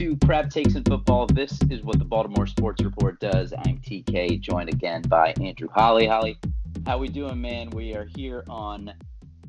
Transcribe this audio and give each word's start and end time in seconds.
to 0.00 0.16
Crab 0.24 0.48
Takes 0.48 0.76
in 0.76 0.84
Football. 0.84 1.26
This 1.26 1.60
is 1.68 1.82
what 1.82 1.98
the 1.98 2.06
Baltimore 2.06 2.46
Sports 2.46 2.82
Report 2.82 3.20
does. 3.20 3.52
I'm 3.52 3.76
TK, 3.76 4.40
joined 4.40 4.70
again 4.70 5.02
by 5.02 5.34
Andrew 5.42 5.68
Holly. 5.70 6.06
Holly, 6.06 6.38
how 6.86 6.96
we 6.96 7.08
doing, 7.08 7.38
man? 7.38 7.68
We 7.68 7.92
are 7.92 8.08
here 8.16 8.42
on 8.48 8.94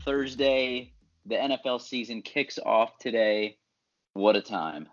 Thursday. 0.03 0.91
The 1.25 1.35
NFL 1.35 1.79
season 1.79 2.21
kicks 2.21 2.59
off 2.65 2.97
today. 2.97 3.59
What 4.11 4.35
a 4.35 4.41
time! 4.41 4.89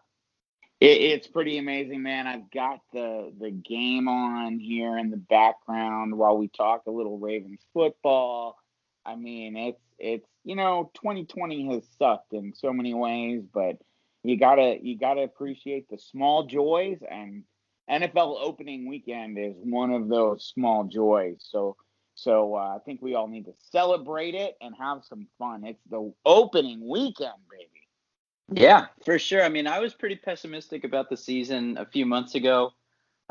It, 0.79 1.00
it's 1.00 1.27
pretty 1.27 1.59
amazing, 1.59 2.04
man. 2.04 2.29
I've 2.29 2.48
got 2.52 2.79
the 2.93 3.32
the 3.40 3.50
game 3.50 4.06
on 4.06 4.61
here 4.61 4.96
in 4.96 5.11
the 5.11 5.16
background 5.16 6.16
while 6.16 6.38
we 6.38 6.46
talk 6.46 6.82
a 6.87 6.93
little 6.93 7.18
Ravens 7.18 7.66
football. 7.74 8.59
I 9.04 9.16
mean, 9.16 9.56
it's 9.56 9.82
it's 9.98 10.29
you 10.45 10.54
know, 10.54 10.93
2020 10.95 11.74
has 11.74 11.82
sucked 11.98 12.32
in 12.32 12.54
so 12.54 12.73
many 12.73 12.95
ways, 12.95 13.43
but 13.52 13.79
you 14.28 14.37
gotta 14.37 14.78
you 14.82 14.98
gotta 14.98 15.23
appreciate 15.23 15.88
the 15.88 15.96
small 15.96 16.45
joys, 16.45 16.98
and 17.10 17.45
NFL 17.91 18.37
opening 18.42 18.87
weekend 18.87 19.38
is 19.38 19.54
one 19.56 19.91
of 19.91 20.09
those 20.09 20.45
small 20.54 20.84
joys. 20.84 21.38
So 21.41 21.77
so 22.14 22.56
uh, 22.56 22.77
I 22.77 22.78
think 22.84 23.01
we 23.01 23.14
all 23.14 23.27
need 23.27 23.46
to 23.46 23.54
celebrate 23.73 24.34
it 24.34 24.56
and 24.60 24.74
have 24.78 25.02
some 25.09 25.28
fun. 25.38 25.64
It's 25.64 25.80
the 25.88 26.12
opening 26.27 26.87
weekend, 26.87 27.32
baby. 27.51 28.60
Yeah, 28.60 28.87
for 29.04 29.18
sure. 29.18 29.42
I 29.42 29.48
mean, 29.48 29.66
I 29.66 29.78
was 29.78 29.95
pretty 29.95 30.16
pessimistic 30.16 30.84
about 30.84 31.09
the 31.09 31.16
season 31.16 31.79
a 31.79 31.87
few 31.87 32.04
months 32.04 32.34
ago. 32.34 32.73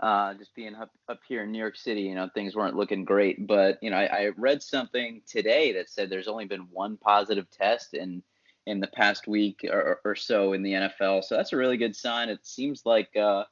Uh, 0.02 0.36
just 0.36 0.56
being 0.56 0.74
up, 0.76 0.92
up 1.10 1.20
here 1.28 1.44
in 1.44 1.52
New 1.52 1.58
York 1.58 1.76
City, 1.76 2.02
you 2.02 2.16
know, 2.16 2.30
things 2.34 2.56
weren't 2.56 2.76
looking 2.76 3.04
great. 3.04 3.46
But, 3.46 3.78
you 3.82 3.90
know, 3.90 3.98
I, 3.98 4.06
I 4.06 4.30
read 4.38 4.64
something 4.64 5.22
today 5.28 5.74
that 5.74 5.90
said 5.90 6.10
there's 6.10 6.28
only 6.28 6.46
been 6.46 6.68
one 6.72 6.98
positive 6.98 7.50
test 7.50 7.94
in 7.94 8.24
in 8.68 8.80
the 8.80 8.88
past 8.88 9.28
week 9.28 9.62
or, 9.70 10.00
or 10.06 10.16
so 10.16 10.54
in 10.54 10.62
the 10.62 10.74
NFL. 10.74 11.24
So 11.24 11.36
that's 11.36 11.54
a 11.54 11.58
really 11.58 11.78
good 11.78 11.96
sign. 11.96 12.30
It 12.30 12.46
seems 12.46 12.84
like, 12.86 13.16
uh, 13.16 13.46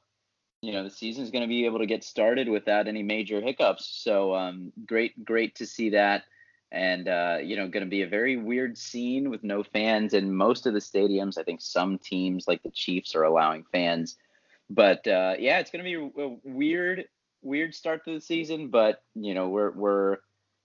you 0.62 0.72
know, 0.72 0.84
the 0.84 0.90
season's 0.90 1.30
going 1.30 1.42
to 1.42 1.48
be 1.48 1.64
able 1.64 1.78
to 1.78 1.86
get 1.86 2.04
started 2.04 2.48
without 2.48 2.86
any 2.86 3.02
major 3.02 3.40
hiccups. 3.40 4.02
So 4.02 4.34
um, 4.34 4.72
great, 4.86 5.24
great 5.24 5.56
to 5.56 5.66
see 5.66 5.90
that 5.90 6.24
and 6.72 7.08
uh, 7.08 7.38
you 7.42 7.56
know 7.56 7.68
going 7.68 7.84
to 7.84 7.90
be 7.90 8.02
a 8.02 8.08
very 8.08 8.36
weird 8.36 8.76
scene 8.76 9.30
with 9.30 9.44
no 9.44 9.62
fans 9.62 10.14
in 10.14 10.34
most 10.34 10.66
of 10.66 10.74
the 10.74 10.80
stadiums 10.80 11.38
i 11.38 11.42
think 11.42 11.60
some 11.60 11.98
teams 11.98 12.48
like 12.48 12.62
the 12.62 12.70
chiefs 12.70 13.14
are 13.14 13.22
allowing 13.22 13.64
fans 13.72 14.16
but 14.68 15.06
uh, 15.06 15.34
yeah 15.38 15.58
it's 15.58 15.70
going 15.70 15.84
to 15.84 15.88
be 15.88 16.22
a 16.22 16.36
weird 16.44 17.04
weird 17.42 17.74
start 17.74 18.04
to 18.04 18.14
the 18.14 18.20
season 18.20 18.68
but 18.68 19.02
you 19.14 19.34
know 19.34 19.48
we're 19.48 19.70
we're 19.72 20.16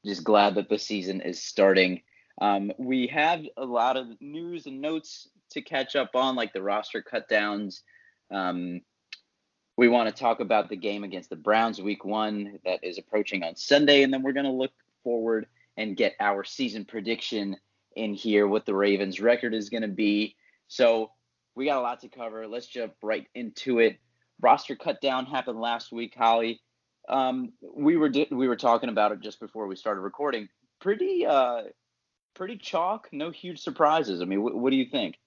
just 0.06 0.24
glad 0.24 0.56
that 0.56 0.70
the 0.70 0.80
season 0.80 1.22
is 1.22 1.44
starting 1.44 2.02
um, 2.40 2.72
we 2.78 3.08
have 3.08 3.42
a 3.58 3.66
lot 3.66 3.98
of 3.98 4.08
news 4.22 4.66
and 4.66 4.82
notes 4.82 5.28
to 5.50 5.62
catch 5.62 5.96
up 5.96 6.16
on 6.16 6.36
like 6.36 6.54
the 6.54 6.62
roster 6.62 7.02
cut 7.02 7.28
downs 7.28 7.84
um, 8.32 8.82
we 9.78 9.88
want 9.88 10.08
to 10.08 10.22
talk 10.22 10.40
about 10.40 10.70
the 10.70 10.76
game 10.76 11.04
against 11.04 11.30
the 11.30 11.36
browns 11.36 11.82
week 11.82 12.06
one 12.06 12.60
that 12.66 12.84
is 12.84 12.98
approaching 12.98 13.44
on 13.44 13.56
sunday 13.56 14.04
and 14.04 14.14
then 14.14 14.22
we're 14.24 14.32
going 14.32 14.46
to 14.46 14.52
look 14.52 14.72
forward 15.04 15.48
and 15.78 15.98
get 15.98 16.16
our 16.20 16.44
season 16.44 16.86
prediction 16.86 17.58
in 17.96 18.14
here, 18.14 18.48
what 18.48 18.66
the 18.66 18.76
Ravens' 18.76 19.20
record 19.20 19.54
is 19.54 19.70
going 19.70 19.82
to 19.82 19.88
be. 19.88 20.36
So 20.68 21.12
we 21.56 21.66
got 21.66 21.78
a 21.78 21.82
lot 21.82 22.02
to 22.02 22.10
cover. 22.10 22.48
Let's 22.48 22.68
jump 22.68 22.94
right 23.02 23.28
into 23.36 23.80
it. 23.80 23.98
Roster 24.40 24.76
cut 24.76 25.02
down 25.02 25.26
happened 25.26 25.60
last 25.60 25.92
week, 25.92 26.14
Holly. 26.18 26.62
Um, 27.10 27.54
we 27.62 27.98
were 27.98 28.12
we 28.32 28.48
were 28.48 28.56
talking 28.56 28.90
about 28.90 29.12
it 29.12 29.22
just 29.22 29.40
before 29.40 29.68
we 29.68 29.76
started 29.76 30.02
recording. 30.02 30.48
Pretty 30.80 31.26
uh, 31.26 31.64
pretty 32.34 32.58
chalk. 32.58 33.10
No 33.12 33.32
huge 33.32 33.62
surprises. 33.62 34.22
I 34.22 34.26
mean, 34.26 34.40
wh- 34.40 34.56
what 34.56 34.72
do 34.72 34.76
you 34.76 34.86
think? 34.86 35.18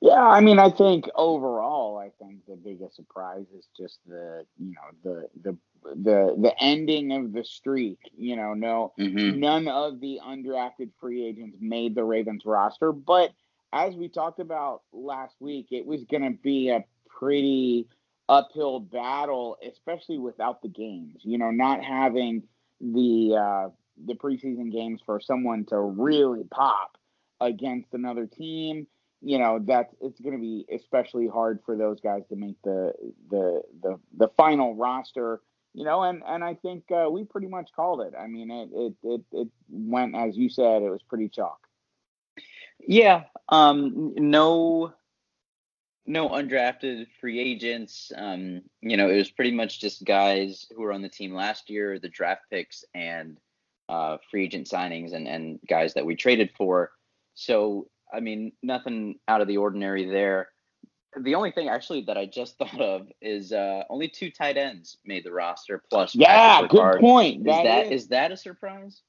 Yeah, 0.00 0.26
I 0.26 0.40
mean, 0.40 0.58
I 0.58 0.70
think 0.70 1.08
overall, 1.14 1.98
I 1.98 2.10
think 2.22 2.40
the 2.48 2.56
biggest 2.56 2.96
surprise 2.96 3.46
is 3.56 3.68
just 3.76 3.98
the 4.06 4.44
you 4.58 4.72
know 4.72 4.90
the 5.04 5.28
the 5.42 5.56
the 5.84 6.34
the 6.40 6.54
ending 6.58 7.12
of 7.12 7.32
the 7.32 7.44
streak. 7.44 7.98
You 8.16 8.36
know, 8.36 8.54
no 8.54 8.92
mm-hmm. 8.98 9.38
none 9.38 9.68
of 9.68 10.00
the 10.00 10.20
undrafted 10.26 10.90
free 11.00 11.26
agents 11.26 11.58
made 11.60 11.94
the 11.94 12.04
Ravens 12.04 12.44
roster, 12.44 12.92
but 12.92 13.30
as 13.72 13.94
we 13.94 14.08
talked 14.08 14.40
about 14.40 14.82
last 14.92 15.36
week, 15.38 15.68
it 15.70 15.86
was 15.86 16.04
going 16.04 16.24
to 16.24 16.36
be 16.42 16.70
a 16.70 16.84
pretty 17.08 17.86
uphill 18.28 18.80
battle, 18.80 19.56
especially 19.66 20.18
without 20.18 20.62
the 20.62 20.68
games. 20.68 21.20
You 21.22 21.38
know, 21.38 21.50
not 21.50 21.84
having 21.84 22.44
the 22.80 23.36
uh, 23.36 23.68
the 24.06 24.14
preseason 24.14 24.72
games 24.72 25.00
for 25.04 25.20
someone 25.20 25.64
to 25.66 25.78
really 25.78 26.44
pop 26.44 26.96
against 27.40 27.92
another 27.94 28.26
team 28.26 28.86
you 29.22 29.38
know 29.38 29.58
that's 29.66 29.94
it's 30.00 30.20
going 30.20 30.34
to 30.34 30.40
be 30.40 30.64
especially 30.74 31.28
hard 31.28 31.60
for 31.64 31.76
those 31.76 32.00
guys 32.00 32.22
to 32.28 32.36
make 32.36 32.56
the 32.64 32.92
the 33.30 33.62
the 33.82 33.98
the 34.16 34.28
final 34.36 34.74
roster 34.74 35.40
you 35.74 35.84
know 35.84 36.02
and 36.02 36.22
and 36.26 36.42
i 36.42 36.54
think 36.54 36.84
uh, 36.90 37.08
we 37.10 37.24
pretty 37.24 37.46
much 37.46 37.70
called 37.74 38.00
it. 38.00 38.14
I 38.18 38.26
mean 38.26 38.50
it, 38.50 38.68
it 38.72 38.94
it 39.02 39.20
it 39.32 39.48
went 39.68 40.16
as 40.16 40.36
you 40.36 40.48
said 40.48 40.82
it 40.82 40.90
was 40.90 41.02
pretty 41.02 41.28
chalk. 41.28 41.58
Yeah 42.80 43.24
um 43.48 44.14
no 44.16 44.92
no 46.06 46.30
undrafted 46.30 47.06
free 47.20 47.38
agents. 47.38 48.10
Um 48.16 48.62
you 48.80 48.96
know 48.96 49.10
it 49.10 49.16
was 49.16 49.30
pretty 49.30 49.52
much 49.52 49.80
just 49.80 50.04
guys 50.04 50.66
who 50.74 50.82
were 50.82 50.92
on 50.92 51.02
the 51.02 51.08
team 51.08 51.34
last 51.34 51.68
year 51.68 51.98
the 51.98 52.08
draft 52.08 52.42
picks 52.50 52.84
and 52.94 53.38
uh 53.90 54.16
free 54.30 54.44
agent 54.44 54.66
signings 54.66 55.12
and 55.12 55.26
and 55.26 55.58
guys 55.68 55.94
that 55.94 56.06
we 56.06 56.14
traded 56.14 56.50
for 56.56 56.92
so 57.34 57.88
I 58.12 58.20
mean, 58.20 58.52
nothing 58.62 59.18
out 59.28 59.40
of 59.40 59.48
the 59.48 59.56
ordinary 59.56 60.08
there. 60.08 60.48
The 61.18 61.34
only 61.34 61.50
thing 61.50 61.68
actually 61.68 62.02
that 62.02 62.16
I 62.16 62.26
just 62.26 62.56
thought 62.58 62.80
of 62.80 63.08
is 63.20 63.52
uh, 63.52 63.84
only 63.90 64.08
two 64.08 64.30
tight 64.30 64.56
ends 64.56 64.98
made 65.04 65.24
the 65.24 65.32
roster 65.32 65.82
plus. 65.90 66.14
Yeah, 66.14 66.66
good 66.68 67.00
point. 67.00 67.40
Is 67.40 67.44
that, 67.46 67.64
that 67.64 67.86
is, 67.86 68.02
is 68.02 68.08
that 68.08 68.32
a 68.32 68.36
surprise? 68.36 69.02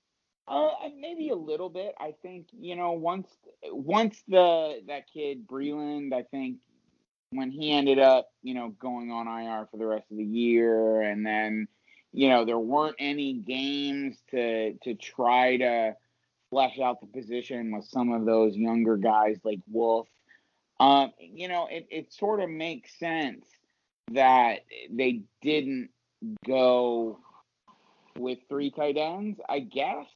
Uh, 0.48 0.70
maybe 1.00 1.30
a 1.30 1.36
little 1.36 1.70
bit. 1.70 1.94
I 2.00 2.14
think 2.22 2.48
you 2.52 2.76
know 2.76 2.94
once 2.94 3.30
once 3.64 4.22
the 4.28 4.82
that 4.88 5.06
kid 5.14 5.48
Breeland, 5.48 6.14
I 6.14 6.24
think 6.24 6.58
when 7.30 7.52
he 7.52 7.72
ended 7.72 8.00
up 8.00 8.30
you 8.42 8.54
know 8.54 8.70
going 8.80 9.12
on 9.12 9.28
IR 9.28 9.68
for 9.70 9.78
the 9.78 9.86
rest 9.86 10.12
of 10.12 10.18
the 10.18 10.26
year, 10.26 11.04
and 11.04 11.26
then 11.26 11.68
you 12.14 12.30
know 12.30 12.46
there 12.46 12.60
weren't 12.60 12.96
any 13.00 13.34
games 13.34 14.18
to 14.32 14.74
to 14.84 14.96
try 14.96 15.58
to 15.58 15.96
flesh 16.50 16.80
out 16.80 17.00
the 17.00 17.08
position 17.08 17.72
with 17.72 17.86
some 17.86 18.12
of 18.12 18.26
those 18.26 18.56
younger 18.56 18.98
guys 18.98 19.38
like 19.44 19.60
Wolf. 19.72 20.08
Um, 20.80 21.12
you 21.20 21.48
know, 21.48 21.68
it, 21.72 21.88
it 21.90 22.14
sort 22.14 22.42
of 22.42 22.50
makes 22.50 22.98
sense 23.00 23.46
that 24.12 24.66
they 24.90 25.22
didn't 25.42 25.90
go 26.46 27.20
with 28.18 28.40
three 28.50 28.70
tight 28.72 28.98
ends, 28.98 29.40
I 29.48 29.60
guess. 29.60 30.08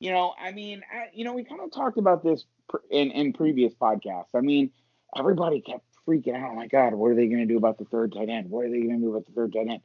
You 0.00 0.10
know, 0.10 0.34
I 0.38 0.52
mean, 0.52 0.82
I, 0.92 1.06
you 1.14 1.24
know, 1.24 1.32
we 1.32 1.44
kind 1.44 1.60
of 1.60 1.72
talked 1.72 1.98
about 1.98 2.22
this 2.22 2.44
in, 2.90 3.10
in 3.12 3.32
previous 3.32 3.72
podcasts. 3.74 4.34
I 4.34 4.40
mean, 4.40 4.70
everybody 5.16 5.60
kept 5.60 5.84
freaking 6.06 6.34
out. 6.34 6.50
Oh 6.52 6.56
my 6.56 6.66
God, 6.66 6.94
what 6.94 7.08
are 7.08 7.14
they 7.14 7.26
going 7.26 7.40
to 7.40 7.46
do 7.46 7.56
about 7.56 7.78
the 7.78 7.84
third 7.84 8.12
tight 8.12 8.28
end? 8.28 8.50
What 8.50 8.66
are 8.66 8.70
they 8.70 8.80
going 8.80 9.00
to 9.00 9.06
do 9.06 9.10
about 9.10 9.26
the 9.26 9.32
third 9.32 9.52
tight 9.52 9.68
end? 9.68 9.80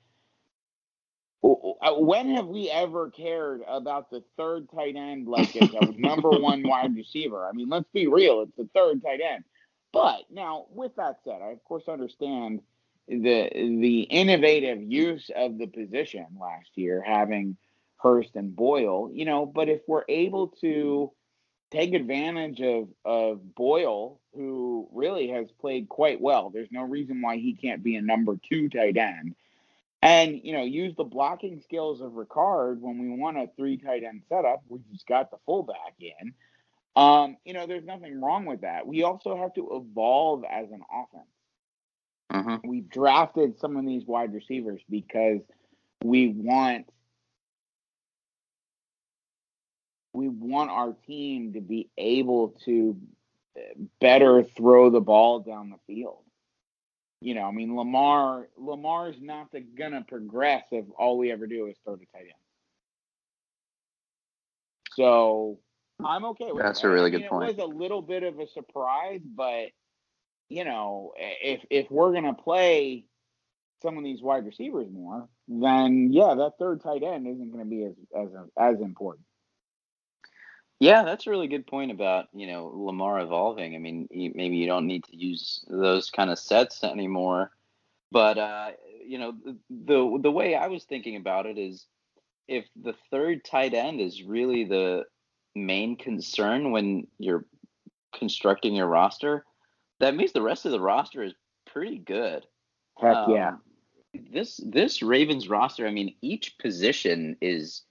Uh, 1.43 1.93
when 1.95 2.29
have 2.35 2.47
we 2.47 2.69
ever 2.69 3.09
cared 3.09 3.61
about 3.67 4.11
the 4.11 4.23
third 4.37 4.67
tight 4.73 4.95
end 4.95 5.27
like 5.27 5.55
a 5.55 5.91
number 5.97 6.29
one 6.29 6.61
wide 6.67 6.95
receiver? 6.95 7.47
I 7.47 7.51
mean, 7.51 7.69
let's 7.69 7.89
be 7.93 8.07
real, 8.07 8.41
it's 8.41 8.55
the 8.57 8.69
third 8.75 9.01
tight 9.01 9.21
end. 9.21 9.43
But 9.91 10.23
now, 10.29 10.67
with 10.69 10.95
that 10.97 11.17
said, 11.23 11.41
I 11.41 11.51
of 11.51 11.63
course 11.63 11.87
understand 11.87 12.61
the 13.07 13.49
the 13.53 14.01
innovative 14.01 14.81
use 14.81 15.29
of 15.35 15.57
the 15.57 15.67
position 15.67 16.27
last 16.39 16.69
year, 16.75 17.01
having 17.01 17.57
Hurst 17.97 18.35
and 18.35 18.55
Boyle. 18.55 19.09
You 19.11 19.25
know, 19.25 19.45
but 19.45 19.67
if 19.67 19.81
we're 19.87 20.05
able 20.07 20.49
to 20.61 21.11
take 21.71 21.93
advantage 21.93 22.61
of 22.61 22.87
of 23.03 23.55
Boyle, 23.55 24.21
who 24.33 24.87
really 24.93 25.29
has 25.29 25.47
played 25.59 25.89
quite 25.89 26.21
well, 26.21 26.51
there's 26.51 26.71
no 26.71 26.83
reason 26.83 27.21
why 27.21 27.37
he 27.37 27.53
can't 27.53 27.83
be 27.83 27.95
a 27.95 28.01
number 28.01 28.37
two 28.49 28.69
tight 28.69 28.95
end 28.95 29.35
and 30.01 30.41
you 30.43 30.53
know 30.53 30.63
use 30.63 30.95
the 30.95 31.03
blocking 31.03 31.61
skills 31.61 32.01
of 32.01 32.11
Ricard 32.11 32.79
when 32.79 32.99
we 32.99 33.09
want 33.17 33.37
a 33.37 33.47
three 33.55 33.77
tight 33.77 34.03
end 34.03 34.23
setup. 34.29 34.63
We 34.67 34.79
just 34.91 35.07
got 35.07 35.31
the 35.31 35.37
fullback 35.45 35.95
in. 35.99 36.33
Um, 36.95 37.37
you 37.45 37.53
know, 37.53 37.67
there's 37.67 37.85
nothing 37.85 38.19
wrong 38.19 38.45
with 38.45 38.61
that. 38.61 38.85
We 38.85 39.03
also 39.03 39.37
have 39.37 39.53
to 39.53 39.69
evolve 39.71 40.43
as 40.43 40.69
an 40.71 40.81
offense. 40.91 41.27
Mm-hmm. 42.33 42.67
We've 42.67 42.89
drafted 42.89 43.59
some 43.59 43.77
of 43.77 43.85
these 43.85 44.05
wide 44.05 44.33
receivers 44.33 44.81
because 44.89 45.41
we 46.03 46.29
want 46.29 46.87
we 50.13 50.27
want 50.27 50.71
our 50.71 50.93
team 51.07 51.53
to 51.53 51.61
be 51.61 51.89
able 51.97 52.49
to 52.65 52.97
better 53.99 54.43
throw 54.43 54.89
the 54.89 54.99
ball 54.99 55.39
down 55.39 55.69
the 55.69 55.93
field 55.93 56.23
you 57.21 57.35
know, 57.35 57.43
I 57.43 57.51
mean, 57.51 57.75
Lamar 57.75 58.47
Lamar's 58.57 59.15
not 59.21 59.51
the, 59.51 59.61
gonna 59.61 60.03
progress 60.07 60.63
if 60.71 60.85
all 60.97 61.17
we 61.17 61.31
ever 61.31 61.47
do 61.47 61.67
is 61.67 61.77
throw 61.83 61.95
to 61.95 62.05
tight 62.07 62.21
end. 62.21 62.33
So 64.93 65.59
I'm 66.03 66.25
okay 66.25 66.51
with 66.51 66.63
That's 66.63 66.81
that. 66.81 66.87
a 66.87 66.91
really 66.91 67.09
I 67.09 67.13
mean, 67.13 67.21
good 67.21 67.29
point. 67.29 67.49
It 67.49 67.57
was 67.57 67.65
a 67.65 67.77
little 67.77 68.01
bit 68.01 68.23
of 68.23 68.39
a 68.39 68.47
surprise, 68.47 69.21
but 69.23 69.67
you 70.49 70.65
know, 70.65 71.13
if 71.17 71.61
if 71.69 71.89
we're 71.89 72.13
gonna 72.13 72.33
play 72.33 73.05
some 73.81 73.97
of 73.97 74.03
these 74.03 74.21
wide 74.21 74.45
receivers 74.45 74.87
more, 74.91 75.27
then 75.47 76.11
yeah, 76.11 76.35
that 76.35 76.53
third 76.59 76.81
tight 76.81 77.03
end 77.03 77.27
isn't 77.27 77.51
going 77.51 77.63
to 77.63 77.69
be 77.69 77.83
as 77.83 77.93
as 78.15 78.29
as 78.57 78.81
important. 78.81 79.25
Yeah, 80.81 81.03
that's 81.03 81.27
a 81.27 81.29
really 81.29 81.47
good 81.47 81.67
point 81.67 81.91
about 81.91 82.25
you 82.33 82.47
know 82.47 82.71
Lamar 82.73 83.19
evolving. 83.19 83.75
I 83.75 83.77
mean, 83.77 84.07
maybe 84.11 84.57
you 84.57 84.65
don't 84.65 84.87
need 84.87 85.03
to 85.05 85.15
use 85.15 85.63
those 85.69 86.09
kind 86.09 86.31
of 86.31 86.39
sets 86.39 86.83
anymore, 86.83 87.51
but 88.11 88.39
uh, 88.39 88.71
you 89.05 89.19
know 89.19 89.33
the 89.69 90.19
the 90.19 90.31
way 90.31 90.55
I 90.55 90.67
was 90.67 90.83
thinking 90.85 91.17
about 91.17 91.45
it 91.45 91.59
is 91.59 91.85
if 92.47 92.65
the 92.75 92.95
third 93.11 93.45
tight 93.45 93.75
end 93.75 94.01
is 94.01 94.23
really 94.23 94.63
the 94.63 95.03
main 95.53 95.97
concern 95.97 96.71
when 96.71 97.05
you're 97.19 97.45
constructing 98.17 98.73
your 98.73 98.87
roster, 98.87 99.45
that 99.99 100.15
means 100.15 100.31
the 100.31 100.41
rest 100.41 100.65
of 100.65 100.71
the 100.71 100.81
roster 100.81 101.21
is 101.21 101.35
pretty 101.67 101.99
good. 101.99 102.43
Heck 102.99 103.17
um, 103.17 103.31
yeah. 103.31 103.51
This 104.33 104.59
this 104.65 105.03
Ravens 105.03 105.47
roster, 105.47 105.85
I 105.85 105.91
mean, 105.91 106.15
each 106.23 106.57
position 106.57 107.37
is 107.39 107.83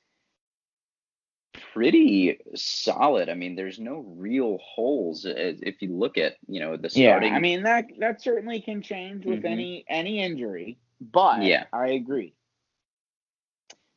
pretty 1.73 2.39
solid. 2.55 3.29
I 3.29 3.35
mean, 3.35 3.57
there's 3.57 3.79
no 3.79 4.05
real 4.17 4.59
holes 4.59 5.25
if 5.27 5.83
you 5.83 5.97
look 5.97 6.19
at 6.19 6.37
you 6.47 6.61
know 6.61 6.77
the 6.77 6.91
starting. 6.91 7.31
Yeah, 7.31 7.37
I 7.37 7.41
mean 7.41 7.63
that 7.65 7.87
that 7.99 8.23
certainly 8.23 8.61
can 8.61 8.83
change 8.83 9.25
with 9.25 9.39
mm-hmm. 9.39 9.47
any 9.47 9.85
any 9.89 10.21
injury, 10.23 10.79
but 11.01 11.43
yeah, 11.43 11.65
I 11.73 11.89
agree. 11.89 12.35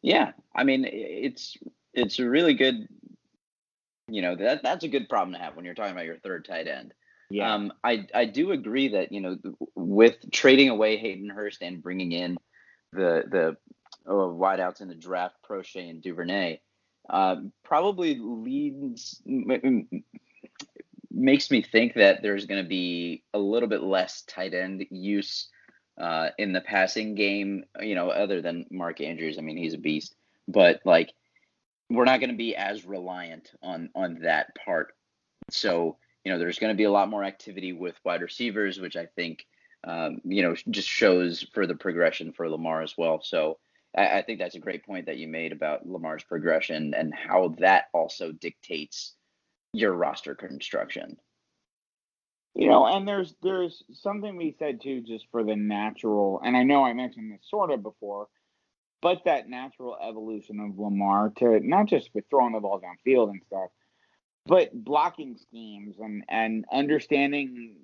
Yeah, 0.02 0.32
I 0.56 0.64
mean 0.64 0.86
it's 0.90 1.58
it's 1.94 2.20
a 2.20 2.30
really 2.30 2.54
good. 2.54 2.88
You 4.10 4.22
know 4.22 4.36
that 4.36 4.64
that's 4.64 4.84
a 4.84 4.90
good 4.90 5.08
problem 5.08 5.34
to 5.34 5.40
have 5.40 5.56
when 5.56 5.64
you're 5.64 5.74
talking 5.74 5.94
about 5.94 6.06
your 6.06 6.20
third 6.20 6.46
tight 6.46 6.68
end. 6.68 6.94
Yeah. 7.30 7.54
Um, 7.54 7.74
I 7.84 8.06
I 8.14 8.26
do 8.26 8.52
agree 8.52 8.90
that 8.90 9.12
you 9.12 9.22
know 9.22 9.38
with 9.76 10.30
trading 10.32 10.70
away 10.70 10.98
Hayden 10.98 11.30
Hurst 11.30 11.62
and 11.62 11.82
bringing 11.82 12.12
in 12.12 12.38
the 12.92 13.24
the 13.30 13.58
uh, 14.06 14.12
wideouts 14.12 14.82
in 14.82 14.90
the 14.90 14.96
draft, 14.96 15.36
Proche 15.50 15.90
and 15.90 16.02
Duvernay, 16.02 16.60
uh, 17.10 17.38
probably 17.64 18.18
leads 18.20 19.22
makes 21.12 21.52
me 21.52 21.62
think 21.62 21.94
that 21.94 22.22
there's 22.22 22.46
going 22.46 22.64
to 22.64 22.68
be 22.68 23.24
a 23.34 23.40
little 23.40 23.70
bit 23.70 23.84
less 23.84 24.22
tight 24.24 24.54
end 24.54 24.86
use 24.90 25.50
uh, 26.00 26.30
in 26.38 26.54
the 26.54 26.62
passing 26.62 27.16
game. 27.16 27.66
You 27.80 27.96
know, 27.96 28.10
other 28.10 28.42
than 28.42 28.66
Mark 28.72 29.02
Andrews, 29.02 29.38
I 29.38 29.42
mean, 29.42 29.58
he's 29.58 29.74
a 29.74 29.78
beast, 29.78 30.16
but 30.48 30.82
like 30.86 31.14
we're 31.90 32.06
not 32.06 32.20
going 32.20 32.32
to 32.32 32.36
be 32.36 32.56
as 32.56 32.86
reliant 32.86 33.52
on 33.62 33.90
on 33.96 34.20
that 34.22 34.56
part. 34.56 34.94
So 35.52 35.98
you 36.24 36.32
know, 36.32 36.40
there's 36.40 36.60
going 36.60 36.74
to 36.74 36.78
be 36.78 36.86
a 36.86 36.92
lot 36.92 37.10
more 37.10 37.24
activity 37.24 37.74
with 37.74 37.96
wide 38.06 38.22
receivers, 38.22 38.80
which 38.80 38.96
I 38.96 39.08
think 39.08 39.46
um, 39.84 40.20
you 40.24 40.42
know 40.42 40.56
just 40.70 40.88
shows 40.88 41.46
for 41.54 41.68
the 41.68 41.76
progression 41.76 42.32
for 42.32 42.50
Lamar 42.50 42.82
as 42.82 42.98
well. 42.98 43.22
So 43.22 43.60
I, 43.96 44.20
I 44.20 44.22
think 44.22 44.40
that's 44.40 44.56
a 44.56 44.60
great 44.60 44.86
point 44.86 45.06
that 45.06 45.18
you 45.18 45.28
made 45.28 45.52
about 45.52 45.88
Lamar's 45.88 46.24
progression 46.24 46.94
and 46.94 47.14
how 47.14 47.56
that 47.60 47.86
also 47.94 48.32
dictates 48.32 49.16
your 49.74 49.94
roster 49.94 50.36
construction. 50.36 51.18
You 52.56 52.70
know, 52.70 52.86
and 52.86 53.08
there's 53.08 53.34
there's 53.42 53.84
something 53.94 54.36
we 54.36 54.56
said 54.60 54.82
too, 54.82 55.02
just 55.02 55.26
for 55.32 55.44
the 55.44 55.56
natural, 55.56 56.40
and 56.44 56.56
I 56.56 56.62
know 56.64 56.86
I 56.86 56.94
mentioned 56.94 57.32
this 57.32 57.50
sort 57.50 57.72
of 57.72 57.82
before, 57.82 58.28
but 59.02 59.24
that 59.26 59.50
natural 59.50 59.98
evolution 60.00 60.60
of 60.60 60.78
Lamar 60.78 61.34
to 61.38 61.60
not 61.62 61.88
just 61.88 62.12
with 62.14 62.26
throwing 62.30 62.54
the 62.54 62.60
ball 62.60 62.80
downfield 62.80 63.32
and 63.32 63.42
stuff, 63.48 63.70
but 64.46 64.72
blocking 64.72 65.36
schemes 65.38 65.96
and 66.00 66.24
and 66.30 66.66
understanding 66.72 67.78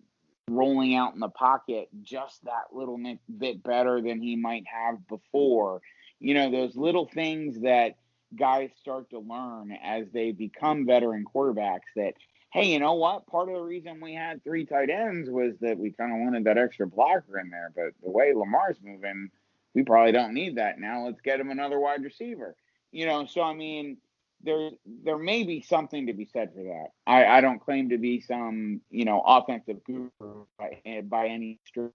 rolling 0.50 0.96
out 0.96 1.14
in 1.14 1.20
the 1.20 1.30
pocket 1.30 1.90
just 2.02 2.44
that 2.44 2.66
little 2.72 3.00
bit 3.38 3.64
better 3.64 4.02
than 4.02 4.22
he 4.22 4.36
might 4.36 4.66
have 4.68 5.08
before 5.08 5.82
you 6.20 6.34
know, 6.34 6.52
those 6.52 6.76
little 6.76 7.06
things 7.06 7.62
that 7.62 7.96
guys 8.38 8.70
start 8.80 9.10
to 9.10 9.20
learn 9.20 9.72
as 9.84 10.08
they 10.14 10.32
become 10.32 10.86
veteran 10.86 11.26
quarterbacks 11.26 11.90
that, 11.96 12.14
hey, 12.54 12.66
you 12.66 12.80
know 12.80 12.94
what? 12.94 13.28
Part 13.28 13.50
of 13.50 13.56
the 13.56 13.62
reason 13.62 14.02
we 14.02 14.14
had 14.14 14.44
three 14.44 14.66
tight 14.66 14.90
ends 14.90 15.30
was 15.30 15.54
that 15.62 15.78
we 15.78 15.92
kind 15.92 16.12
of 16.12 16.20
wanted 16.20 16.44
that 16.44 16.58
extra 16.58 16.88
blocker 16.88 17.40
in 17.40 17.50
there. 17.50 17.72
But 17.76 17.94
the 18.04 18.12
way 18.12 18.34
Lamar's 18.34 18.78
moving, 18.84 19.30
we 19.74 19.84
probably 19.84 20.12
don't 20.12 20.34
need 20.34 20.58
that 20.58 20.80
now. 20.80 21.06
Let's 21.06 21.22
get 21.22 21.40
him 21.40 21.52
another 21.52 21.80
wide 21.80 22.04
receiver. 22.04 22.56
You 22.92 23.06
know, 23.06 23.26
so 23.26 23.42
I 23.42 23.54
mean, 23.54 23.98
there 24.42 24.72
there 25.04 25.18
may 25.18 25.44
be 25.44 25.62
something 25.62 26.08
to 26.08 26.14
be 26.14 26.26
said 26.26 26.52
for 26.54 26.64
that. 26.64 26.88
I, 27.06 27.26
I 27.26 27.42
don't 27.42 27.60
claim 27.60 27.90
to 27.90 27.98
be 27.98 28.22
some 28.22 28.82
you 28.90 29.06
know 29.06 29.22
offensive 29.26 29.84
guru 29.84 30.10
by, 30.58 31.04
by 31.04 31.28
any 31.28 31.60
stretch 31.66 31.92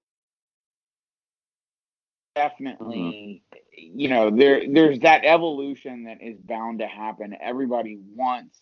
definitely 2.35 3.43
mm-hmm. 3.53 3.99
you 3.99 4.09
know 4.09 4.31
there 4.31 4.63
there's 4.73 4.99
that 5.01 5.25
evolution 5.25 6.05
that 6.05 6.21
is 6.21 6.37
bound 6.41 6.81
to 6.81 6.87
happen 6.87 7.37
everybody 7.41 7.99
wants 8.15 8.59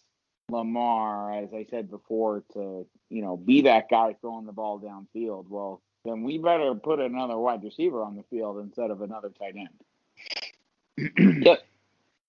lamar 0.51 1.33
as 1.33 1.49
i 1.55 1.67
said 1.71 1.91
before 1.91 2.43
to 2.53 2.87
you 3.09 3.23
know 3.23 3.37
be 3.37 3.63
that 3.63 3.89
guy 3.89 4.15
throwing 4.21 4.47
the 4.47 4.53
ball 4.53 4.79
downfield 4.79 5.49
well 5.49 5.81
then 6.05 6.23
we 6.23 6.37
better 6.37 6.75
put 6.75 6.99
another 7.01 7.39
wide 7.39 7.63
receiver 7.63 8.03
on 8.03 8.17
the 8.17 8.25
field 8.25 8.59
instead 8.59 8.91
of 8.91 9.01
another 9.01 9.31
tight 9.31 9.55
end 9.57 11.43
yep 11.45 11.63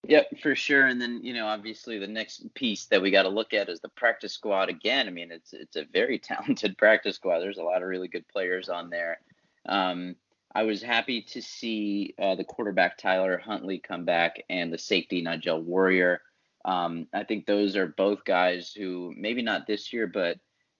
Yep, 0.06 0.39
for 0.42 0.54
sure. 0.54 0.88
And 0.88 1.01
then, 1.01 1.24
you 1.24 1.34
know, 1.34 1.48
obviously 1.48 1.98
the 1.98 2.07
next 2.07 2.54
piece 2.56 2.86
that 2.88 3.01
we 3.01 3.10
got 3.10 3.24
to 3.24 3.30
look 3.30 3.54
at 3.54 3.69
is 3.69 3.80
the 3.80 3.89
practice 3.89 4.34
squad 4.34 4.68
again. 4.68 5.07
I 5.07 5.12
mean, 5.12 5.31
it's 5.31 5.54
it's 5.54 5.78
a 5.78 5.86
very 5.94 6.19
talented 6.19 6.78
practice 6.78 7.16
squad. 7.16 7.39
There's 7.39 7.57
a 7.57 7.63
lot 7.63 7.81
of 7.81 7.88
really 7.88 8.10
good 8.10 8.28
players 8.28 8.68
on 8.68 8.89
there. 8.89 9.19
Um, 9.66 10.16
I 10.55 10.63
was 10.63 10.81
happy 10.81 11.21
to 11.21 11.41
see 11.41 12.13
uh, 12.21 12.35
the 12.35 12.44
quarterback 12.44 12.97
Tyler 12.97 13.38
Huntley 13.38 13.79
come 13.79 14.05
back 14.05 14.44
and 14.50 14.71
the 14.71 14.77
safety 14.77 15.21
Nigel 15.21 15.61
Warrior. 15.61 16.21
Um, 16.65 17.07
I 17.13 17.23
think 17.23 17.45
those 17.45 17.75
are 17.75 17.88
both 17.88 18.23
guys 18.23 18.71
who 18.71 19.13
maybe 19.17 19.41
not 19.41 19.65
this 19.65 19.91
year, 19.91 20.07
but 20.07 20.38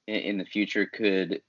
in, 0.08 0.16
in 0.16 0.38
the 0.38 0.46
future 0.46 0.86
could 0.86 1.42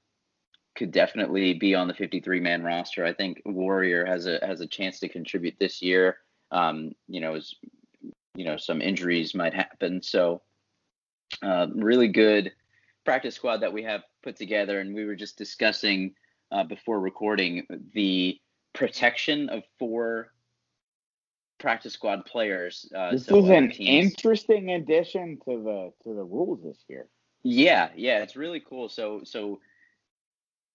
could 0.74 0.90
definitely 0.90 1.54
be 1.54 1.74
on 1.76 1.86
the 1.86 1.94
53 1.94 2.40
man 2.40 2.64
roster. 2.64 3.04
I 3.04 3.12
think 3.12 3.40
Warrior 3.44 4.04
has 4.06 4.26
a 4.26 4.38
has 4.42 4.60
a 4.60 4.66
chance 4.66 4.98
to 5.00 5.08
contribute 5.08 5.56
this 5.60 5.82
year. 5.82 6.18
Um, 6.50 6.92
you 7.06 7.20
know, 7.20 7.34
as 7.34 7.54
you 8.34 8.44
know, 8.44 8.56
some 8.56 8.80
injuries 8.80 9.34
might 9.34 9.54
happen, 9.54 10.02
so 10.02 10.43
uh, 11.43 11.69
really 11.74 12.08
good 12.08 12.52
practice 13.04 13.34
squad 13.34 13.58
that 13.58 13.72
we 13.72 13.82
have 13.82 14.02
put 14.22 14.34
together. 14.36 14.81
And 14.81 14.94
we 14.94 15.04
were 15.04 15.14
just 15.14 15.36
discussing 15.36 16.14
uh, 16.53 16.65
before 16.65 17.01
recording 17.01 17.67
the 17.94 18.39
protection 18.74 19.48
of 19.48 19.63
four 19.79 20.32
practice 21.58 21.94
squad 21.94 22.27
players. 22.27 22.91
Uh, 22.94 23.13
this 23.13 23.27
so 23.27 23.39
is 23.39 23.48
an 23.51 23.70
teams... 23.70 24.13
interesting 24.13 24.72
addition 24.72 25.39
to 25.44 25.63
the 25.63 25.93
to 26.03 26.15
the 26.15 26.24
rules 26.24 26.63
this 26.63 26.84
year. 26.89 27.08
Yeah, 27.43 27.91
yeah, 27.96 28.22
it's 28.22 28.36
really 28.36 28.60
cool. 28.60 28.89
So 28.89 29.22
so 29.24 29.60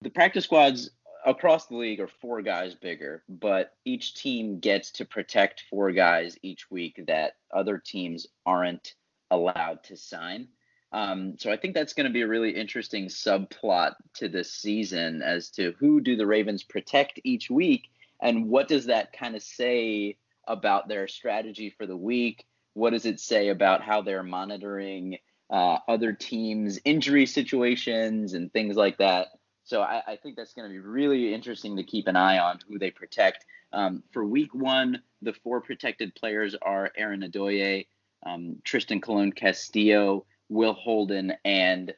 the 0.02 0.10
practice 0.10 0.46
squads 0.46 0.92
across 1.26 1.68
the 1.68 1.76
league 1.76 2.00
are 2.00 2.08
four 2.08 2.42
guys 2.42 2.76
bigger, 2.76 3.24
but 3.28 3.74
each 3.86 4.16
team 4.16 4.60
gets 4.60 4.92
to 4.92 5.06
protect 5.06 5.64
four 5.70 5.92
guys 5.92 6.38
each 6.42 6.72
week 6.72 7.04
that 7.08 7.34
other 7.54 7.78
teams 7.78 8.26
aren't 8.46 8.96
allowed 9.32 9.84
to 9.84 9.98
sign. 9.98 10.48
Um, 10.92 11.38
so 11.38 11.52
I 11.52 11.58
think 11.58 11.76
that's 11.76 11.94
going 11.94 12.08
to 12.08 12.14
be 12.14 12.22
a 12.22 12.28
really 12.28 12.52
interesting 12.52 13.08
subplot 13.08 13.94
to 14.16 14.28
this 14.28 14.52
season 14.52 15.22
as 15.22 15.50
to 15.52 15.74
who 15.80 16.02
do 16.02 16.16
the 16.16 16.26
Ravens 16.26 16.64
protect 16.64 17.20
each 17.24 17.50
week, 17.50 17.90
and 18.22 18.50
what 18.50 18.68
does 18.68 18.88
that 18.88 19.14
kind 19.14 19.36
of 19.36 19.44
say 19.44 20.18
about 20.48 20.88
their 20.88 21.08
strategy 21.08 21.70
for 21.78 21.86
the 21.86 21.96
week? 21.98 22.46
What 22.74 22.92
does 22.92 23.06
it 23.06 23.20
say 23.20 23.50
about 23.50 23.82
how 23.82 24.02
they're 24.02 24.24
monitoring 24.24 25.18
uh, 25.50 25.78
other 25.88 26.14
teams' 26.14 26.80
injury 26.86 27.26
situations 27.26 28.34
and 28.34 28.52
things 28.52 28.76
like 28.76 28.98
that? 28.98 29.28
So 29.64 29.82
I, 29.82 30.02
I 30.08 30.16
think 30.16 30.36
that's 30.36 30.54
going 30.54 30.68
to 30.68 30.74
be 30.74 30.80
really 30.80 31.34
interesting 31.34 31.78
to 31.78 31.84
keep 31.84 32.08
an 32.08 32.16
eye 32.16 32.40
on 32.40 32.60
who 32.68 32.80
they 32.80 32.90
protect. 32.90 33.46
Um, 33.72 34.02
for 34.12 34.26
week 34.26 34.54
one, 34.56 35.04
the 35.22 35.34
four 35.44 35.62
protected 35.62 36.16
players 36.16 36.56
are 36.60 36.92
Aaron 36.98 37.22
Adeoye, 37.22 37.86
um, 38.26 38.58
Tristan 38.64 39.00
Colon 39.00 39.32
Castillo, 39.32 40.26
Will 40.50 40.74
Holden, 40.74 41.34
and 41.46 41.94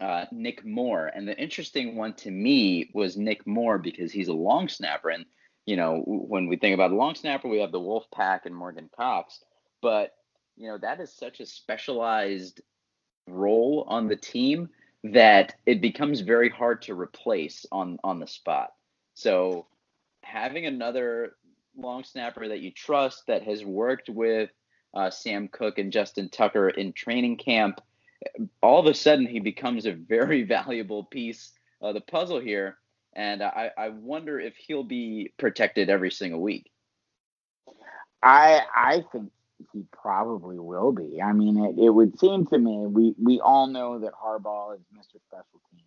uh, 0.00 0.26
Nick 0.30 0.64
Moore. 0.64 1.06
And 1.06 1.26
the 1.26 1.36
interesting 1.36 1.96
one 1.96 2.14
to 2.14 2.30
me 2.30 2.90
was 2.94 3.16
Nick 3.16 3.46
Moore 3.46 3.78
because 3.78 4.12
he's 4.12 4.28
a 4.28 4.34
long 4.34 4.68
snapper. 4.68 5.10
And, 5.10 5.24
you 5.64 5.76
know, 5.76 6.02
when 6.06 6.46
we 6.46 6.56
think 6.56 6.74
about 6.74 6.92
a 6.92 6.96
long 6.96 7.14
snapper, 7.14 7.48
we 7.48 7.60
have 7.60 7.72
the 7.72 7.80
Wolf 7.80 8.04
Pack 8.14 8.46
and 8.46 8.54
Morgan 8.54 8.90
Cox. 8.94 9.42
But, 9.80 10.12
you 10.56 10.68
know, 10.68 10.78
that 10.78 11.00
is 11.00 11.12
such 11.12 11.40
a 11.40 11.46
specialized 11.46 12.60
role 13.26 13.84
on 13.88 14.08
the 14.08 14.16
team 14.16 14.68
that 15.02 15.54
it 15.66 15.80
becomes 15.80 16.20
very 16.20 16.48
hard 16.48 16.82
to 16.82 16.98
replace 16.98 17.66
on 17.70 17.98
on 18.02 18.18
the 18.18 18.26
spot. 18.26 18.70
So 19.14 19.66
having 20.22 20.66
another 20.66 21.36
long 21.76 22.04
snapper 22.04 22.48
that 22.48 22.60
you 22.60 22.70
trust 22.70 23.24
that 23.28 23.42
has 23.42 23.64
worked 23.64 24.08
with 24.08 24.50
uh, 24.94 25.10
Sam 25.10 25.48
Koch 25.48 25.78
and 25.78 25.92
Justin 25.92 26.28
Tucker 26.28 26.68
in 26.68 26.92
training 26.92 27.36
camp, 27.36 27.80
all 28.62 28.80
of 28.80 28.86
a 28.86 28.94
sudden 28.94 29.26
he 29.26 29.40
becomes 29.40 29.86
a 29.86 29.92
very 29.92 30.42
valuable 30.44 31.04
piece 31.04 31.52
of 31.80 31.94
the 31.94 32.00
puzzle 32.00 32.40
here, 32.40 32.78
and 33.14 33.42
I, 33.42 33.70
I 33.76 33.88
wonder 33.90 34.40
if 34.40 34.56
he'll 34.56 34.84
be 34.84 35.32
protected 35.38 35.90
every 35.90 36.10
single 36.10 36.40
week. 36.40 36.70
I 38.22 38.62
I 38.74 39.04
think 39.12 39.30
he 39.72 39.84
probably 39.92 40.58
will 40.58 40.92
be. 40.92 41.20
I 41.22 41.32
mean, 41.32 41.56
it, 41.64 41.84
it 41.84 41.90
would 41.90 42.18
seem 42.18 42.46
to 42.46 42.58
me 42.58 42.86
we 42.86 43.14
we 43.22 43.40
all 43.40 43.66
know 43.66 43.98
that 44.00 44.12
Harbaugh 44.12 44.74
is 44.74 44.80
Mr. 44.94 45.20
Special 45.28 45.60
Teams. 45.70 45.82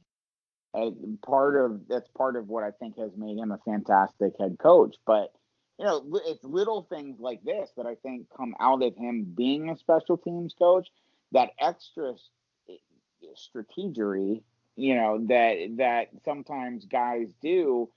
And 0.73 1.21
part 1.21 1.55
of 1.55 1.81
that's 1.87 2.07
part 2.15 2.35
of 2.35 2.47
what 2.47 2.63
I 2.63 2.71
think 2.71 2.97
has 2.97 3.11
made 3.17 3.37
him 3.37 3.51
a 3.51 3.59
fantastic 3.65 4.33
head 4.39 4.57
coach. 4.59 4.95
But 5.05 5.31
you 5.79 5.85
know, 5.85 6.03
it's 6.25 6.43
little 6.43 6.85
things 6.89 7.21
like 7.21 7.41
this 7.43 7.69
that 7.77 7.85
I 7.85 7.95
think 7.95 8.27
come 8.35 8.53
out 8.59 8.83
of 8.83 8.97
him 8.97 9.33
being 9.35 9.69
a 9.69 9.77
special 9.77 10.17
teams 10.17 10.53
coach. 10.59 10.89
That 11.31 11.51
extra 11.57 12.15
strategery, 13.55 14.41
you 14.75 14.95
know, 14.95 15.25
that 15.27 15.75
that 15.77 16.09
sometimes 16.25 16.85
guys 16.85 17.27
do, 17.41 17.89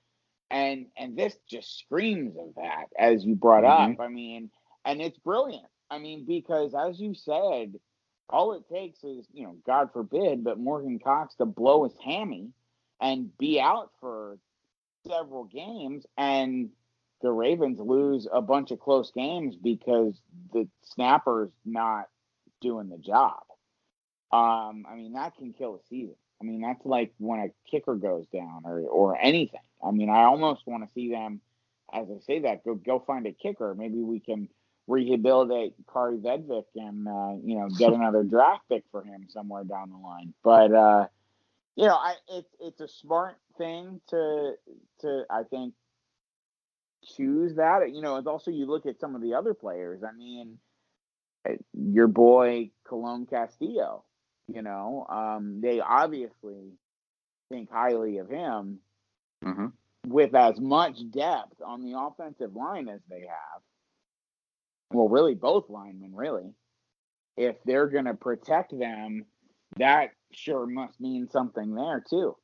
and 0.48 0.86
and 0.96 1.16
this 1.18 1.34
just 1.48 1.80
screams 1.80 2.36
of 2.36 2.54
that, 2.54 2.86
as 2.96 3.24
you 3.24 3.34
brought 3.34 3.64
mm-hmm. 3.64 3.92
up. 3.92 4.00
I 4.00 4.08
mean, 4.08 4.50
and 4.84 5.02
it's 5.02 5.18
brilliant. 5.18 5.66
I 5.90 5.98
mean, 5.98 6.24
because 6.24 6.74
as 6.74 7.00
you 7.00 7.14
said, 7.14 7.74
all 8.30 8.52
it 8.52 8.62
takes 8.72 9.02
is, 9.02 9.26
you 9.32 9.44
know, 9.44 9.56
God 9.66 9.90
forbid, 9.92 10.44
but 10.44 10.58
Morgan 10.58 11.00
Cox 11.00 11.34
to 11.36 11.46
blow 11.46 11.84
his 11.84 11.94
hammy 12.04 12.50
and 13.00 13.36
be 13.38 13.60
out 13.60 13.90
for 14.00 14.38
several 15.04 15.44
games, 15.44 16.06
and 16.16 16.70
the 17.22 17.32
Ravens 17.32 17.78
lose 17.80 18.26
a 18.30 18.42
bunch 18.42 18.70
of 18.70 18.80
close 18.80 19.10
games 19.12 19.56
because 19.56 20.20
the 20.52 20.68
snapper's 20.82 21.50
not 21.64 22.08
doing 22.60 22.88
the 22.88 22.98
job. 22.98 23.40
Um, 24.32 24.86
I 24.88 24.94
mean, 24.94 25.12
that 25.14 25.36
can 25.36 25.52
kill 25.52 25.76
a 25.76 25.88
season. 25.88 26.16
I 26.40 26.44
mean, 26.44 26.60
that's 26.60 26.84
like 26.84 27.12
when 27.18 27.40
a 27.40 27.70
kicker 27.70 27.94
goes 27.94 28.26
down 28.32 28.62
or 28.64 28.80
or 28.80 29.18
anything. 29.20 29.60
I 29.84 29.90
mean, 29.90 30.10
I 30.10 30.24
almost 30.24 30.66
want 30.66 30.84
to 30.84 30.92
see 30.92 31.10
them, 31.10 31.40
as 31.92 32.08
I 32.10 32.18
say 32.26 32.40
that, 32.40 32.64
go 32.64 32.74
go 32.74 32.98
find 33.06 33.26
a 33.26 33.32
kicker. 33.32 33.74
Maybe 33.74 33.98
we 33.98 34.18
can 34.18 34.48
rehabilitate 34.88 35.74
Kaare 35.86 36.20
Vedvik 36.20 36.64
and 36.74 37.06
uh, 37.06 37.36
you 37.44 37.58
know 37.58 37.68
get 37.68 37.92
another 37.92 38.24
draft 38.24 38.62
pick 38.68 38.84
for 38.90 39.04
him 39.04 39.26
somewhere 39.28 39.64
down 39.64 39.90
the 39.90 39.96
line. 39.96 40.34
But 40.42 40.72
uh, 40.72 41.06
you 41.76 41.86
know, 41.86 41.94
I 41.94 42.14
it's 42.28 42.54
it's 42.60 42.80
a 42.80 42.88
smart 42.88 43.36
thing 43.56 44.00
to 44.08 44.54
to 45.00 45.24
I 45.30 45.42
think 45.44 45.74
choose 47.04 47.56
that. 47.56 47.92
You 47.92 48.02
know, 48.02 48.16
it's 48.16 48.26
also 48.26 48.50
you 48.50 48.66
look 48.66 48.86
at 48.86 49.00
some 49.00 49.14
of 49.14 49.22
the 49.22 49.34
other 49.34 49.54
players. 49.54 50.02
I 50.02 50.12
mean, 50.12 50.58
eh, 51.46 51.56
your 51.72 52.08
boy 52.08 52.70
Colon 52.84 53.26
Castillo. 53.26 54.04
You 54.48 54.62
know, 54.62 55.06
um, 55.08 55.60
they 55.62 55.80
obviously 55.80 56.72
think 57.50 57.70
highly 57.70 58.18
of 58.18 58.28
him. 58.28 58.78
Mm-hmm. 59.44 59.66
With 60.08 60.34
as 60.34 60.60
much 60.60 60.98
depth 61.10 61.62
on 61.64 61.84
the 61.84 61.98
offensive 61.98 62.56
line 62.56 62.88
as 62.88 63.00
they 63.08 63.20
have, 63.20 63.62
well, 64.92 65.08
really 65.08 65.34
both 65.34 65.70
linemen, 65.70 66.14
really. 66.14 66.54
If 67.36 67.56
they're 67.64 67.86
going 67.86 68.06
to 68.06 68.14
protect 68.14 68.76
them, 68.76 69.26
that 69.76 70.10
sure 70.32 70.66
must 70.66 71.00
mean 71.00 71.28
something 71.28 71.74
there 71.74 72.02
too. 72.08 72.36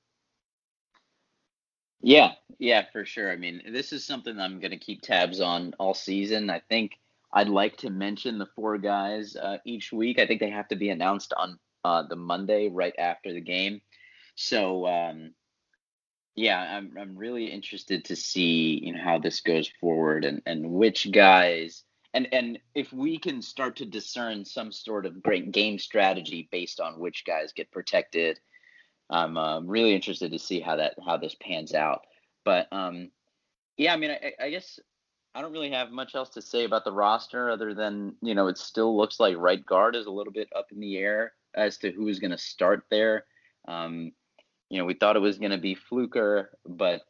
Yeah, 2.00 2.32
yeah, 2.58 2.84
for 2.92 3.04
sure. 3.04 3.30
I 3.32 3.36
mean, 3.36 3.62
this 3.72 3.92
is 3.92 4.04
something 4.04 4.38
I'm 4.38 4.60
going 4.60 4.70
to 4.70 4.78
keep 4.78 5.02
tabs 5.02 5.40
on 5.40 5.74
all 5.78 5.94
season. 5.94 6.50
I 6.50 6.60
think 6.68 6.92
I'd 7.32 7.48
like 7.48 7.76
to 7.78 7.90
mention 7.90 8.38
the 8.38 8.46
four 8.56 8.78
guys 8.78 9.36
uh, 9.36 9.58
each 9.64 9.92
week. 9.92 10.18
I 10.18 10.26
think 10.26 10.40
they 10.40 10.50
have 10.50 10.68
to 10.68 10.76
be 10.76 10.90
announced 10.90 11.34
on 11.36 11.58
uh, 11.84 12.04
the 12.08 12.16
Monday 12.16 12.68
right 12.68 12.94
after 12.98 13.32
the 13.32 13.40
game. 13.40 13.80
So, 14.36 14.86
um, 14.86 15.34
yeah, 16.36 16.60
I'm 16.60 16.92
I'm 16.98 17.16
really 17.18 17.46
interested 17.46 18.04
to 18.06 18.16
see 18.16 18.80
you 18.84 18.92
know 18.94 19.02
how 19.02 19.18
this 19.18 19.40
goes 19.40 19.70
forward 19.80 20.24
and 20.24 20.40
and 20.46 20.70
which 20.70 21.10
guys 21.12 21.84
and 22.14 22.28
and 22.32 22.60
if 22.74 22.92
we 22.92 23.18
can 23.18 23.42
start 23.42 23.76
to 23.76 23.84
discern 23.86 24.44
some 24.44 24.70
sort 24.72 25.04
of 25.06 25.22
great 25.22 25.50
game 25.52 25.78
strategy 25.78 26.48
based 26.52 26.80
on 26.80 27.00
which 27.00 27.24
guys 27.26 27.52
get 27.54 27.72
protected 27.72 28.38
i'm 29.10 29.36
uh, 29.36 29.60
really 29.60 29.94
interested 29.94 30.32
to 30.32 30.38
see 30.38 30.60
how 30.60 30.76
that 30.76 30.94
how 31.04 31.16
this 31.16 31.36
pans 31.40 31.74
out. 31.74 32.02
But 32.44 32.68
um 32.72 33.10
yeah 33.76 33.92
i 33.92 33.96
mean 33.96 34.10
I, 34.10 34.32
I 34.40 34.50
guess 34.50 34.78
i 35.34 35.42
don't 35.42 35.52
really 35.52 35.70
have 35.70 35.90
much 35.90 36.14
else 36.14 36.30
to 36.30 36.42
say 36.42 36.64
about 36.64 36.84
the 36.84 36.92
roster 36.92 37.50
other 37.50 37.74
than 37.74 38.14
you 38.22 38.34
know 38.34 38.48
it 38.48 38.58
still 38.58 38.96
looks 38.96 39.20
like 39.20 39.36
right 39.36 39.64
guard 39.64 39.96
is 39.96 40.06
a 40.06 40.10
little 40.10 40.32
bit 40.32 40.48
up 40.56 40.66
in 40.72 40.80
the 40.80 40.96
air 40.96 41.32
as 41.54 41.78
to 41.78 41.90
who's 41.90 42.18
going 42.18 42.30
to 42.30 42.38
start 42.38 42.84
there. 42.90 43.24
Um 43.66 44.12
you 44.70 44.78
know 44.78 44.84
we 44.84 44.94
thought 44.94 45.16
it 45.16 45.20
was 45.20 45.38
going 45.38 45.52
to 45.52 45.58
be 45.58 45.74
fluker 45.74 46.50
but 46.66 47.02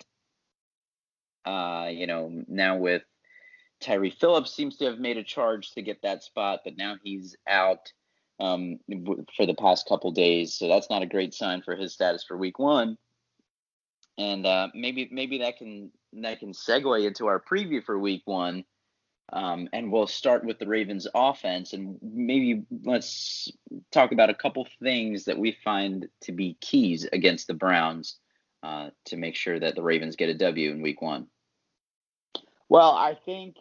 uh 1.44 1.88
you 1.90 2.06
know 2.06 2.44
now 2.48 2.76
with 2.76 3.02
Tyre 3.80 4.10
Phillips 4.10 4.54
seems 4.54 4.76
to 4.78 4.86
have 4.86 4.98
made 4.98 5.16
a 5.16 5.22
charge 5.22 5.70
to 5.72 5.82
get 5.82 6.02
that 6.02 6.24
spot, 6.24 6.60
but 6.64 6.76
now 6.76 6.96
he's 7.02 7.36
out 7.46 7.92
um, 8.40 8.78
for 9.36 9.46
the 9.46 9.54
past 9.54 9.88
couple 9.88 10.10
days, 10.12 10.54
so 10.54 10.68
that's 10.68 10.90
not 10.90 11.02
a 11.02 11.06
great 11.06 11.34
sign 11.34 11.62
for 11.62 11.76
his 11.76 11.92
status 11.92 12.24
for 12.26 12.36
Week 12.36 12.58
One. 12.58 12.96
And 14.16 14.46
uh, 14.46 14.68
maybe 14.74 15.08
maybe 15.12 15.38
that 15.38 15.58
can 15.58 15.92
that 16.14 16.40
can 16.40 16.52
segue 16.52 17.06
into 17.06 17.26
our 17.26 17.42
preview 17.42 17.84
for 17.84 17.98
Week 17.98 18.22
One, 18.24 18.64
um, 19.32 19.68
and 19.72 19.92
we'll 19.92 20.06
start 20.06 20.44
with 20.44 20.58
the 20.58 20.66
Ravens' 20.66 21.06
offense, 21.14 21.72
and 21.72 21.98
maybe 22.02 22.64
let's 22.84 23.50
talk 23.92 24.12
about 24.12 24.30
a 24.30 24.34
couple 24.34 24.66
things 24.82 25.24
that 25.24 25.38
we 25.38 25.56
find 25.64 26.08
to 26.22 26.32
be 26.32 26.56
keys 26.60 27.06
against 27.12 27.46
the 27.46 27.54
Browns 27.54 28.18
uh, 28.62 28.90
to 29.06 29.16
make 29.16 29.36
sure 29.36 29.58
that 29.58 29.74
the 29.74 29.82
Ravens 29.82 30.16
get 30.16 30.30
a 30.30 30.34
W 30.34 30.70
in 30.70 30.82
Week 30.82 31.00
One. 31.00 31.26
Well, 32.68 32.92
I 32.92 33.14
think 33.24 33.56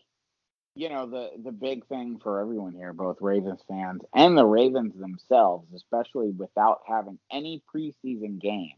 you 0.77 0.89
know 0.89 1.07
the 1.07 1.31
the 1.43 1.51
big 1.51 1.87
thing 1.87 2.19
for 2.21 2.39
everyone 2.39 2.73
here, 2.73 2.93
both 2.93 3.17
Ravens 3.19 3.61
fans 3.67 4.01
and 4.13 4.37
the 4.37 4.45
Ravens 4.45 4.93
themselves, 4.95 5.67
especially 5.75 6.29
without 6.29 6.81
having 6.87 7.17
any 7.31 7.63
preseason 7.73 8.39
games. 8.39 8.73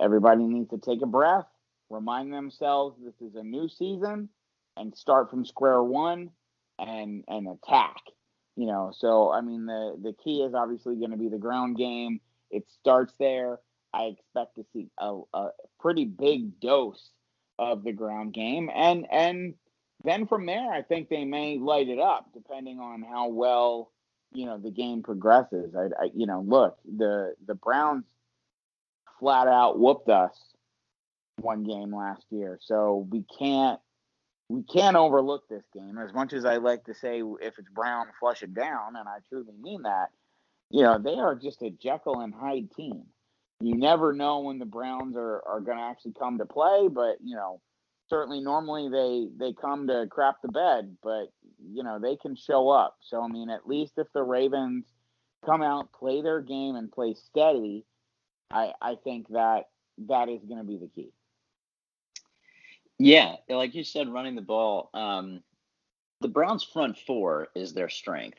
Everybody 0.00 0.42
needs 0.42 0.70
to 0.70 0.78
take 0.78 1.02
a 1.02 1.06
breath, 1.06 1.46
remind 1.88 2.32
themselves 2.32 2.96
this 3.00 3.20
is 3.20 3.36
a 3.36 3.44
new 3.44 3.68
season, 3.68 4.28
and 4.76 4.96
start 4.96 5.30
from 5.30 5.44
square 5.44 5.82
one 5.82 6.30
and 6.80 7.22
and 7.28 7.46
attack. 7.46 8.02
You 8.56 8.66
know, 8.66 8.92
so 8.96 9.30
I 9.30 9.42
mean 9.42 9.66
the 9.66 9.96
the 10.02 10.14
key 10.24 10.42
is 10.42 10.52
obviously 10.52 10.96
going 10.96 11.12
to 11.12 11.16
be 11.16 11.28
the 11.28 11.38
ground 11.38 11.76
game. 11.76 12.20
It 12.50 12.64
starts 12.80 13.14
there. 13.20 13.60
I 13.94 14.04
expect 14.04 14.56
to 14.56 14.64
see 14.72 14.88
a, 14.98 15.20
a 15.32 15.50
pretty 15.78 16.06
big 16.06 16.58
dose 16.58 17.10
of 17.58 17.84
the 17.84 17.92
ground 17.92 18.34
game 18.34 18.68
and 18.74 19.06
and 19.10 19.54
then 20.06 20.26
from 20.26 20.46
there, 20.46 20.72
I 20.72 20.82
think 20.82 21.08
they 21.08 21.24
may 21.24 21.58
light 21.58 21.88
it 21.88 21.98
up 21.98 22.30
depending 22.32 22.80
on 22.80 23.02
how 23.02 23.28
well 23.28 23.90
you 24.32 24.46
know 24.46 24.58
the 24.58 24.70
game 24.70 25.02
progresses. 25.02 25.74
I, 25.74 25.86
I 26.00 26.10
you 26.14 26.26
know, 26.26 26.42
look 26.46 26.78
the 26.84 27.34
the 27.46 27.54
Browns 27.54 28.04
flat 29.18 29.48
out 29.48 29.78
whooped 29.78 30.08
us 30.08 30.38
one 31.40 31.64
game 31.64 31.94
last 31.94 32.24
year, 32.30 32.58
so 32.62 33.06
we 33.10 33.24
can't 33.38 33.80
we 34.48 34.62
can't 34.62 34.96
overlook 34.96 35.48
this 35.48 35.64
game. 35.74 35.98
As 35.98 36.12
much 36.14 36.32
as 36.32 36.44
I 36.44 36.56
like 36.56 36.84
to 36.84 36.94
say, 36.94 37.22
if 37.40 37.58
it's 37.58 37.68
Brown, 37.74 38.06
flush 38.20 38.42
it 38.42 38.54
down, 38.54 38.96
and 38.96 39.08
I 39.08 39.18
truly 39.28 39.54
mean 39.60 39.82
that. 39.82 40.10
You 40.70 40.82
know, 40.82 40.98
they 40.98 41.14
are 41.14 41.34
just 41.34 41.62
a 41.62 41.70
Jekyll 41.70 42.20
and 42.20 42.34
Hyde 42.34 42.70
team. 42.72 43.04
You 43.60 43.76
never 43.76 44.12
know 44.12 44.40
when 44.40 44.58
the 44.58 44.66
Browns 44.66 45.16
are, 45.16 45.42
are 45.46 45.60
going 45.60 45.78
to 45.78 45.84
actually 45.84 46.14
come 46.18 46.38
to 46.38 46.46
play, 46.46 46.88
but 46.90 47.16
you 47.24 47.36
know, 47.36 47.60
certainly 48.08 48.40
normally 48.40 48.88
they 48.88 49.28
they 49.36 49.52
come 49.52 49.86
to 49.88 50.06
crap 50.10 50.42
the 50.42 50.48
bed, 50.48 50.96
but 51.02 51.32
you 51.72 51.82
know 51.82 51.98
they 51.98 52.16
can 52.16 52.36
show 52.36 52.68
up. 52.68 52.96
So 53.00 53.22
I 53.22 53.28
mean, 53.28 53.50
at 53.50 53.68
least 53.68 53.94
if 53.96 54.06
the 54.12 54.22
Ravens 54.22 54.84
come 55.44 55.62
out, 55.62 55.92
play 55.92 56.22
their 56.22 56.40
game, 56.40 56.76
and 56.76 56.90
play 56.90 57.14
steady, 57.14 57.84
I 58.50 58.72
I 58.80 58.96
think 59.02 59.28
that 59.28 59.68
that 60.08 60.28
is 60.28 60.42
going 60.44 60.58
to 60.58 60.66
be 60.66 60.78
the 60.78 60.88
key. 60.88 61.12
Yeah, 62.98 63.36
like 63.48 63.74
you 63.74 63.84
said, 63.84 64.08
running 64.08 64.36
the 64.36 64.42
ball. 64.42 64.90
Um, 64.94 65.42
the 66.20 66.28
Browns' 66.28 66.64
front 66.64 66.96
four 67.06 67.48
is 67.54 67.74
their 67.74 67.90
strength. 67.90 68.38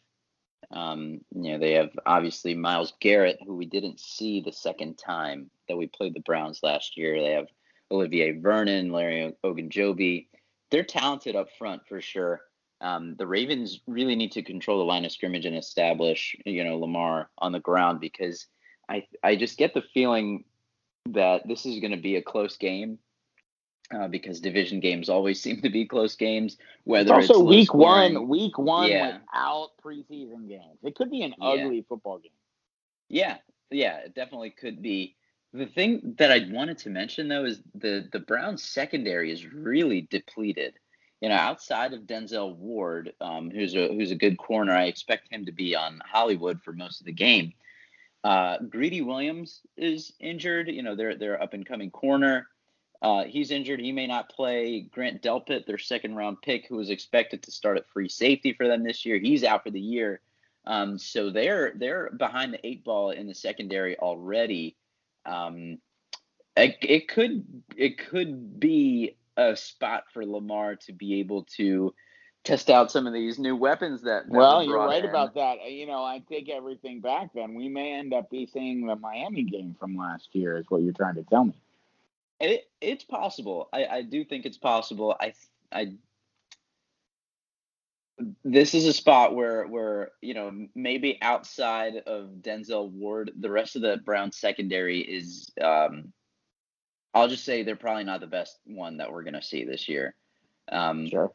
Um, 0.71 1.21
you 1.33 1.51
know, 1.53 1.59
they 1.59 1.73
have 1.73 1.91
obviously 2.05 2.55
Myles 2.55 2.93
Garrett, 2.99 3.39
who 3.45 3.55
we 3.55 3.65
didn't 3.65 3.99
see 3.99 4.41
the 4.41 4.51
second 4.51 4.97
time 4.97 5.49
that 5.67 5.77
we 5.77 5.87
played 5.87 6.13
the 6.13 6.21
Browns 6.21 6.59
last 6.63 6.97
year. 6.97 7.21
They 7.21 7.31
have 7.31 7.47
Olivier 7.91 8.39
Vernon, 8.39 8.91
Larry 8.91 9.33
Ogunjobi. 9.43 10.27
They're 10.71 10.83
talented 10.83 11.35
up 11.35 11.47
front 11.57 11.81
for 11.87 12.01
sure. 12.01 12.41
Um, 12.81 13.15
the 13.17 13.25
Ravens 13.25 13.81
really 13.87 14.15
need 14.15 14.31
to 14.33 14.43
control 14.43 14.77
the 14.77 14.85
line 14.85 15.05
of 15.05 15.11
scrimmage 15.11 15.45
and 15.45 15.55
establish, 15.55 16.35
you 16.45 16.63
know, 16.63 16.77
Lamar 16.77 17.29
on 17.39 17.51
the 17.51 17.59
ground 17.59 17.99
because 17.99 18.45
I 18.89 19.07
I 19.23 19.35
just 19.35 19.57
get 19.57 19.73
the 19.73 19.83
feeling 19.93 20.43
that 21.09 21.47
this 21.47 21.65
is 21.65 21.79
going 21.79 21.91
to 21.91 21.97
be 21.97 22.17
a 22.17 22.21
close 22.21 22.57
game 22.57 22.99
uh, 23.95 24.07
because 24.07 24.39
division 24.39 24.79
games 24.79 25.09
always 25.09 25.41
seem 25.43 25.61
to 25.61 25.69
be 25.69 25.85
close 25.85 26.15
games. 26.15 26.57
Whether 26.83 27.17
it's 27.17 27.29
also 27.29 27.41
it's 27.41 27.49
week 27.49 27.67
scoring, 27.67 28.13
one, 28.13 28.27
week 28.27 28.57
one 28.57 28.89
yeah. 28.89 29.17
without 29.17 29.69
preseason 29.83 30.47
games, 30.47 30.79
it 30.83 30.95
could 30.95 31.09
be 31.09 31.23
an 31.23 31.33
ugly 31.41 31.77
yeah. 31.77 31.81
football 31.89 32.19
game. 32.19 32.31
Yeah, 33.09 33.37
yeah, 33.71 33.97
it 33.97 34.15
definitely 34.15 34.51
could 34.51 34.81
be 34.81 35.16
The 35.57 35.65
thing 35.65 36.13
that 36.19 36.31
I 36.31 36.45
wanted 36.51 36.77
to 36.79 36.91
mention 36.91 37.27
though 37.27 37.45
is 37.45 37.61
the 37.73 38.07
the 38.11 38.19
Browns 38.19 38.63
secondary 38.63 39.31
is 39.31 39.51
really 39.51 40.01
depleted. 40.01 40.75
You 41.19 41.29
know, 41.29 41.35
outside 41.35 41.93
of 41.93 42.01
Denzel 42.01 42.55
Ward, 42.55 43.13
um, 43.21 43.49
who's 43.49 43.73
a 43.73 43.87
who's 43.87 44.11
a 44.11 44.15
good 44.15 44.37
corner, 44.37 44.73
I 44.73 44.83
expect 44.83 45.33
him 45.33 45.45
to 45.45 45.51
be 45.51 45.75
on 45.75 45.99
Hollywood 46.05 46.61
for 46.61 46.73
most 46.73 46.99
of 46.99 47.07
the 47.07 47.11
game. 47.11 47.53
Uh, 48.23 48.59
Greedy 48.69 49.01
Williams 49.01 49.61
is 49.77 50.13
injured. 50.19 50.67
You 50.67 50.83
know, 50.83 50.95
they're 50.95 51.15
they're 51.15 51.41
up 51.41 51.53
and 51.55 51.65
coming 51.65 51.89
corner. 51.89 52.47
Uh, 53.01 53.23
he's 53.23 53.49
injured. 53.49 53.79
He 53.79 53.91
may 53.91 54.05
not 54.05 54.29
play. 54.29 54.81
Grant 54.81 55.23
Delpit, 55.23 55.65
their 55.65 55.79
second 55.79 56.15
round 56.15 56.39
pick, 56.43 56.67
who 56.67 56.75
was 56.75 56.91
expected 56.91 57.41
to 57.43 57.51
start 57.51 57.77
at 57.77 57.89
free 57.89 58.09
safety 58.09 58.53
for 58.53 58.67
them 58.67 58.83
this 58.83 59.07
year, 59.07 59.17
he's 59.17 59.43
out 59.43 59.63
for 59.63 59.71
the 59.71 59.79
year. 59.79 60.21
Um, 60.65 60.99
so 60.99 61.31
they're 61.31 61.73
they're 61.75 62.11
behind 62.11 62.53
the 62.53 62.67
eight 62.67 62.83
ball 62.83 63.09
in 63.09 63.25
the 63.25 63.33
secondary 63.33 63.97
already. 63.97 64.75
Um, 65.27 65.79
it, 66.55 66.77
it 66.81 67.07
could 67.07 67.45
it 67.75 67.97
could 67.97 68.59
be 68.59 69.15
a 69.35 69.55
spot 69.55 70.05
for 70.11 70.25
Lamar 70.25 70.75
to 70.75 70.93
be 70.93 71.19
able 71.19 71.43
to 71.57 71.93
test 72.43 72.69
out 72.69 72.91
some 72.91 73.05
of 73.05 73.13
these 73.13 73.37
new 73.37 73.55
weapons 73.55 74.01
that. 74.03 74.23
that 74.25 74.31
well, 74.31 74.63
you're 74.63 74.77
right 74.77 75.03
in. 75.03 75.09
about 75.09 75.35
that. 75.35 75.69
You 75.69 75.85
know, 75.85 76.03
I 76.03 76.23
take 76.29 76.49
everything 76.49 77.01
back. 77.01 77.29
Then 77.35 77.53
we 77.53 77.69
may 77.69 77.93
end 77.93 78.13
up 78.13 78.29
be 78.29 78.47
seeing 78.47 78.87
the 78.87 78.95
Miami 78.95 79.43
game 79.43 79.75
from 79.79 79.95
last 79.95 80.29
year. 80.31 80.57
Is 80.57 80.65
what 80.69 80.81
you're 80.81 80.93
trying 80.93 81.15
to 81.15 81.23
tell 81.23 81.45
me? 81.45 81.53
It, 82.39 82.69
it's 82.81 83.03
possible. 83.03 83.67
I, 83.73 83.85
I 83.85 84.01
do 84.01 84.23
think 84.23 84.45
it's 84.45 84.57
possible. 84.57 85.15
I 85.19 85.33
I 85.71 85.93
this 88.43 88.73
is 88.73 88.85
a 88.85 88.93
spot 88.93 89.35
where 89.35 89.65
where 89.67 90.11
you 90.21 90.33
know 90.33 90.67
maybe 90.75 91.17
outside 91.21 91.97
of 92.07 92.29
Denzel 92.41 92.89
Ward, 92.89 93.31
the 93.39 93.49
rest 93.49 93.75
of 93.75 93.81
the 93.81 93.97
Brown 93.97 94.31
secondary 94.31 95.01
is. 95.01 95.51
Um, 95.61 96.13
I'll 97.13 97.27
just 97.27 97.45
say 97.45 97.63
they're 97.63 97.75
probably 97.75 98.03
not 98.03 98.19
the 98.19 98.27
best 98.27 98.59
one 98.65 98.97
that 98.97 99.11
we're 99.11 99.23
going 99.23 99.33
to 99.33 99.41
see 99.41 99.63
this 99.63 99.89
year. 99.89 100.13
Um, 100.71 101.09
sure. 101.09 101.33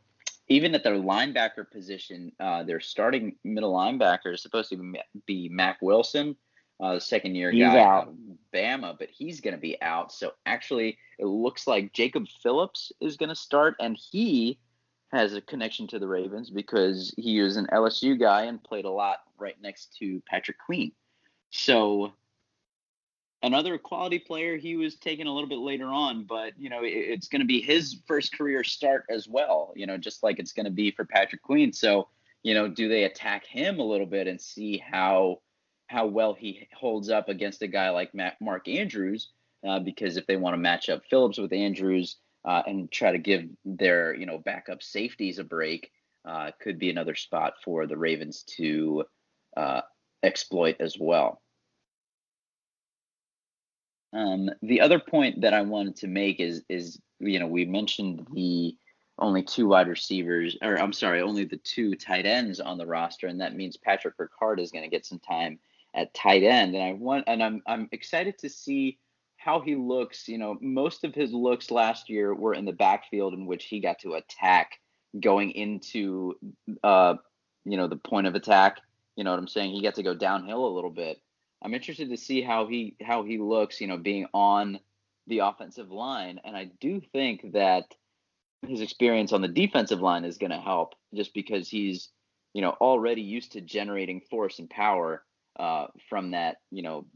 Even 0.48 0.74
at 0.76 0.84
their 0.84 0.94
linebacker 0.94 1.68
position, 1.68 2.30
uh, 2.38 2.62
their 2.62 2.78
starting 2.78 3.36
middle 3.42 3.72
linebacker 3.72 4.32
is 4.34 4.42
supposed 4.42 4.70
to 4.70 4.94
be 5.26 5.48
Mack 5.48 5.78
Wilson, 5.82 6.36
uh, 6.78 6.94
the 6.94 7.00
second 7.00 7.34
year 7.34 7.50
he's 7.50 7.62
guy 7.62 7.80
out. 7.80 8.08
of 8.08 8.14
Bama, 8.54 8.96
but 8.98 9.08
he's 9.10 9.40
going 9.40 9.54
to 9.54 9.60
be 9.60 9.80
out. 9.82 10.12
So 10.12 10.32
actually, 10.46 10.98
it 11.18 11.26
looks 11.26 11.66
like 11.66 11.92
Jacob 11.92 12.26
Phillips 12.42 12.92
is 13.00 13.16
going 13.16 13.28
to 13.28 13.36
start, 13.36 13.74
and 13.80 13.96
he 13.96 14.58
has 15.12 15.34
a 15.34 15.40
connection 15.40 15.86
to 15.88 15.98
the 15.98 16.08
Ravens 16.08 16.50
because 16.50 17.14
he 17.16 17.40
was 17.40 17.56
an 17.56 17.66
LSU 17.72 18.18
guy 18.18 18.44
and 18.44 18.62
played 18.62 18.86
a 18.86 18.90
lot 18.90 19.18
right 19.38 19.56
next 19.60 19.96
to 19.98 20.22
Patrick 20.28 20.58
Queen. 20.58 20.92
So 21.50 22.12
another 23.42 23.76
quality 23.76 24.18
player. 24.18 24.56
He 24.56 24.76
was 24.76 24.96
taken 24.96 25.26
a 25.26 25.34
little 25.34 25.48
bit 25.48 25.58
later 25.58 25.86
on, 25.86 26.24
but 26.24 26.52
you 26.58 26.70
know 26.70 26.82
it, 26.82 26.90
it's 26.90 27.28
going 27.28 27.40
to 27.40 27.46
be 27.46 27.60
his 27.60 28.00
first 28.06 28.36
career 28.36 28.64
start 28.64 29.04
as 29.10 29.28
well. 29.28 29.72
You 29.76 29.86
know, 29.86 29.98
just 29.98 30.22
like 30.22 30.38
it's 30.38 30.52
going 30.52 30.64
to 30.64 30.72
be 30.72 30.90
for 30.90 31.04
Patrick 31.04 31.42
Queen. 31.42 31.72
So 31.72 32.08
you 32.42 32.54
know, 32.54 32.68
do 32.68 32.88
they 32.88 33.04
attack 33.04 33.46
him 33.46 33.78
a 33.78 33.84
little 33.84 34.06
bit 34.06 34.26
and 34.26 34.40
see 34.40 34.78
how 34.78 35.40
how 35.88 36.06
well 36.06 36.32
he 36.32 36.66
holds 36.74 37.10
up 37.10 37.28
against 37.28 37.62
a 37.62 37.66
guy 37.66 37.90
like 37.90 38.12
Mark 38.40 38.66
Andrews? 38.66 39.28
Uh, 39.66 39.78
because 39.78 40.16
if 40.16 40.26
they 40.26 40.36
want 40.36 40.54
to 40.54 40.58
match 40.58 40.88
up 40.88 41.02
Phillips 41.08 41.38
with 41.38 41.52
Andrews 41.52 42.16
uh, 42.44 42.62
and 42.66 42.90
try 42.90 43.12
to 43.12 43.18
give 43.18 43.48
their 43.64 44.14
you 44.14 44.26
know 44.26 44.38
backup 44.38 44.82
safeties 44.82 45.38
a 45.38 45.44
break, 45.44 45.90
uh, 46.24 46.50
could 46.60 46.78
be 46.78 46.90
another 46.90 47.14
spot 47.14 47.54
for 47.64 47.86
the 47.86 47.96
Ravens 47.96 48.42
to 48.56 49.04
uh, 49.56 49.82
exploit 50.22 50.76
as 50.80 50.96
well. 50.98 51.40
Um, 54.12 54.50
the 54.62 54.80
other 54.80 54.98
point 54.98 55.40
that 55.40 55.54
I 55.54 55.62
wanted 55.62 55.96
to 55.96 56.06
make 56.06 56.40
is 56.40 56.62
is 56.68 57.00
you 57.18 57.38
know 57.38 57.46
we 57.46 57.64
mentioned 57.64 58.26
the 58.32 58.76
only 59.18 59.42
two 59.42 59.68
wide 59.68 59.88
receivers, 59.88 60.56
or 60.62 60.78
I'm 60.80 60.92
sorry, 60.92 61.20
only 61.20 61.44
the 61.44 61.58
two 61.58 61.94
tight 61.94 62.26
ends 62.26 62.60
on 62.60 62.78
the 62.78 62.86
roster, 62.86 63.26
and 63.26 63.40
that 63.40 63.54
means 63.54 63.76
Patrick 63.76 64.14
Ricard 64.18 64.58
is 64.58 64.70
going 64.70 64.84
to 64.84 64.90
get 64.90 65.06
some 65.06 65.18
time 65.20 65.58
at 65.94 66.14
tight 66.14 66.42
end, 66.42 66.74
and 66.74 66.82
I 66.82 66.92
want 66.92 67.24
and 67.26 67.42
I'm 67.42 67.62
I'm 67.66 67.88
excited 67.92 68.38
to 68.38 68.48
see 68.48 68.98
how 69.42 69.60
he 69.60 69.74
looks. 69.74 70.28
You 70.28 70.38
know, 70.38 70.58
most 70.60 71.04
of 71.04 71.14
his 71.14 71.32
looks 71.32 71.70
last 71.70 72.08
year 72.08 72.34
were 72.34 72.54
in 72.54 72.64
the 72.64 72.72
backfield 72.72 73.34
in 73.34 73.46
which 73.46 73.64
he 73.64 73.80
got 73.80 73.98
to 74.00 74.14
attack 74.14 74.78
going 75.20 75.50
into 75.50 76.34
uh 76.82 77.14
you 77.64 77.76
know 77.76 77.86
the 77.86 77.96
point 77.96 78.26
of 78.26 78.34
attack. 78.34 78.78
You 79.16 79.24
know 79.24 79.30
what 79.30 79.38
I'm 79.38 79.48
saying? 79.48 79.72
He 79.72 79.82
got 79.82 79.96
to 79.96 80.02
go 80.02 80.14
downhill 80.14 80.66
a 80.66 80.74
little 80.74 80.90
bit 80.90 81.20
I'm 81.62 81.74
interested 81.74 82.10
to 82.10 82.16
see 82.16 82.42
how 82.42 82.66
he 82.66 82.96
how 83.00 83.22
he 83.22 83.38
looks, 83.38 83.80
you 83.80 83.86
know, 83.86 83.96
being 83.96 84.26
on 84.34 84.80
the 85.28 85.40
offensive 85.40 85.90
line, 85.90 86.40
and 86.44 86.56
I 86.56 86.70
do 86.80 87.00
think 87.12 87.52
that 87.52 87.84
his 88.66 88.80
experience 88.80 89.32
on 89.32 89.40
the 89.40 89.48
defensive 89.48 90.00
line 90.00 90.24
is 90.24 90.38
going 90.38 90.50
to 90.50 90.58
help, 90.58 90.94
just 91.14 91.32
because 91.34 91.68
he's, 91.68 92.08
you 92.52 92.62
know, 92.62 92.70
already 92.70 93.22
used 93.22 93.52
to 93.52 93.60
generating 93.60 94.20
force 94.20 94.58
and 94.58 94.68
power 94.68 95.24
uh, 95.58 95.86
from 96.08 96.32
that, 96.32 96.56
you 96.70 96.82
know, 96.82 97.06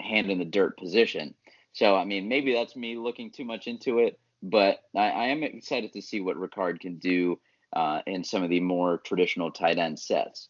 hand 0.00 0.30
in 0.30 0.38
the 0.38 0.44
dirt 0.44 0.76
position. 0.76 1.34
So 1.72 1.96
I 1.96 2.04
mean, 2.04 2.28
maybe 2.28 2.52
that's 2.52 2.76
me 2.76 2.96
looking 2.96 3.30
too 3.30 3.44
much 3.44 3.66
into 3.66 3.98
it, 3.98 4.18
but 4.42 4.80
I, 4.96 5.10
I 5.10 5.24
am 5.26 5.42
excited 5.42 5.92
to 5.92 6.02
see 6.02 6.20
what 6.20 6.36
Ricard 6.36 6.80
can 6.80 6.98
do 6.98 7.38
uh, 7.74 8.00
in 8.06 8.24
some 8.24 8.42
of 8.42 8.50
the 8.50 8.60
more 8.60 8.98
traditional 8.98 9.50
tight 9.50 9.78
end 9.78 9.98
sets. 9.98 10.48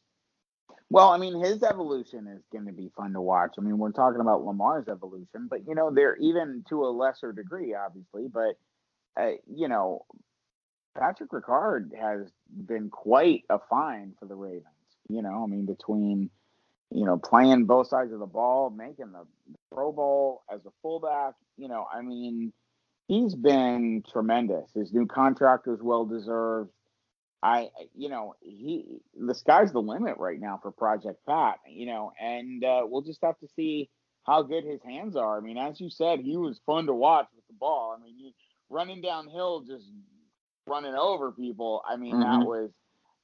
Well, 0.90 1.11
I 1.11 1.18
mean, 1.18 1.38
his 1.38 1.62
evolution 1.62 2.26
is 2.28 2.42
going 2.50 2.64
to 2.64 2.72
be 2.72 2.90
fun 2.96 3.12
to 3.12 3.20
watch. 3.20 3.57
I 3.59 3.61
mean, 3.61 3.76
we're 3.76 3.92
talking 3.92 4.20
about 4.20 4.44
Lamar's 4.44 4.88
evolution, 4.88 5.46
but 5.48 5.66
you 5.66 5.74
know, 5.74 5.90
they're 5.90 6.16
even 6.16 6.64
to 6.70 6.87
a 6.87 6.88
lesser 6.88 7.33
degree, 7.33 7.74
obviously. 7.74 8.26
But 8.33 8.59
uh, 9.20 9.33
you 9.54 9.68
know, 9.68 10.07
Patrick 10.98 11.31
Ricard 11.31 11.90
has 11.98 12.31
been 12.48 12.88
quite 12.88 13.44
a 13.50 13.59
find 13.59 14.14
for 14.18 14.26
the 14.26 14.35
Ravens. 14.35 14.64
You 15.09 15.22
know, 15.22 15.44
I 15.44 15.46
mean, 15.46 15.66
between 15.66 16.31
you 16.90 17.05
know 17.05 17.18
playing 17.18 17.64
both 17.64 17.88
sides 17.88 18.12
of 18.12 18.18
the 18.18 18.27
ball, 18.27 18.70
making 18.70 19.12
the 19.12 19.27
Pro 19.72 19.92
Bowl 19.92 20.42
as 20.53 20.64
a 20.66 20.70
fullback, 20.83 21.35
you 21.57 21.68
know, 21.68 21.87
I 21.92 22.03
mean, 22.03 22.53
he's 23.07 23.35
been 23.35 24.03
tremendous. 24.11 24.70
His 24.74 24.92
new 24.92 25.07
contract 25.07 25.66
was 25.66 25.83
well 25.83 26.05
deserved. 26.05 26.70
I, 27.42 27.68
you 27.94 28.09
know, 28.09 28.35
he 28.40 28.85
the 29.16 29.35
sky's 29.35 29.72
the 29.72 29.81
limit 29.81 30.16
right 30.18 30.40
now 30.40 30.59
for 30.61 30.72
Project 30.72 31.20
Pat, 31.27 31.59
you 31.68 31.87
know, 31.87 32.12
and 32.20 32.64
uh, 32.64 32.83
we'll 32.85 33.03
just 33.03 33.22
have 33.22 33.38
to 33.40 33.48
see 33.55 33.90
how 34.24 34.42
good 34.42 34.64
his 34.64 34.83
hands 34.83 35.16
are. 35.16 35.38
I 35.38 35.40
mean, 35.40 35.57
as 35.57 35.81
you 35.81 35.88
said, 35.88 36.20
he 36.20 36.37
was 36.37 36.61
fun 36.66 36.87
to 36.87 36.94
watch 36.94 37.27
with 37.35 37.46
the 37.46 37.55
ball. 37.55 37.96
I 37.96 38.03
mean, 38.03 38.14
he 38.16 38.35
running 38.68 39.01
downhill, 39.01 39.61
just 39.61 39.87
running 40.66 40.94
over 40.94 41.33
people. 41.33 41.83
I 41.88 41.96
mean, 41.96 42.14
mm-hmm. 42.14 42.40
that 42.40 42.46
was, 42.46 42.70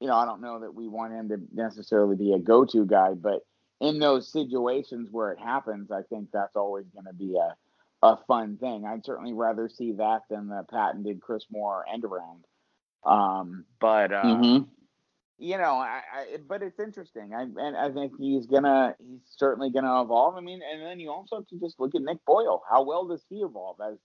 you 0.01 0.07
know, 0.07 0.17
I 0.17 0.25
don't 0.25 0.41
know 0.41 0.61
that 0.61 0.75
we 0.75 0.89
want 0.89 1.13
him 1.13 1.29
to 1.31 1.37
necessarily 1.53 2.17
be 2.17 2.33
a 2.33 2.39
go-to 2.39 2.87
guy, 2.87 3.15
but 3.15 3.41
in 3.81 3.99
those 3.99 4.31
situations 4.31 5.09
where 5.11 5.33
it 5.33 5.39
happens, 5.39 5.91
I 5.91 6.03
think 6.03 6.29
that's 6.33 6.57
always 6.57 6.87
going 6.95 7.07
to 7.07 7.13
be 7.13 7.37
a 7.37 7.55
a 8.05 8.19
fun 8.29 8.59
thing. 8.59 8.85
I'd 8.85 9.05
certainly 9.05 9.33
rather 9.33 9.69
see 9.69 9.93
that 9.93 10.23
than 10.29 10.49
the 10.49 10.65
patented 10.71 11.23
Chris 11.23 11.45
Moore 11.51 11.87
end 11.91 12.05
around. 12.05 12.45
Um, 13.03 13.65
but 13.81 14.13
uh, 14.13 14.23
mm-hmm. 14.23 14.65
you 15.39 15.57
know, 15.57 15.77
I, 15.77 16.03
I, 16.13 16.37
but 16.47 16.63
it's 16.63 16.79
interesting. 16.79 17.33
I 17.35 17.43
and 17.43 17.77
I 17.77 17.91
think 17.91 18.13
he's 18.19 18.47
gonna 18.47 18.95
he's 18.99 19.21
certainly 19.37 19.71
gonna 19.71 20.03
evolve. 20.03 20.37
I 20.37 20.41
mean, 20.41 20.61
and 20.71 20.83
then 20.83 21.01
you 21.01 21.11
also 21.11 21.37
have 21.37 21.47
to 21.49 21.59
just 21.59 21.81
look 21.81 21.95
at 21.95 22.03
Nick 22.03 22.19
Boyle. 22.27 22.63
How 22.69 22.83
well 22.83 23.07
does 23.07 23.25
he 23.31 23.37
evolve? 23.37 23.79
As 23.81 23.97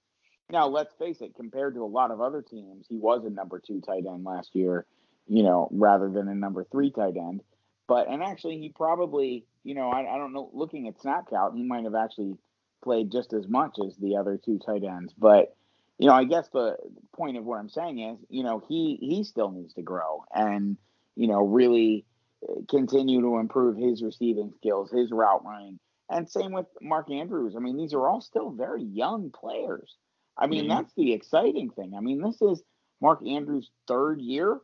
now, 0.50 0.68
let's 0.68 0.94
face 0.96 1.20
it, 1.22 1.36
compared 1.36 1.76
to 1.76 1.84
a 1.84 1.86
lot 1.86 2.12
of 2.12 2.22
other 2.22 2.42
teams, 2.42 2.86
he 2.88 2.98
was 2.98 3.26
a 3.26 3.30
number 3.30 3.60
two 3.60 3.82
tight 3.82 4.06
end 4.06 4.24
last 4.24 4.56
year. 4.56 4.86
You 5.28 5.44
know, 5.44 5.68
rather 5.72 6.10
than 6.10 6.30
a 6.30 6.36
number 6.36 6.66
three 6.72 6.90
tight 6.90 7.18
end. 7.18 7.42
But 7.90 8.08
and 8.08 8.22
actually, 8.22 8.60
he 8.60 8.70
probably, 8.70 9.46
you 9.64 9.74
know, 9.74 9.90
I, 9.90 10.02
I 10.14 10.18
don't 10.20 10.32
know. 10.32 10.52
Looking 10.54 10.88
at 10.88 11.02
snap 11.02 11.28
count, 11.28 11.58
he 11.58 11.64
might 11.64 11.86
have 11.86 11.96
actually 11.96 12.36
played 12.84 13.12
just 13.12 13.34
as 13.34 13.48
much 13.48 13.78
as 13.84 13.98
the 13.98 14.16
other 14.16 14.38
two 14.38 14.60
tight 14.64 14.84
ends. 14.84 15.12
But 15.18 15.56
you 15.98 16.08
know, 16.08 16.14
I 16.14 16.24
guess 16.24 16.48
the 16.50 16.78
point 17.16 17.36
of 17.38 17.46
what 17.46 17.58
I'm 17.58 17.68
saying 17.68 18.00
is, 18.00 18.20
you 18.30 18.44
know, 18.44 18.64
he 18.70 19.00
he 19.02 19.24
still 19.24 19.50
needs 19.50 19.74
to 19.74 19.82
grow 19.82 20.24
and 20.34 20.78
you 21.16 21.28
know 21.28 21.44
really 21.44 22.06
uh, 22.48 22.62
continue 22.70 23.22
to 23.22 23.38
improve 23.40 23.76
his 23.76 24.04
receiving 24.04 24.54
skills, 24.56 24.92
his 24.92 25.10
route 25.10 25.44
running, 25.44 25.80
and 26.12 26.30
same 26.30 26.52
with 26.52 26.68
Mark 26.84 27.10
Andrews. 27.10 27.56
I 27.58 27.60
mean, 27.60 27.76
these 27.76 27.96
are 27.96 28.08
all 28.08 28.22
still 28.22 28.52
very 28.52 28.84
young 28.84 29.32
players. 29.32 29.96
I 30.38 30.46
mean, 30.46 30.66
mm-hmm. 30.66 30.78
that's 30.78 30.94
the 30.94 31.12
exciting 31.14 31.72
thing. 31.72 31.96
I 31.98 32.02
mean, 32.02 32.22
this 32.22 32.40
is 32.40 32.62
Mark 33.02 33.26
Andrews' 33.28 33.72
third 33.88 34.22
year. 34.22 34.60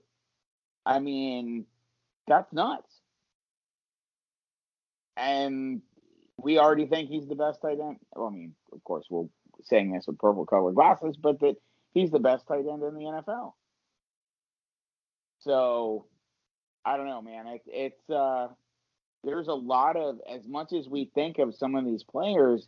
I 0.86 1.00
mean, 1.00 1.66
that's 2.28 2.54
nuts. 2.54 2.95
And 5.18 5.82
we 6.38 6.60
already 6.60 6.86
think 6.86 7.10
he's 7.10 7.28
the 7.28 7.36
best 7.36 7.62
tight 7.62 7.80
end. 7.80 7.98
Well, 8.16 8.28
I 8.28 8.32
mean, 8.32 8.54
of 8.74 8.84
course, 8.84 9.06
we're 9.10 9.28
saying 9.64 9.92
this 9.92 10.08
with 10.08 10.20
purple 10.20 10.46
colored 10.46 10.76
glasses, 10.76 11.16
but 11.18 11.40
that 11.40 11.56
he's 11.94 12.12
the 12.12 12.20
best 12.20 12.48
tight 12.48 12.66
end 12.72 12.84
in 12.84 12.94
the 12.94 13.04
NFL. 13.06 13.54
So 15.40 16.08
I 16.84 16.98
don't 16.98 17.08
know, 17.08 17.22
man. 17.22 17.48
It, 17.48 17.62
it's 17.68 18.10
uh, 18.10 18.48
there's 19.24 19.48
a 19.48 19.54
lot 19.54 19.96
of 19.96 20.20
as 20.30 20.48
much 20.48 20.74
as 20.74 20.88
we 20.88 21.10
think 21.16 21.40
of 21.40 21.56
some 21.56 21.76
of 21.76 21.86
these 21.86 22.04
players, 22.04 22.68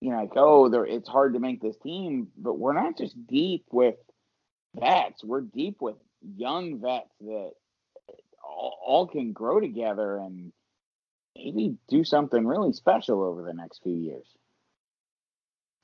you 0.00 0.10
know, 0.10 0.20
like, 0.20 0.32
oh, 0.36 0.68
there, 0.68 0.86
it's 0.86 1.08
hard 1.08 1.34
to 1.34 1.40
make 1.40 1.60
this 1.60 1.76
team, 1.82 2.28
but 2.36 2.58
we're 2.58 2.72
not 2.72 2.96
just 2.96 3.26
deep 3.26 3.64
with 3.70 3.96
vets. 4.74 5.22
We're 5.22 5.42
deep 5.42 5.76
with 5.80 5.96
young 6.36 6.80
vets 6.80 7.14
that 7.20 7.50
all, 8.42 8.78
all 8.84 9.06
can 9.06 9.32
grow 9.32 9.60
together 9.60 10.18
and 10.18 10.52
maybe 11.38 11.76
do 11.88 12.04
something 12.04 12.46
really 12.46 12.72
special 12.72 13.22
over 13.22 13.42
the 13.42 13.54
next 13.54 13.82
few 13.82 13.94
years. 13.94 14.26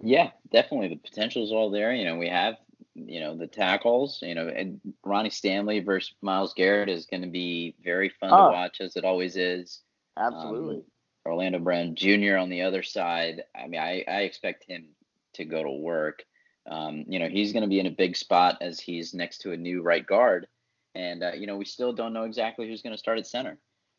Yeah, 0.03 0.31
definitely. 0.53 0.89
The 0.89 0.97
potential 0.97 1.45
is 1.45 1.53
all 1.53 1.71
there. 1.71 1.95
You 1.95 2.05
know, 2.05 2.17
we 2.17 2.29
have, 2.29 2.57
you 2.95 3.21
know, 3.21 3.37
the 3.37 3.47
tackles, 3.47 4.19
you 4.23 4.35
know, 4.35 4.49
and 4.49 4.81
Ronnie 5.05 5.31
Stanley 5.31 5.81
versus 5.81 6.15
Myles 6.21 6.55
Garrett 6.55 6.89
is 6.89 7.07
going 7.07 7.23
to 7.23 7.29
be 7.29 7.75
very 7.83 8.11
fun 8.21 8.31
oh, 8.33 8.49
to 8.49 8.53
watch, 8.53 8.81
as 8.81 8.97
it 8.97 9.05
always 9.05 9.37
is. 9.37 9.81
Absolutely. 10.19 10.77
Um, 10.77 10.83
Orlando 11.27 11.59
Brown 11.59 11.95
Jr. 11.95 12.37
on 12.37 12.51
the 12.51 12.63
other 12.63 12.83
side. 12.83 13.45
I 13.57 13.67
mean, 13.67 13.81
I, 13.81 14.05
I 14.07 14.21
expect 14.23 14.65
him 14.69 14.89
to 15.35 15.45
go 15.45 15.63
to 15.63 15.71
work. 15.71 16.23
Um, 16.71 17.05
you 17.09 17.19
know, 17.19 17.29
he's 17.29 17.53
going 17.53 17.63
to 17.63 17.69
be 17.69 17.81
in 17.81 17.87
a 17.87 17.91
big 17.91 18.17
spot 18.17 18.59
as 18.61 18.81
he's 18.81 19.15
next 19.15 19.39
to 19.39 19.53
a 19.53 19.57
new 19.57 19.83
right 19.83 20.05
guard. 20.05 20.47
And, 20.95 21.23
uh, 21.23 21.33
you 21.33 21.47
know, 21.47 21.57
we 21.57 21.65
still 21.65 21.93
don't 21.93 22.13
know 22.13 22.25
exactly 22.25 22.69
who's 22.69 22.83
going 22.83 22.93
to 22.95 22.99
start 22.99 23.19
at 23.19 23.27
center. 23.27 23.59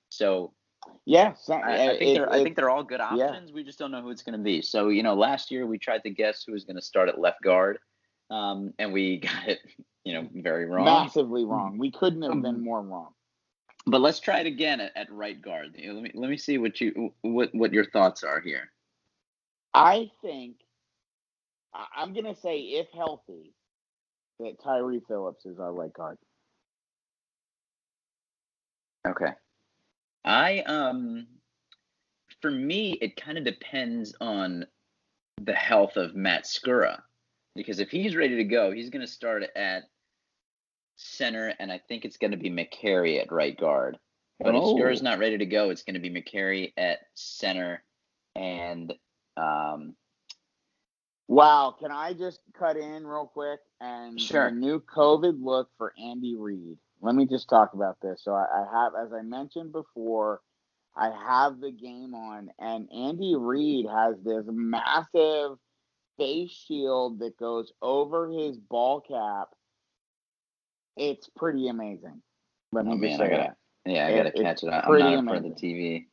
So, 0.10 0.54
yeah, 1.06 1.34
I, 1.50 1.54
I, 1.54 1.88
think 1.90 2.02
it, 2.02 2.14
they're, 2.16 2.26
it, 2.26 2.32
I 2.32 2.44
think 2.44 2.56
they're 2.56 2.70
all 2.70 2.84
good 2.84 3.00
options. 3.00 3.50
Yeah. 3.50 3.54
We 3.54 3.64
just 3.64 3.78
don't 3.78 3.92
know 3.92 4.02
who 4.02 4.10
it's 4.10 4.24
going 4.24 4.38
to 4.38 4.44
be. 4.44 4.62
So, 4.62 4.90
you 4.90 5.04
know, 5.04 5.14
last 5.14 5.52
year 5.52 5.68
we 5.68 5.78
tried 5.78 6.04
to 6.04 6.10
guess 6.10 6.44
who 6.46 6.54
was 6.54 6.66
going 6.66 6.78
to 6.78 6.82
start 6.82 7.10
at 7.10 7.20
left 7.20 7.44
guard, 7.44 7.78
um, 8.32 8.74
and 8.80 8.92
we 8.92 9.18
got 9.20 9.48
it, 9.48 9.60
you 10.04 10.14
know, 10.14 10.28
very 10.34 10.66
wrong. 10.66 10.86
Massively 10.86 11.46
wrong. 11.46 11.78
We 11.78 11.92
couldn't 11.92 12.24
have 12.24 12.42
been 12.42 12.64
more 12.64 12.82
wrong. 12.82 13.10
But 13.88 14.02
let's 14.02 14.20
try 14.20 14.40
it 14.40 14.48
again 14.48 14.80
at, 14.82 14.92
at 14.96 15.12
right 15.12 15.40
guard. 15.40 15.76
Let 15.78 16.02
me 16.02 16.12
let 16.16 16.30
me 16.30 16.38
see 16.38 16.58
what 16.58 16.82
you 16.82 17.14
what 17.22 17.54
what 17.54 17.72
your 17.72 17.86
thoughts 17.86 18.24
are 18.24 18.42
here. 18.42 18.72
I 19.76 20.10
think 20.24 20.56
I'm 21.96 22.14
gonna 22.14 22.36
say 22.36 22.60
if 22.60 22.88
healthy, 22.96 23.54
that 24.40 24.60
Tyre 24.64 25.00
Phillips 25.08 25.46
is 25.46 25.60
our 25.60 25.72
right 25.72 25.94
guard. 25.94 26.18
Okay. 29.08 29.34
I 30.26 30.60
um 30.62 31.28
for 32.42 32.52
me 32.52 32.98
it 33.02 33.16
kind 33.16 33.38
of 33.38 33.44
depends 33.44 34.14
on 34.20 34.66
the 35.42 35.54
health 35.54 35.96
of 35.96 36.16
Matt 36.16 36.44
Skura. 36.44 37.02
Because 37.56 37.80
if 37.80 37.90
he's 37.90 38.18
ready 38.18 38.36
to 38.36 38.44
go, 38.44 38.72
he's 38.72 38.90
gonna 38.90 39.08
start 39.08 39.44
at 39.56 39.84
center, 40.98 41.54
and 41.60 41.72
I 41.72 41.80
think 41.88 42.06
it's 42.06 42.18
going 42.18 42.32
to 42.32 42.38
be 42.38 42.50
Mekari 42.50 43.22
at 43.22 43.32
right 43.32 43.58
guard. 43.58 43.98
But 44.40 44.56
oh. 44.56 44.58
if 44.58 44.64
Skura's 44.64 45.02
not 45.02 45.20
ready 45.20 45.38
to 45.38 45.46
go, 45.46 45.70
it's 45.70 45.84
going 45.84 45.94
to 45.96 46.00
be 46.00 46.10
Mekari 46.10 46.74
at 46.78 47.00
center, 47.14 47.84
and 48.36 48.94
um. 49.38 49.96
Wow, 51.28 51.76
can 51.80 51.92
I 51.92 52.14
just 52.14 52.40
cut 52.54 52.78
in 52.78 53.08
real 53.08 53.26
quick 53.26 53.60
and 53.82 54.22
sure. 54.22 54.52
new 54.52 54.80
COVID 54.80 55.44
look 55.44 55.70
for 55.76 55.92
Andy 55.98 56.36
Reid? 56.38 56.78
Let 57.02 57.16
me 57.16 57.26
just 57.26 57.50
talk 57.50 57.74
about 57.74 57.98
this. 58.02 58.22
So 58.24 58.34
I, 58.34 58.46
I 58.46 58.66
have, 58.72 58.94
as 58.96 59.14
I 59.14 59.22
mentioned 59.22 59.72
before, 59.72 60.42
I 60.96 61.12
have 61.28 61.60
the 61.60 61.72
game 61.72 62.14
on, 62.14 62.50
and 62.58 62.90
Andy 62.92 63.36
Reid 63.36 63.86
has 63.88 64.16
this 64.24 64.46
massive 64.48 65.58
face 66.18 66.52
shield 66.52 67.20
that 67.20 67.38
goes 67.38 67.74
over 67.82 68.30
his 68.30 68.58
ball 68.58 69.02
cap 69.02 69.50
it's 70.98 71.30
pretty 71.36 71.68
amazing. 71.68 72.22
Let 72.72 72.86
me 72.86 72.94
oh, 72.94 72.98
man, 72.98 73.22
I 73.22 73.28
gotta, 73.30 73.56
that. 73.86 73.92
Yeah, 73.92 74.08
I 74.08 74.16
gotta 74.16 74.32
catch 74.32 74.64
it. 74.64 74.70
I'm 74.70 75.00
not 75.00 75.14
in 75.14 75.26
front 75.26 75.46
of 75.46 75.56
the 75.56 75.62
TV. 75.62 76.06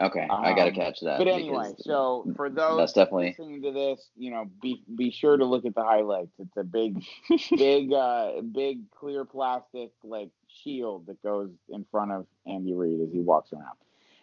Okay, 0.00 0.26
um, 0.30 0.44
I 0.44 0.50
gotta 0.50 0.70
um, 0.70 0.74
catch 0.74 1.00
that. 1.00 1.18
But 1.18 1.28
anyway, 1.28 1.72
so 1.78 2.30
for 2.36 2.48
those 2.48 2.78
that's 2.78 2.92
definitely 2.92 3.28
listening 3.38 3.62
to 3.62 3.72
this, 3.72 4.08
you 4.16 4.30
know, 4.30 4.48
be 4.62 4.82
be 4.96 5.10
sure 5.10 5.36
to 5.36 5.44
look 5.44 5.64
at 5.64 5.74
the 5.74 5.82
highlights. 5.82 6.32
It's 6.38 6.56
a 6.56 6.64
big, 6.64 7.02
big, 7.56 7.92
uh, 7.92 8.40
big 8.52 8.90
clear 8.90 9.24
plastic 9.24 9.90
like 10.04 10.30
shield 10.62 11.06
that 11.06 11.22
goes 11.22 11.50
in 11.68 11.84
front 11.90 12.12
of 12.12 12.26
Andy 12.46 12.74
Reid 12.74 13.00
as 13.00 13.12
he 13.12 13.20
walks 13.20 13.52
around. 13.52 13.76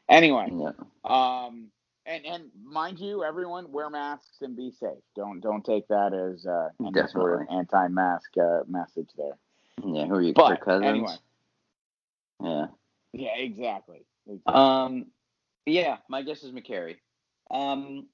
Anyway, 0.07 0.51
yeah. 0.51 0.71
um, 1.03 1.67
and 2.05 2.25
and 2.25 2.43
mind 2.63 2.99
you, 2.99 3.23
everyone 3.23 3.71
wear 3.71 3.89
masks 3.89 4.37
and 4.41 4.55
be 4.55 4.71
safe. 4.71 5.03
Don't 5.15 5.41
don't 5.41 5.65
take 5.65 5.87
that 5.89 6.13
as 6.13 6.45
uh, 6.45 6.69
any 6.79 7.07
sort 7.09 7.41
of 7.41 7.47
anti-mask 7.51 8.31
uh, 8.37 8.59
message 8.67 9.09
there. 9.17 9.37
Yeah, 9.83 10.05
who 10.05 10.15
are 10.15 10.21
you, 10.21 10.33
but, 10.33 10.49
Kirk 10.49 10.65
Cousins? 10.65 10.85
Anyway. 10.85 11.15
Yeah. 12.41 12.65
Yeah, 13.13 13.37
exactly. 13.37 14.05
exactly. 14.27 14.53
Um, 14.53 15.05
yeah, 15.65 15.97
my 16.09 16.21
guess 16.21 16.43
is 16.43 16.51
Mekari. 16.51 16.97
Um, 17.51 18.07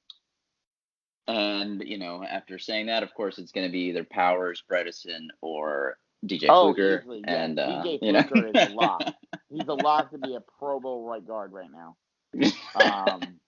and 1.27 1.81
you 1.85 1.97
know, 1.97 2.23
after 2.23 2.59
saying 2.59 2.87
that, 2.87 3.03
of 3.03 3.13
course, 3.13 3.37
it's 3.37 3.51
going 3.51 3.67
to 3.67 3.71
be 3.71 3.89
either 3.89 4.03
Powers, 4.03 4.63
Bredeson, 4.69 5.27
or 5.41 5.97
DJ 6.25 6.45
oh, 6.49 6.73
Fluker. 6.73 6.99
Easily, 7.01 7.21
yeah. 7.25 7.43
And 7.43 7.59
uh, 7.59 7.83
DJ 7.83 7.99
you 8.01 8.11
Fluker 8.13 8.51
know? 8.51 8.61
is 8.61 8.69
a 8.69 8.73
lock. 8.73 9.01
He's 9.49 9.67
a 9.67 9.73
lock 9.73 10.11
to 10.11 10.17
be 10.17 10.35
a 10.35 10.41
Pro 10.59 10.79
Bowl 10.79 11.05
right 11.05 11.25
guard 11.25 11.51
right 11.53 11.69
now. 11.71 11.95
Um, 12.73 13.39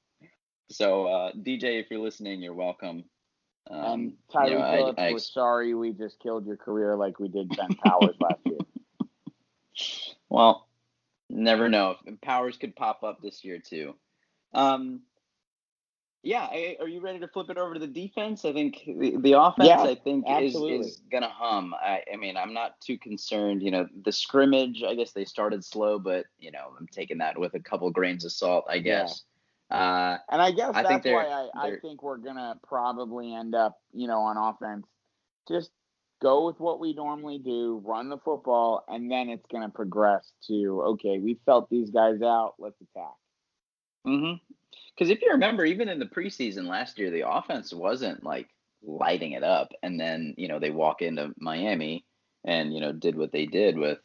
so 0.69 1.05
uh, 1.05 1.31
DJ, 1.33 1.79
if 1.79 1.87
you're 1.89 2.01
listening, 2.01 2.41
you're 2.41 2.53
welcome. 2.53 3.05
Um, 3.69 3.83
and 3.83 4.13
Tyre 4.31 4.49
you 4.49 4.59
know, 4.59 4.71
Phillips, 4.71 4.99
I, 4.99 5.07
I, 5.07 5.11
we're 5.13 5.19
sorry 5.19 5.73
we 5.73 5.93
just 5.93 6.19
killed 6.19 6.45
your 6.45 6.57
career 6.57 6.95
like 6.97 7.19
we 7.19 7.29
did 7.29 7.49
Ben 7.55 7.75
Powers 7.85 8.15
last 8.19 8.39
year. 8.45 8.57
Well, 10.29 10.67
never 11.33 11.69
know. 11.69 11.95
If 12.05 12.21
powers 12.21 12.57
could 12.57 12.75
pop 12.75 13.03
up 13.03 13.21
this 13.21 13.43
year 13.43 13.59
too. 13.59 13.95
Um, 14.53 15.01
yeah, 16.25 16.47
are 16.79 16.87
you 16.87 17.01
ready 17.01 17.19
to 17.19 17.27
flip 17.27 17.49
it 17.49 17.57
over 17.57 17.73
to 17.73 17.79
the 17.81 17.87
defense? 17.87 18.45
I 18.45 18.53
think 18.53 18.81
the, 18.85 19.17
the 19.17 19.33
offense, 19.33 19.67
yeah, 19.67 19.81
I 19.81 19.95
think, 19.95 20.25
is, 20.29 20.55
is 20.55 21.01
gonna 21.11 21.29
hum. 21.29 21.73
I, 21.73 22.01
I 22.11 22.15
mean, 22.15 22.37
I'm 22.37 22.53
not 22.53 22.79
too 22.79 22.97
concerned. 22.97 23.61
You 23.61 23.71
know, 23.71 23.89
the 24.03 24.11
scrimmage, 24.13 24.83
I 24.83 24.95
guess 24.95 25.11
they 25.11 25.25
started 25.25 25.65
slow, 25.65 25.99
but 25.99 26.25
you 26.39 26.51
know, 26.51 26.73
I'm 26.79 26.87
taking 26.87 27.17
that 27.17 27.37
with 27.37 27.55
a 27.55 27.59
couple 27.59 27.91
grains 27.91 28.23
of 28.23 28.31
salt, 28.31 28.63
I 28.69 28.79
guess. 28.79 29.23
Uh, 29.69 30.17
and 30.31 30.41
I 30.41 30.51
guess 30.51 30.71
I 30.73 30.83
that's 30.83 31.05
why 31.05 31.25
I, 31.25 31.49
I 31.55 31.71
think 31.81 32.01
we're 32.01 32.17
gonna 32.17 32.57
probably 32.65 33.33
end 33.33 33.53
up, 33.53 33.81
you 33.91 34.07
know, 34.07 34.19
on 34.19 34.37
offense, 34.37 34.87
just 35.49 35.71
go 36.23 36.45
with 36.47 36.59
what 36.59 36.79
we 36.79 36.93
normally 36.93 37.37
do, 37.37 37.81
run 37.83 38.09
the 38.09 38.17
football, 38.17 38.83
and 38.87 39.11
then 39.11 39.29
it's 39.29 39.45
gonna 39.51 39.69
progress 39.69 40.31
to 40.47 40.81
okay, 40.81 41.19
we 41.19 41.37
felt 41.45 41.69
these 41.69 41.91
guys 41.91 42.21
out, 42.21 42.55
let's 42.57 42.81
attack. 42.81 43.13
Mm-hmm. 44.07 44.35
Because 44.95 45.09
if 45.09 45.21
you 45.21 45.31
remember, 45.31 45.65
even 45.65 45.89
in 45.89 45.99
the 45.99 46.05
preseason 46.05 46.67
last 46.67 46.97
year, 46.97 47.11
the 47.11 47.29
offense 47.29 47.73
wasn't 47.73 48.23
like 48.23 48.47
lighting 48.81 49.33
it 49.33 49.43
up, 49.43 49.73
and 49.83 49.99
then 49.99 50.33
you 50.37 50.47
know 50.47 50.59
they 50.59 50.71
walk 50.71 51.01
into 51.01 51.33
Miami 51.37 52.05
and 52.45 52.73
you 52.73 52.79
know 52.79 52.91
did 52.91 53.15
what 53.15 53.31
they 53.31 53.45
did 53.45 53.77
with 53.77 53.99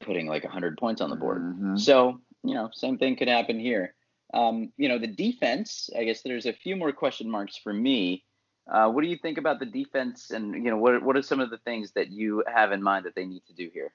putting 0.00 0.26
like 0.26 0.44
100 0.44 0.76
points 0.76 1.00
on 1.00 1.10
the 1.10 1.16
board. 1.16 1.42
Mm-hmm. 1.42 1.76
So 1.76 2.20
you 2.42 2.54
know, 2.54 2.70
same 2.72 2.98
thing 2.98 3.16
could 3.16 3.28
happen 3.28 3.58
here. 3.58 3.94
Um, 4.32 4.72
you 4.76 4.88
know, 4.88 4.98
the 4.98 5.06
defense, 5.06 5.88
I 5.96 6.04
guess 6.04 6.22
there's 6.22 6.46
a 6.46 6.52
few 6.52 6.76
more 6.76 6.92
question 6.92 7.30
marks 7.30 7.56
for 7.56 7.72
me. 7.72 8.23
Uh, 8.70 8.88
what 8.88 9.02
do 9.02 9.08
you 9.08 9.18
think 9.18 9.38
about 9.38 9.60
the 9.60 9.66
defense 9.66 10.30
and, 10.30 10.54
you 10.54 10.70
know, 10.70 10.78
what, 10.78 11.02
what 11.02 11.16
are 11.16 11.22
some 11.22 11.40
of 11.40 11.50
the 11.50 11.58
things 11.58 11.92
that 11.92 12.10
you 12.10 12.42
have 12.52 12.72
in 12.72 12.82
mind 12.82 13.04
that 13.04 13.14
they 13.14 13.26
need 13.26 13.42
to 13.46 13.52
do 13.52 13.70
here? 13.72 13.92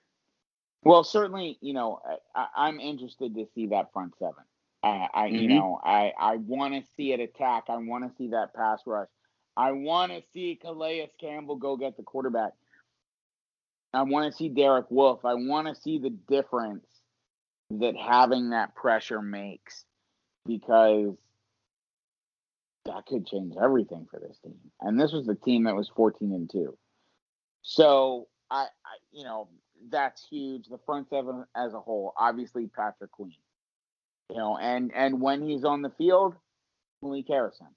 Well, 0.84 1.03
certainly, 1.03 1.58
you 1.62 1.73
know, 1.73 1.99
I, 2.36 2.69
am 2.69 2.79
interested 2.79 3.36
to 3.36 3.47
see 3.53 3.67
that 3.67 3.91
front 3.91 4.13
seven. 4.17 4.43
Uh, 4.82 5.08
I, 5.13 5.27
mm-hmm. 5.27 5.36
you 5.36 5.47
know, 5.49 5.79
I, 5.84 6.13
I 6.17 6.38
want 6.38 6.73
to 6.75 6.84
see 6.95 7.12
it 7.12 7.19
attack. 7.19 7.65
I 7.67 7.77
want 7.77 8.10
to 8.10 8.15
see 8.17 8.29
that 8.29 8.53
pass 8.53 8.82
rush. 8.86 9.10
I 9.58 9.71
want 9.71 10.12
to 10.13 10.21
see 10.32 10.58
Calais 10.62 11.10
Campbell 11.19 11.58
go 11.58 11.75
get 11.75 11.97
the 11.97 12.03
quarterback. 12.03 12.53
I 13.93 14.03
want 14.03 14.32
to 14.32 14.38
see 14.38 14.49
Derek 14.49 14.89
Wolfe. 14.89 15.25
I 15.25 15.34
want 15.34 15.67
to 15.67 15.75
see 15.82 15.97
the 15.97 16.12
difference 16.12 16.86
that 17.71 17.95
having 17.97 18.51
that 18.51 18.75
pressure 18.75 19.21
makes 19.21 19.84
because 20.45 21.15
that 22.89 23.06
could 23.06 23.28
change 23.28 23.56
everything 23.62 24.08
for 24.10 24.19
this 24.19 24.38
team. 24.43 24.58
And 24.82 24.99
this 24.99 25.12
was 25.12 25.25
the 25.25 25.36
team 25.36 25.63
that 25.63 25.75
was 25.75 25.91
14 25.95 26.32
and 26.32 26.49
2. 26.49 26.78
So 27.62 28.28
I, 28.49 28.63
I 28.63 28.97
you 29.12 29.23
know, 29.23 29.47
that's 29.89 30.25
huge. 30.30 30.67
The 30.67 30.80
front 30.86 31.10
seven 31.10 31.45
as 31.56 31.73
a 31.73 31.80
whole, 31.80 32.13
obviously 32.17 32.67
Patrick 32.67 33.12
Queen. 33.12 33.34
You 34.30 34.38
know, 34.38 34.58
and 34.58 34.91
and 34.93 35.21
when 35.21 35.47
he's 35.47 35.63
on 35.63 35.82
the 35.82 35.91
field, 35.97 36.36
Malik 37.02 37.25
Harrison. 37.28 37.67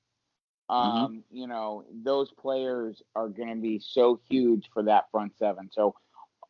Mm-hmm. 0.71 0.75
Um, 0.75 1.13
mm-hmm. 1.13 1.37
you 1.37 1.47
know, 1.47 1.85
those 2.05 2.31
players 2.33 3.03
are 3.15 3.29
gonna 3.29 3.57
be 3.57 3.79
so 3.79 4.21
huge 4.29 4.69
for 4.73 4.83
that 4.85 5.11
front 5.11 5.33
seven. 5.39 5.71
So, 5.73 5.95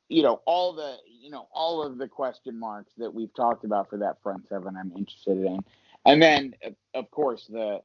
you 0.08 0.22
know, 0.22 0.40
all 0.44 0.72
the 0.72 0.96
you 1.06 1.30
know, 1.30 1.48
all 1.52 1.82
of 1.82 1.98
the 1.98 2.08
question 2.08 2.58
marks 2.58 2.92
that 2.98 3.14
we've 3.14 3.32
talked 3.34 3.64
about 3.64 3.90
for 3.90 3.98
that 3.98 4.22
front 4.22 4.48
seven 4.48 4.76
I'm 4.76 4.92
interested 4.96 5.38
in. 5.38 5.60
And 6.04 6.20
then, 6.20 6.54
of 6.94 7.08
course, 7.12 7.46
the 7.48 7.80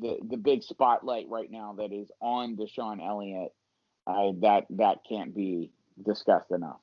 the 0.00 0.18
the 0.28 0.36
big 0.36 0.62
spotlight 0.62 1.28
right 1.28 1.50
now 1.50 1.74
that 1.78 1.92
is 1.92 2.10
on 2.20 2.56
DeShon 2.56 3.06
Elliott, 3.06 3.52
that 4.06 4.66
that 4.70 4.98
can't 5.08 5.34
be 5.34 5.72
discussed 6.04 6.50
enough. 6.50 6.80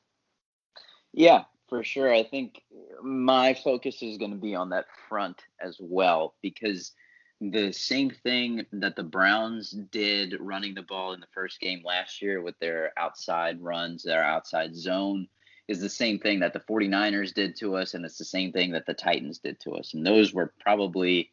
Yeah, 1.13 1.43
for 1.67 1.83
sure. 1.83 2.13
I 2.13 2.23
think 2.23 2.61
my 3.01 3.53
focus 3.53 4.01
is 4.01 4.17
going 4.17 4.31
to 4.31 4.37
be 4.37 4.55
on 4.55 4.69
that 4.69 4.85
front 5.09 5.41
as 5.61 5.77
well 5.79 6.35
because 6.41 6.93
the 7.39 7.71
same 7.71 8.09
thing 8.09 8.65
that 8.71 8.95
the 8.95 9.03
Browns 9.03 9.71
did 9.71 10.35
running 10.39 10.73
the 10.73 10.81
ball 10.81 11.13
in 11.13 11.19
the 11.19 11.27
first 11.33 11.59
game 11.59 11.81
last 11.85 12.21
year 12.21 12.41
with 12.41 12.57
their 12.59 12.91
outside 12.97 13.61
runs, 13.61 14.03
their 14.03 14.23
outside 14.23 14.75
zone 14.75 15.27
is 15.67 15.79
the 15.79 15.89
same 15.89 16.17
thing 16.17 16.39
that 16.39 16.53
the 16.53 16.61
49ers 16.61 17.33
did 17.33 17.55
to 17.57 17.75
us 17.75 17.93
and 17.93 18.05
it's 18.05 18.17
the 18.17 18.25
same 18.25 18.51
thing 18.51 18.71
that 18.71 18.85
the 18.85 18.93
Titans 18.93 19.37
did 19.37 19.59
to 19.59 19.71
us. 19.71 19.93
And 19.93 20.05
those 20.05 20.33
were 20.33 20.53
probably 20.59 21.31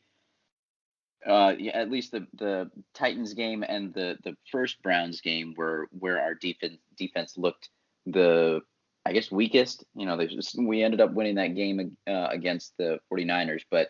uh, 1.27 1.55
at 1.73 1.91
least 1.91 2.13
the 2.13 2.27
the 2.35 2.71
Titans 2.95 3.35
game 3.35 3.65
and 3.67 3.93
the 3.95 4.19
the 4.25 4.37
first 4.51 4.83
Browns 4.83 5.21
game 5.21 5.55
were 5.57 5.89
where 5.99 6.21
our 6.21 6.35
defense 6.35 6.79
defense 6.97 7.37
looked 7.37 7.71
the 8.07 8.61
I 9.07 9.13
guess 9.13 9.31
weakest. 9.31 9.85
You 9.95 10.07
know, 10.07 10.25
just, 10.27 10.57
we 10.59 10.83
ended 10.83 11.01
up 11.01 11.13
winning 11.13 11.35
that 11.37 11.55
game 11.55 11.97
uh, 12.07 12.29
against 12.31 12.75
the 12.79 12.99
49ers, 13.13 13.63
but 13.71 13.89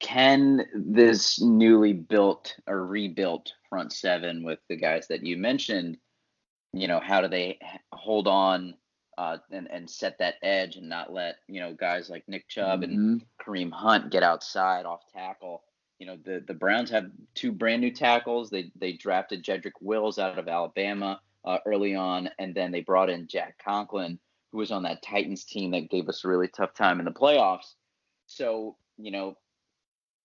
can 0.00 0.66
this 0.74 1.40
newly 1.40 1.92
built 1.92 2.56
or 2.66 2.86
rebuilt 2.86 3.52
front 3.68 3.92
seven 3.92 4.42
with 4.42 4.58
the 4.68 4.76
guys 4.76 5.06
that 5.08 5.24
you 5.24 5.36
mentioned, 5.36 5.98
you 6.72 6.88
know, 6.88 7.00
how 7.00 7.20
do 7.20 7.28
they 7.28 7.58
hold 7.92 8.26
on 8.26 8.74
uh, 9.18 9.36
and 9.50 9.70
and 9.70 9.88
set 9.88 10.18
that 10.18 10.36
edge 10.42 10.76
and 10.76 10.88
not 10.88 11.12
let 11.12 11.36
you 11.46 11.60
know 11.60 11.74
guys 11.74 12.08
like 12.08 12.26
Nick 12.28 12.48
Chubb 12.48 12.80
mm-hmm. 12.80 12.92
and 12.92 13.24
Kareem 13.40 13.70
Hunt 13.70 14.10
get 14.10 14.22
outside 14.22 14.86
off 14.86 15.02
tackle? 15.12 15.62
You 16.00 16.06
know, 16.06 16.16
the 16.24 16.42
the 16.46 16.54
Browns 16.54 16.90
have 16.90 17.10
two 17.34 17.52
brand 17.52 17.82
new 17.82 17.92
tackles. 17.92 18.48
They 18.50 18.72
they 18.74 18.92
drafted 18.92 19.44
Jedrick 19.44 19.80
Wills 19.80 20.18
out 20.18 20.38
of 20.38 20.48
Alabama 20.48 21.20
uh, 21.44 21.58
early 21.66 21.94
on, 21.94 22.30
and 22.38 22.54
then 22.54 22.72
they 22.72 22.80
brought 22.80 23.10
in 23.10 23.28
Jack 23.28 23.60
Conklin, 23.62 24.18
who 24.50 24.58
was 24.58 24.72
on 24.72 24.82
that 24.84 25.02
Titans 25.02 25.44
team 25.44 25.70
that 25.72 25.90
gave 25.90 26.08
us 26.08 26.24
a 26.24 26.28
really 26.28 26.48
tough 26.48 26.74
time 26.74 27.00
in 27.00 27.04
the 27.04 27.12
playoffs. 27.12 27.74
So 28.26 28.76
you 28.96 29.10
know, 29.10 29.36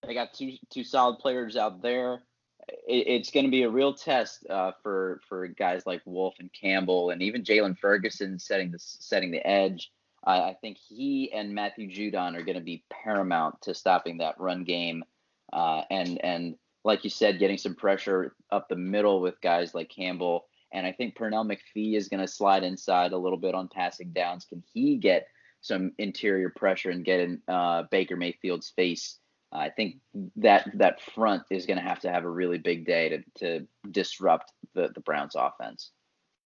they 0.08 0.14
got 0.14 0.34
two 0.34 0.54
two 0.70 0.86
solid 0.86 1.20
players 1.20 1.58
out 1.58 1.82
there. 1.82 2.24
It, 2.88 3.08
it's 3.08 3.32
going 3.32 3.46
to 3.46 3.52
be 3.52 3.64
a 3.64 3.70
real 3.70 3.94
test 3.94 4.48
uh, 4.50 4.72
for 4.82 5.20
for 5.28 5.46
guys 5.48 5.86
like 5.86 6.02
Wolfe 6.06 6.36
and 6.40 6.50
Campbell, 6.54 7.10
and 7.10 7.22
even 7.22 7.44
Jaylon 7.44 7.78
Ferguson 7.78 8.40
setting 8.40 8.72
the 8.72 8.80
setting 8.80 9.30
the 9.30 9.46
edge. 9.46 9.92
Uh, 10.26 10.42
I 10.42 10.56
think 10.60 10.78
he 10.78 11.32
and 11.34 11.54
Matthew 11.54 11.88
Judon 11.88 12.36
are 12.36 12.44
going 12.44 12.58
to 12.58 12.64
be 12.64 12.84
paramount 12.90 13.62
to 13.64 13.76
stopping 13.76 14.18
that 14.18 14.40
run 14.40 14.64
game, 14.64 15.04
uh, 15.54 15.82
and 15.90 16.24
and 16.24 16.56
like 16.84 17.04
you 17.04 17.10
said, 17.10 17.40
getting 17.40 17.58
some 17.58 17.76
pressure 17.76 18.36
up 18.52 18.70
the 18.70 18.76
middle 18.76 19.20
with 19.20 19.42
guys 19.42 19.74
like 19.74 19.90
Campbell. 19.90 20.46
And 20.72 20.86
I 20.86 20.92
think 20.92 21.18
Pernell 21.18 21.50
McPhee 21.50 21.96
is 21.96 22.10
going 22.10 22.20
to 22.20 22.28
slide 22.28 22.64
inside 22.64 23.12
a 23.12 23.18
little 23.18 23.38
bit 23.40 23.56
on 23.56 23.68
passing 23.68 24.12
downs. 24.12 24.46
Can 24.46 24.64
he 24.74 24.98
get 24.98 25.28
some 25.62 25.94
interior 25.98 26.52
pressure 26.56 26.92
and 26.92 27.04
get 27.04 27.22
in 27.22 27.42
uh, 27.48 27.84
Baker 27.90 28.16
Mayfield's 28.16 28.72
face? 28.76 29.18
I 29.52 29.70
think 29.70 29.96
that 30.36 30.70
that 30.76 31.02
front 31.02 31.44
is 31.50 31.66
going 31.66 31.78
to 31.78 31.84
have 31.84 32.02
to 32.02 32.12
have 32.12 32.26
a 32.26 32.30
really 32.30 32.58
big 32.58 32.86
day 32.86 33.10
to 33.10 33.24
to 33.40 33.68
disrupt 33.90 34.52
the 34.74 34.90
the 34.94 35.02
Browns 35.02 35.36
offense. 35.36 35.92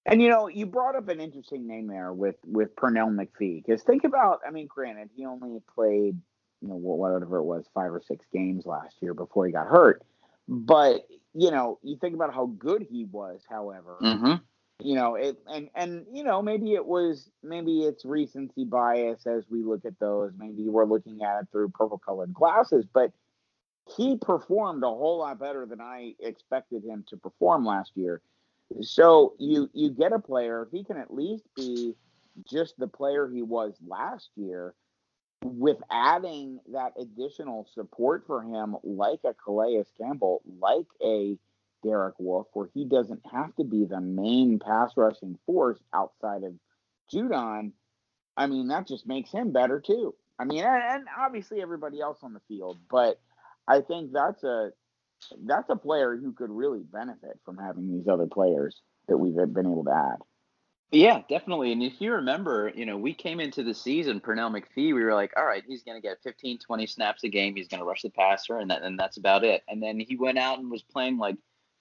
And 0.05 0.21
you 0.21 0.29
know, 0.29 0.47
you 0.47 0.65
brought 0.65 0.95
up 0.95 1.09
an 1.09 1.19
interesting 1.19 1.67
name 1.67 1.87
there 1.87 2.13
with 2.13 2.35
with 2.45 2.75
Pernell 2.75 3.13
McPhee 3.13 3.63
because 3.63 3.83
think 3.83 4.03
about, 4.03 4.39
I 4.47 4.51
mean, 4.51 4.67
granted, 4.67 5.09
he 5.15 5.25
only 5.25 5.59
played 5.73 6.17
you 6.61 6.67
know 6.69 6.75
whatever 6.75 7.37
it 7.37 7.43
was 7.43 7.65
five 7.73 7.91
or 7.93 8.01
six 8.05 8.25
games 8.33 8.65
last 8.65 8.95
year 9.01 9.13
before 9.13 9.45
he 9.45 9.51
got 9.51 9.67
hurt, 9.67 10.03
but 10.47 11.07
you 11.33 11.51
know, 11.51 11.79
you 11.83 11.97
think 11.97 12.15
about 12.15 12.33
how 12.33 12.47
good 12.47 12.85
he 12.89 13.05
was. 13.05 13.43
However, 13.47 13.97
mm-hmm. 14.01 14.35
you 14.79 14.95
know 14.95 15.15
it 15.15 15.37
and 15.47 15.69
and 15.75 16.05
you 16.11 16.23
know 16.23 16.41
maybe 16.41 16.73
it 16.73 16.85
was 16.85 17.29
maybe 17.43 17.83
it's 17.83 18.05
recency 18.05 18.65
bias 18.65 19.25
as 19.27 19.43
we 19.49 19.63
look 19.63 19.85
at 19.85 19.99
those. 19.99 20.31
Maybe 20.37 20.67
we're 20.67 20.85
looking 20.85 21.21
at 21.21 21.41
it 21.41 21.47
through 21.51 21.69
purple 21.69 21.97
colored 21.97 22.33
glasses 22.33 22.85
but 22.91 23.11
he 23.95 24.17
performed 24.17 24.83
a 24.83 24.87
whole 24.87 25.19
lot 25.19 25.39
better 25.39 25.65
than 25.65 25.81
i 25.81 26.13
expected 26.19 26.83
him 26.83 27.03
to 27.07 27.17
perform 27.17 27.65
last 27.65 27.91
year. 27.95 28.21
So 28.81 29.33
you 29.39 29.69
you 29.73 29.89
get 29.89 30.13
a 30.13 30.19
player 30.19 30.63
if 30.63 30.71
he 30.71 30.83
can 30.83 30.97
at 30.97 31.13
least 31.13 31.43
be 31.55 31.95
just 32.49 32.77
the 32.77 32.87
player 32.87 33.27
he 33.27 33.41
was 33.41 33.73
last 33.85 34.29
year 34.35 34.75
with 35.43 35.77
adding 35.89 36.59
that 36.73 36.93
additional 36.99 37.67
support 37.73 38.25
for 38.27 38.43
him 38.43 38.75
like 38.83 39.19
a 39.25 39.33
calais 39.33 39.83
campbell 39.99 40.41
like 40.59 40.87
a 41.03 41.37
Derek 41.83 42.15
Wolfe, 42.19 42.47
where 42.53 42.69
he 42.73 42.83
doesn't 42.85 43.21
have 43.31 43.55
to 43.55 43.63
be 43.63 43.85
the 43.85 44.01
main 44.01 44.59
pass 44.59 44.91
rushing 44.97 45.37
force 45.45 45.79
outside 45.93 46.43
of 46.43 46.53
Judon, 47.13 47.71
I 48.35 48.47
mean, 48.47 48.67
that 48.67 48.87
just 48.87 49.07
makes 49.07 49.31
him 49.31 49.51
better 49.51 49.79
too. 49.79 50.13
I 50.37 50.45
mean, 50.45 50.63
and, 50.63 51.05
obviously 51.17 51.61
everybody 51.61 51.99
else 51.99 52.19
on 52.21 52.33
the 52.33 52.41
field, 52.47 52.77
but 52.89 53.19
I 53.67 53.81
think 53.81 54.11
that's 54.13 54.43
a 54.43 54.71
that's 55.45 55.69
a 55.69 55.75
player 55.75 56.15
who 56.15 56.31
could 56.31 56.49
really 56.49 56.79
benefit 56.79 57.39
from 57.43 57.57
having 57.57 57.91
these 57.91 58.07
other 58.07 58.27
players 58.27 58.81
that 59.09 59.17
we've 59.17 59.35
been 59.35 59.65
able 59.65 59.83
to 59.83 59.91
add. 59.91 60.17
Yeah, 60.91 61.21
definitely. 61.29 61.71
And 61.71 61.83
if 61.83 62.01
you 62.01 62.13
remember, 62.13 62.71
you 62.73 62.85
know, 62.85 62.97
we 62.97 63.13
came 63.13 63.39
into 63.39 63.63
the 63.63 63.75
season, 63.75 64.19
Pernell 64.19 64.51
McPhee, 64.51 64.93
we 64.95 65.03
were 65.03 65.13
like, 65.13 65.31
all 65.37 65.45
right, 65.45 65.63
he's 65.67 65.83
going 65.83 66.01
to 66.01 66.07
get 66.07 66.23
15, 66.23 66.57
20 66.57 66.87
snaps 66.87 67.23
a 67.23 67.29
game. 67.29 67.55
He's 67.55 67.67
going 67.67 67.79
to 67.79 67.85
rush 67.85 68.01
the 68.01 68.09
passer, 68.09 68.57
and, 68.57 68.71
that, 68.71 68.81
and 68.81 68.97
that's 68.97 69.17
about 69.17 69.43
it. 69.43 69.61
And 69.67 69.83
then 69.83 69.99
he 69.99 70.15
went 70.15 70.39
out 70.39 70.57
and 70.57 70.71
was 70.71 70.81
playing 70.81 71.19
like 71.19 71.35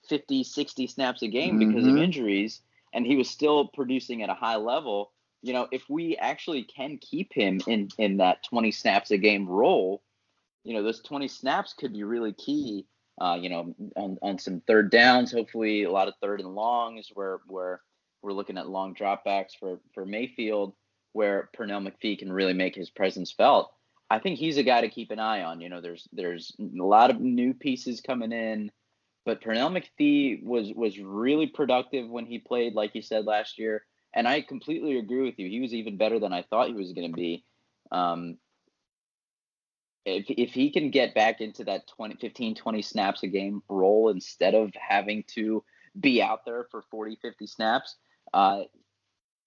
50, 0.07 0.43
60 0.43 0.87
snaps 0.87 1.23
a 1.23 1.27
game 1.27 1.57
because 1.57 1.85
mm-hmm. 1.85 1.97
of 1.97 2.03
injuries, 2.03 2.61
and 2.93 3.05
he 3.05 3.15
was 3.15 3.29
still 3.29 3.67
producing 3.67 4.21
at 4.21 4.29
a 4.29 4.35
high 4.35 4.57
level. 4.57 5.11
You 5.41 5.53
know, 5.53 5.67
if 5.71 5.89
we 5.89 6.15
actually 6.17 6.63
can 6.63 6.97
keep 6.97 7.33
him 7.33 7.61
in 7.65 7.89
in 7.97 8.17
that 8.17 8.43
20 8.43 8.71
snaps 8.71 9.09
a 9.09 9.17
game 9.17 9.47
role, 9.47 10.03
you 10.63 10.73
know, 10.73 10.83
those 10.83 11.01
20 11.01 11.27
snaps 11.27 11.73
could 11.73 11.93
be 11.93 12.03
really 12.03 12.33
key. 12.33 12.85
Uh, 13.19 13.37
you 13.41 13.49
know, 13.49 13.75
on, 13.97 14.17
on 14.21 14.39
some 14.39 14.61
third 14.65 14.89
downs, 14.89 15.31
hopefully 15.31 15.83
a 15.83 15.91
lot 15.91 16.07
of 16.07 16.13
third 16.21 16.39
and 16.39 16.55
longs 16.55 17.09
where 17.13 17.39
where 17.47 17.81
we're 18.21 18.33
looking 18.33 18.57
at 18.57 18.69
long 18.69 18.95
dropbacks 18.95 19.51
for 19.59 19.79
for 19.93 20.05
Mayfield, 20.05 20.73
where 21.13 21.49
Pernell 21.57 21.87
McPhee 21.87 22.19
can 22.19 22.31
really 22.31 22.53
make 22.53 22.75
his 22.75 22.89
presence 22.89 23.31
felt. 23.31 23.71
I 24.09 24.19
think 24.19 24.39
he's 24.39 24.57
a 24.57 24.63
guy 24.63 24.81
to 24.81 24.89
keep 24.89 25.11
an 25.11 25.19
eye 25.19 25.43
on. 25.43 25.61
You 25.61 25.69
know, 25.69 25.81
there's 25.81 26.07
there's 26.11 26.55
a 26.59 26.83
lot 26.83 27.11
of 27.11 27.19
new 27.19 27.53
pieces 27.53 28.01
coming 28.01 28.31
in. 28.31 28.71
But 29.25 29.41
Pernell 29.41 29.71
McPhee 29.71 30.43
was 30.43 30.71
was 30.73 30.99
really 30.99 31.47
productive 31.47 32.09
when 32.09 32.25
he 32.25 32.39
played, 32.39 32.73
like 32.73 32.95
you 32.95 33.01
said 33.01 33.25
last 33.25 33.59
year. 33.59 33.85
And 34.13 34.27
I 34.27 34.41
completely 34.41 34.97
agree 34.97 35.21
with 35.21 35.37
you. 35.37 35.47
He 35.47 35.59
was 35.59 35.73
even 35.73 35.97
better 35.97 36.19
than 36.19 36.33
I 36.33 36.41
thought 36.41 36.69
he 36.69 36.73
was 36.73 36.93
going 36.93 37.11
to 37.11 37.15
be. 37.15 37.43
Um, 37.91 38.37
if, 40.05 40.25
if 40.29 40.51
he 40.51 40.71
can 40.71 40.89
get 40.89 41.13
back 41.13 41.41
into 41.41 41.63
that 41.65 41.87
20, 41.87 42.15
15, 42.15 42.55
20 42.55 42.81
snaps 42.81 43.21
a 43.21 43.27
game 43.27 43.61
role 43.69 44.09
instead 44.09 44.55
of 44.55 44.71
having 44.73 45.23
to 45.35 45.63
be 45.99 46.21
out 46.21 46.45
there 46.45 46.65
for 46.71 46.83
40, 46.89 47.19
50 47.21 47.45
snaps, 47.45 47.97
uh, 48.33 48.63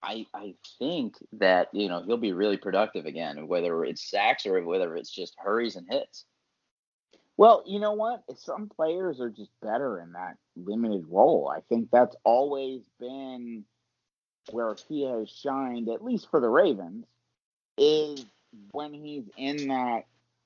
I, 0.01 0.25
I 0.33 0.55
think 0.79 1.15
that, 1.33 1.69
you 1.71 1.87
know, 1.87 2.03
he'll 2.03 2.17
be 2.17 2.33
really 2.33 2.57
productive 2.57 3.05
again, 3.05 3.47
whether 3.47 3.85
it's 3.85 4.09
sacks 4.09 4.45
or 4.45 4.61
whether 4.63 4.95
it's 4.95 5.11
just 5.11 5.35
hurries 5.37 5.75
and 5.75 5.87
hits. 5.89 6.25
Well, 7.37 7.63
you 7.65 7.79
know 7.79 7.93
what? 7.93 8.23
Some 8.37 8.69
players 8.69 9.19
are 9.19 9.29
just 9.29 9.49
better 9.61 9.99
in 9.99 10.11
that 10.11 10.37
limited 10.55 11.05
role. 11.09 11.51
I 11.53 11.61
think 11.61 11.89
that's 11.91 12.15
always 12.23 12.81
been 12.99 13.65
where 14.51 14.75
he 14.87 15.03
has 15.03 15.29
shined, 15.29 15.89
at 15.89 16.03
least 16.03 16.29
for 16.29 16.39
the 16.39 16.49
Ravens, 16.49 17.05
is 17.77 18.25
when 18.71 18.93
he's 18.93 19.23
in 19.37 19.69
that 19.69 20.05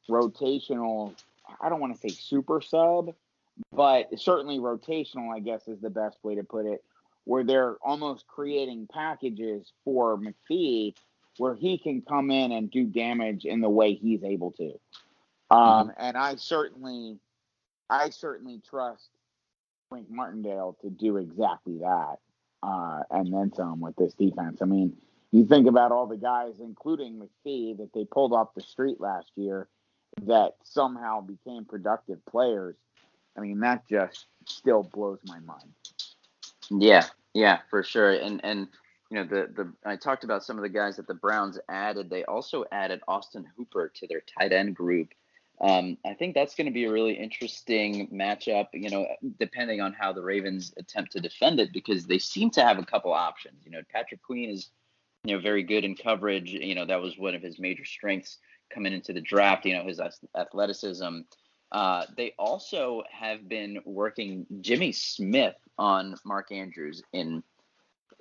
rotational. 0.10 1.14
I 1.60 1.68
don't 1.70 1.82
want 1.82 1.94
to 1.94 2.00
say 2.00 2.16
super 2.16 2.62
sub, 2.62 3.16
but 3.74 4.08
certainly 4.20 4.60
rotational, 4.60 5.36
I 5.36 5.40
guess 5.40 5.68
is 5.68 5.82
the 5.82 5.90
best 5.90 6.18
way 6.24 6.36
to 6.36 6.44
put 6.44 6.66
it, 6.66 6.84
where 7.28 7.44
they're 7.44 7.76
almost 7.82 8.26
creating 8.28 8.88
packages 8.92 9.74
for 9.84 10.18
McPhee 10.18 10.94
where 11.38 11.56
he 11.56 11.78
can 11.78 12.02
come 12.02 12.32
in 12.32 12.52
and 12.54 12.72
do 12.72 12.86
damage 12.86 13.46
in 13.46 13.62
the 13.62 13.70
way 13.70 13.94
he's 13.94 14.24
able 14.24 14.52
to. 14.54 14.72
Um, 15.52 15.90
mm-hmm. 15.90 15.90
and 15.98 16.18
I 16.18 16.36
certainly, 16.36 17.20
I 17.90 18.10
certainly 18.10 18.62
trust 18.68 19.10
Wink 19.92 20.10
Martindale 20.10 20.78
to 20.82 20.90
do 20.90 21.18
exactly 21.18 21.80
that, 21.80 22.16
uh, 22.64 23.04
and 23.12 23.34
then 23.34 23.54
some 23.54 23.82
with 23.82 23.96
this 23.98 24.14
defense. 24.14 24.62
I 24.62 24.66
mean, 24.66 24.96
you 25.32 25.46
think 25.46 25.68
about 25.68 25.92
all 25.92 26.08
the 26.08 26.18
guys, 26.18 26.54
including 26.60 27.22
McPhee, 27.22 27.78
that 27.78 27.92
they 27.94 28.06
pulled 28.06 28.34
off 28.34 28.56
the 28.56 28.62
street 28.62 29.00
last 29.00 29.32
year, 29.36 29.68
that 30.24 30.56
somehow 30.64 31.22
became 31.22 31.66
productive 31.66 32.26
players. 32.26 32.76
I 33.38 33.42
mean, 33.42 33.60
that 33.60 33.88
just 33.88 34.26
still 34.46 34.84
blows 34.84 35.20
my 35.26 35.40
mind. 35.40 35.74
Yeah, 36.70 37.06
yeah, 37.38 37.60
for 37.70 37.84
sure. 37.84 38.14
And 38.14 38.44
and 38.44 38.68
you 39.12 39.18
know 39.18 39.24
the 39.24 39.48
the 39.56 39.74
I 39.86 39.96
talked 39.96 40.24
about 40.24 40.44
some 40.44 40.58
of 40.58 40.64
the 40.64 40.70
guys 40.70 40.96
that 40.96 41.08
the 41.08 41.14
Browns 41.14 41.60
added. 41.70 42.10
They 42.10 42.26
also 42.26 42.66
added 42.72 43.02
Austin 43.08 43.46
Hooper 43.56 43.92
to 43.94 44.08
their 44.08 44.22
tight 44.22 44.52
end 44.52 44.76
group. 44.76 45.10
Um, 45.62 45.98
I 46.04 46.14
think 46.16 46.34
that's 46.34 46.56
going 46.56 46.66
to 46.66 46.74
be 46.74 46.86
a 46.86 46.92
really 46.92 47.14
interesting 47.14 48.10
matchup, 48.10 48.68
you 48.74 48.90
know, 48.90 49.08
depending 49.40 49.82
on 49.82 49.94
how 49.94 50.14
the 50.14 50.22
Ravens 50.22 50.74
attempt 50.78 51.12
to 51.14 51.20
defend 51.20 51.60
it, 51.60 51.74
because 51.74 52.06
they 52.06 52.20
seem 52.20 52.50
to 52.52 52.62
have 52.62 52.78
a 52.80 52.86
couple 52.86 53.12
options. 53.14 53.64
You 53.66 53.72
know, 53.72 53.82
Patrick 53.92 54.22
Queen 54.24 54.50
is, 54.50 54.70
you 55.24 55.36
know, 55.36 55.42
very 55.42 55.64
good 55.64 55.84
in 55.84 55.96
coverage. 55.96 56.52
You 56.52 56.76
know, 56.76 56.86
that 56.86 57.02
was 57.02 57.18
one 57.18 57.36
of 57.36 57.42
his 57.44 57.60
major 57.60 57.86
strengths 57.86 58.38
coming 58.72 58.94
into 58.94 59.14
the 59.14 59.22
draft, 59.22 59.66
you 59.66 59.76
know, 59.76 59.84
his 59.84 60.00
athleticism. 60.36 61.20
Uh, 61.72 62.06
they 62.16 62.34
also 62.40 63.04
have 63.12 63.48
been 63.48 63.80
working 63.86 64.46
Jimmy 64.62 64.92
Smith 64.92 65.56
on 65.78 66.16
Mark 66.26 66.52
Andrews 66.52 67.04
in 67.14 67.44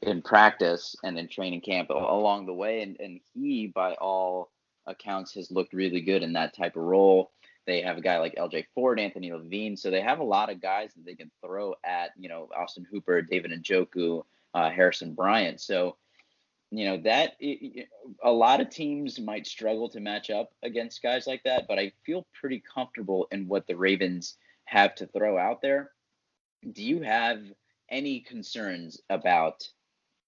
in 0.03 0.21
practice 0.21 0.95
and 1.05 1.19
in 1.19 1.27
training 1.27 1.63
camp 1.63 1.89
along 1.89 2.45
the 2.45 2.53
way, 2.53 2.83
and, 2.83 2.97
and 3.01 3.19
he, 3.33 3.67
by 3.67 3.95
all 3.95 4.51
accounts, 4.87 5.33
has 5.33 5.51
looked 5.51 5.73
really 5.73 6.03
good 6.03 6.23
in 6.23 6.35
that 6.35 6.55
type 6.55 6.77
of 6.77 6.83
role. 6.83 7.31
They 7.67 7.81
have 7.81 7.97
a 7.97 8.03
guy 8.03 8.19
like 8.19 8.37
LJ 8.37 8.67
Fort, 8.75 9.01
Anthony 9.01 9.33
Levine, 9.33 9.77
so 9.77 9.91
they 9.91 10.03
have 10.03 10.19
a 10.19 10.25
lot 10.25 10.51
of 10.51 10.61
guys 10.61 10.93
that 10.95 11.05
they 11.05 11.15
can 11.15 11.31
throw 11.45 11.75
at, 11.83 12.11
you 12.17 12.29
know, 12.29 12.49
Austin 12.55 12.87
Hooper, 12.91 13.23
David 13.23 13.51
Njoku, 13.51 14.23
uh, 14.55 14.71
Harrison 14.71 15.15
Bryant. 15.15 15.61
So 15.61 15.97
you 16.71 16.85
know 16.85 16.97
that 16.99 17.37
it, 17.39 17.89
a 18.23 18.31
lot 18.31 18.61
of 18.61 18.71
teams 18.71 19.21
might 19.21 19.47
struggle 19.47 19.89
to 19.91 20.01
match 20.01 20.31
up 20.31 20.51
against 20.63 21.03
guys 21.03 21.27
like 21.27 21.43
that, 21.45 21.67
but 21.69 21.79
I 21.79 21.93
feel 22.05 22.27
pretty 22.39 22.63
comfortable 22.75 23.29
in 23.31 23.49
what 23.49 23.67
the 23.67 23.77
Ravens 23.77 24.37
have 24.65 24.95
to 24.97 25.07
throw 25.07 25.39
out 25.39 25.63
there. 25.63 25.93
Do 26.73 26.83
you 26.83 27.03
have 27.03 27.41
any 27.91 28.21
concerns 28.21 29.01
about 29.09 29.69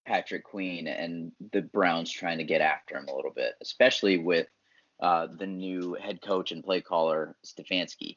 Patrick 0.07 0.45
Queen 0.45 0.87
and 0.87 1.33
the 1.53 1.63
Browns 1.63 2.11
trying 2.11 2.39
to 2.39 2.45
get 2.45 2.61
after 2.61 2.97
him 2.97 3.09
a 3.09 3.15
little 3.15 3.33
bit, 3.33 3.55
especially 3.61 4.19
with 4.19 4.47
uh, 5.01 5.29
the 5.39 5.47
new 5.47 5.97
head 6.01 6.21
coach 6.23 6.53
and 6.53 6.65
play 6.65 6.81
caller 6.81 7.37
Stefanski? 7.45 8.17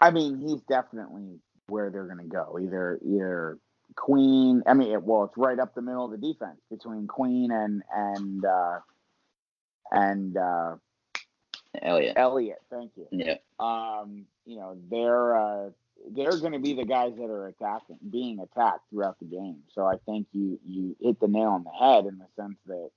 I 0.00 0.10
mean, 0.10 0.38
he's 0.38 0.60
definitely 0.62 1.40
where 1.68 1.90
they're 1.90 2.06
going 2.06 2.18
to 2.18 2.24
go. 2.24 2.58
Either 2.60 2.98
either 3.04 3.58
Queen. 3.96 4.62
I 4.66 4.74
mean, 4.74 5.04
well, 5.04 5.24
it's 5.24 5.36
right 5.36 5.58
up 5.58 5.74
the 5.74 5.82
middle 5.82 6.04
of 6.04 6.10
the 6.10 6.18
defense 6.18 6.60
between 6.70 7.06
Queen 7.06 7.50
and 7.50 7.82
and 7.94 8.44
uh, 8.44 8.78
and 9.90 10.36
uh, 10.36 10.76
Elliot. 11.80 12.14
Elliott, 12.16 12.58
thank 12.70 12.92
you. 12.96 13.06
Yeah. 13.10 13.36
Um, 13.58 14.26
you 14.44 14.56
know, 14.56 14.76
they're 14.90 15.36
uh, 15.36 15.70
they're 16.14 16.38
going 16.38 16.52
to 16.52 16.58
be 16.58 16.74
the 16.74 16.84
guys 16.84 17.12
that 17.16 17.30
are 17.30 17.48
attacking, 17.48 17.98
being 18.10 18.38
attacked 18.40 18.90
throughout 18.90 19.18
the 19.18 19.26
game. 19.26 19.62
So 19.74 19.84
I 19.86 19.96
think 20.06 20.26
you 20.32 20.58
you 20.64 20.96
hit 21.00 21.20
the 21.20 21.28
nail 21.28 21.48
on 21.48 21.64
the 21.64 21.70
head 21.70 22.06
in 22.06 22.18
the 22.18 22.26
sense 22.36 22.58
that 22.66 22.90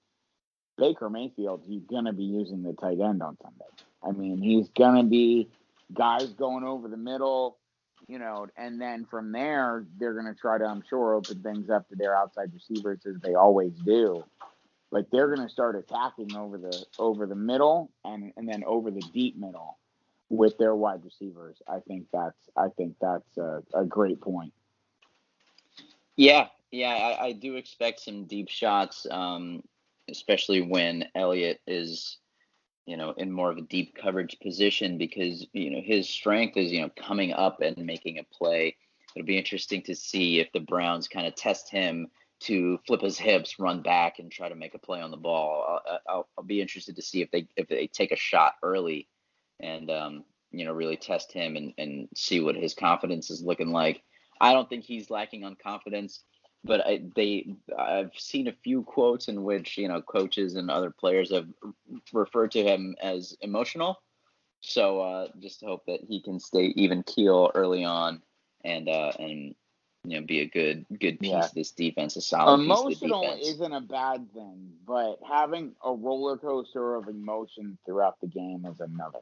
Baker 0.77 1.09
Mayfield, 1.09 1.63
he's 1.65 1.83
going 1.83 2.05
to 2.05 2.13
be 2.13 2.23
using 2.23 2.63
the 2.63 2.73
tight 2.73 2.99
end 2.99 3.21
on 3.21 3.37
Sunday. 3.41 3.65
I 4.03 4.11
mean, 4.11 4.41
he's 4.41 4.69
going 4.69 4.95
to 4.95 5.09
be 5.09 5.49
guys 5.93 6.29
going 6.33 6.63
over 6.63 6.87
the 6.87 6.97
middle 6.97 7.57
you 8.07 8.19
know, 8.19 8.47
and 8.57 8.81
then 8.81 9.05
from 9.09 9.31
there, 9.31 9.85
they're 9.97 10.13
going 10.13 10.25
to 10.25 10.39
try 10.39 10.57
to, 10.57 10.65
I'm 10.65 10.83
sure, 10.89 11.13
open 11.13 11.41
things 11.41 11.69
up 11.69 11.87
to 11.89 11.95
their 11.95 12.15
outside 12.15 12.51
receivers 12.53 12.99
as 13.05 13.21
they 13.21 13.35
always 13.35 13.73
do. 13.85 14.23
Like 14.91 15.05
they're 15.11 15.33
going 15.33 15.47
to 15.47 15.53
start 15.53 15.77
attacking 15.77 16.35
over 16.35 16.57
the 16.57 16.85
over 16.99 17.25
the 17.25 17.35
middle 17.35 17.89
and 18.03 18.33
and 18.35 18.47
then 18.47 18.63
over 18.65 18.91
the 18.91 19.01
deep 19.13 19.37
middle 19.37 19.77
with 20.31 20.57
their 20.57 20.75
wide 20.75 21.03
receivers. 21.03 21.61
I 21.67 21.79
think 21.79 22.07
that's 22.11 22.49
I 22.57 22.69
think 22.77 22.95
that's 23.01 23.37
a, 23.37 23.61
a 23.73 23.85
great 23.85 24.21
point. 24.21 24.53
Yeah, 26.15 26.47
yeah, 26.71 26.89
I, 26.89 27.25
I 27.25 27.31
do 27.33 27.55
expect 27.55 27.99
some 27.99 28.25
deep 28.25 28.49
shots, 28.49 29.05
um, 29.11 29.63
especially 30.09 30.61
when 30.61 31.05
Elliott 31.15 31.59
is 31.67 32.17
you 32.85 32.97
know, 32.97 33.13
in 33.17 33.31
more 33.31 33.51
of 33.51 33.57
a 33.57 33.61
deep 33.61 33.95
coverage 33.95 34.37
position 34.41 34.97
because, 34.97 35.45
you 35.53 35.69
know, 35.69 35.81
his 35.81 36.09
strength 36.09 36.57
is, 36.57 36.71
you 36.71 36.81
know, 36.81 36.89
coming 36.97 37.31
up 37.31 37.61
and 37.61 37.77
making 37.77 38.17
a 38.17 38.23
play. 38.23 38.75
It'll 39.15 39.25
be 39.25 39.37
interesting 39.37 39.83
to 39.83 39.95
see 39.95 40.39
if 40.39 40.51
the 40.51 40.59
Browns 40.59 41.07
kind 41.07 41.27
of 41.27 41.35
test 41.35 41.69
him 41.69 42.07
to 42.41 42.79
flip 42.87 43.01
his 43.01 43.19
hips, 43.19 43.59
run 43.59 43.81
back, 43.81 44.17
and 44.17 44.31
try 44.31 44.49
to 44.49 44.55
make 44.55 44.73
a 44.73 44.79
play 44.79 44.99
on 44.99 45.11
the 45.11 45.17
ball. 45.17 45.81
I'll, 45.85 45.99
I'll, 46.09 46.29
I'll 46.37 46.43
be 46.43 46.59
interested 46.59 46.95
to 46.95 47.01
see 47.01 47.21
if 47.21 47.29
they 47.29 47.47
if 47.55 47.67
they 47.67 47.87
take 47.87 48.11
a 48.11 48.15
shot 48.15 48.55
early, 48.63 49.07
and 49.61 49.89
um, 49.89 50.23
you 50.51 50.65
know 50.65 50.73
really 50.73 50.97
test 50.97 51.31
him 51.31 51.55
and 51.55 51.73
and 51.77 52.09
see 52.15 52.39
what 52.39 52.55
his 52.55 52.73
confidence 52.73 53.29
is 53.29 53.43
looking 53.43 53.71
like. 53.71 54.01
I 54.39 54.53
don't 54.53 54.67
think 54.69 54.83
he's 54.83 55.09
lacking 55.09 55.43
on 55.43 55.55
confidence 55.55 56.23
but 56.63 56.85
I, 56.85 57.01
they 57.15 57.55
I've 57.77 58.11
seen 58.15 58.47
a 58.47 58.55
few 58.63 58.83
quotes 58.83 59.27
in 59.27 59.43
which 59.43 59.77
you 59.77 59.87
know 59.87 60.01
coaches 60.01 60.55
and 60.55 60.69
other 60.69 60.91
players 60.91 61.31
have 61.31 61.47
referred 62.13 62.51
to 62.51 62.63
him 62.63 62.95
as 63.01 63.35
emotional. 63.41 64.01
So 64.61 65.01
uh, 65.01 65.27
just 65.39 65.63
hope 65.63 65.85
that 65.87 66.01
he 66.07 66.21
can 66.21 66.39
stay 66.39 66.65
even 66.75 67.01
keel 67.03 67.51
early 67.55 67.83
on 67.83 68.21
and 68.63 68.87
uh, 68.87 69.11
and 69.17 69.55
you 70.03 70.19
know 70.19 70.25
be 70.25 70.41
a 70.41 70.45
good 70.45 70.85
good 70.99 71.19
piece 71.19 71.31
yeah. 71.31 71.45
of 71.45 71.53
this 71.53 71.71
defense, 71.71 72.15
a 72.15 72.21
solid 72.21 72.61
emotional 72.61 73.37
isn't 73.41 73.73
a 73.73 73.81
bad 73.81 74.31
thing, 74.33 74.69
but 74.85 75.17
having 75.27 75.73
a 75.83 75.93
roller 75.93 76.37
coaster 76.37 76.95
of 76.95 77.07
emotion 77.07 77.77
throughout 77.85 78.21
the 78.21 78.27
game 78.27 78.65
is 78.65 78.79
another. 78.79 79.21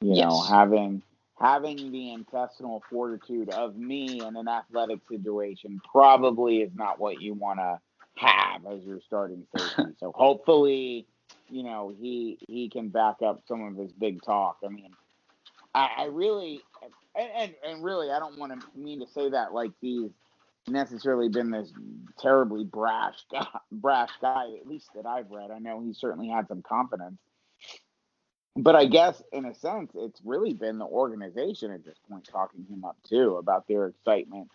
You 0.00 0.14
yes. 0.14 0.24
know, 0.24 0.40
having 0.42 1.02
having 1.40 1.92
the 1.92 2.12
intestinal 2.12 2.82
fortitude 2.90 3.50
of 3.50 3.76
me 3.76 4.20
in 4.20 4.36
an 4.36 4.48
athletic 4.48 5.00
situation 5.08 5.80
probably 5.90 6.58
is 6.58 6.70
not 6.74 6.98
what 6.98 7.20
you 7.20 7.34
want 7.34 7.58
to 7.58 7.80
have 8.16 8.64
as 8.66 8.84
your 8.84 9.00
starting 9.06 9.44
safety. 9.56 9.92
so 10.00 10.12
hopefully, 10.14 11.06
you 11.48 11.62
know, 11.62 11.92
he 12.00 12.38
he 12.46 12.68
can 12.68 12.88
back 12.88 13.16
up 13.24 13.42
some 13.46 13.62
of 13.62 13.76
his 13.76 13.92
big 13.92 14.22
talk. 14.22 14.58
I 14.64 14.68
mean, 14.68 14.90
I, 15.74 15.90
I 15.98 16.04
really 16.06 16.60
and, 17.16 17.30
and, 17.36 17.54
and 17.64 17.84
really 17.84 18.10
I 18.10 18.20
don't 18.20 18.38
want 18.38 18.52
to 18.52 18.78
mean 18.78 19.00
to 19.00 19.06
say 19.06 19.30
that 19.30 19.52
like 19.52 19.72
he's 19.80 20.10
necessarily 20.68 21.28
been 21.28 21.50
this 21.50 21.72
terribly 22.20 22.64
brash 22.64 23.16
guy, 23.32 23.46
brash 23.72 24.10
guy 24.20 24.46
at 24.60 24.68
least 24.68 24.90
that 24.94 25.06
I've 25.06 25.30
read. 25.30 25.50
I 25.50 25.58
know 25.58 25.80
he 25.80 25.92
certainly 25.92 26.28
had 26.28 26.46
some 26.46 26.62
confidence 26.62 27.18
but 28.56 28.74
I 28.74 28.86
guess 28.86 29.22
in 29.32 29.44
a 29.44 29.54
sense, 29.54 29.92
it's 29.94 30.20
really 30.24 30.52
been 30.52 30.78
the 30.78 30.86
organization 30.86 31.72
at 31.72 31.84
this 31.84 31.98
point 32.08 32.28
talking 32.30 32.64
him 32.64 32.84
up 32.84 32.96
too 33.08 33.36
about 33.36 33.68
their 33.68 33.86
excitement 33.86 34.50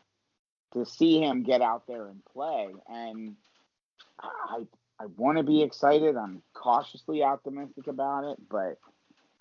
to 0.73 0.85
see 0.85 1.21
him 1.21 1.43
get 1.43 1.61
out 1.61 1.87
there 1.87 2.07
and 2.07 2.23
play. 2.25 2.69
And 2.87 3.35
I 4.19 4.65
I 4.99 5.05
want 5.17 5.37
to 5.37 5.43
be 5.43 5.63
excited. 5.63 6.15
I'm 6.15 6.41
cautiously 6.53 7.23
optimistic 7.23 7.87
about 7.87 8.25
it, 8.25 8.37
but 8.49 8.77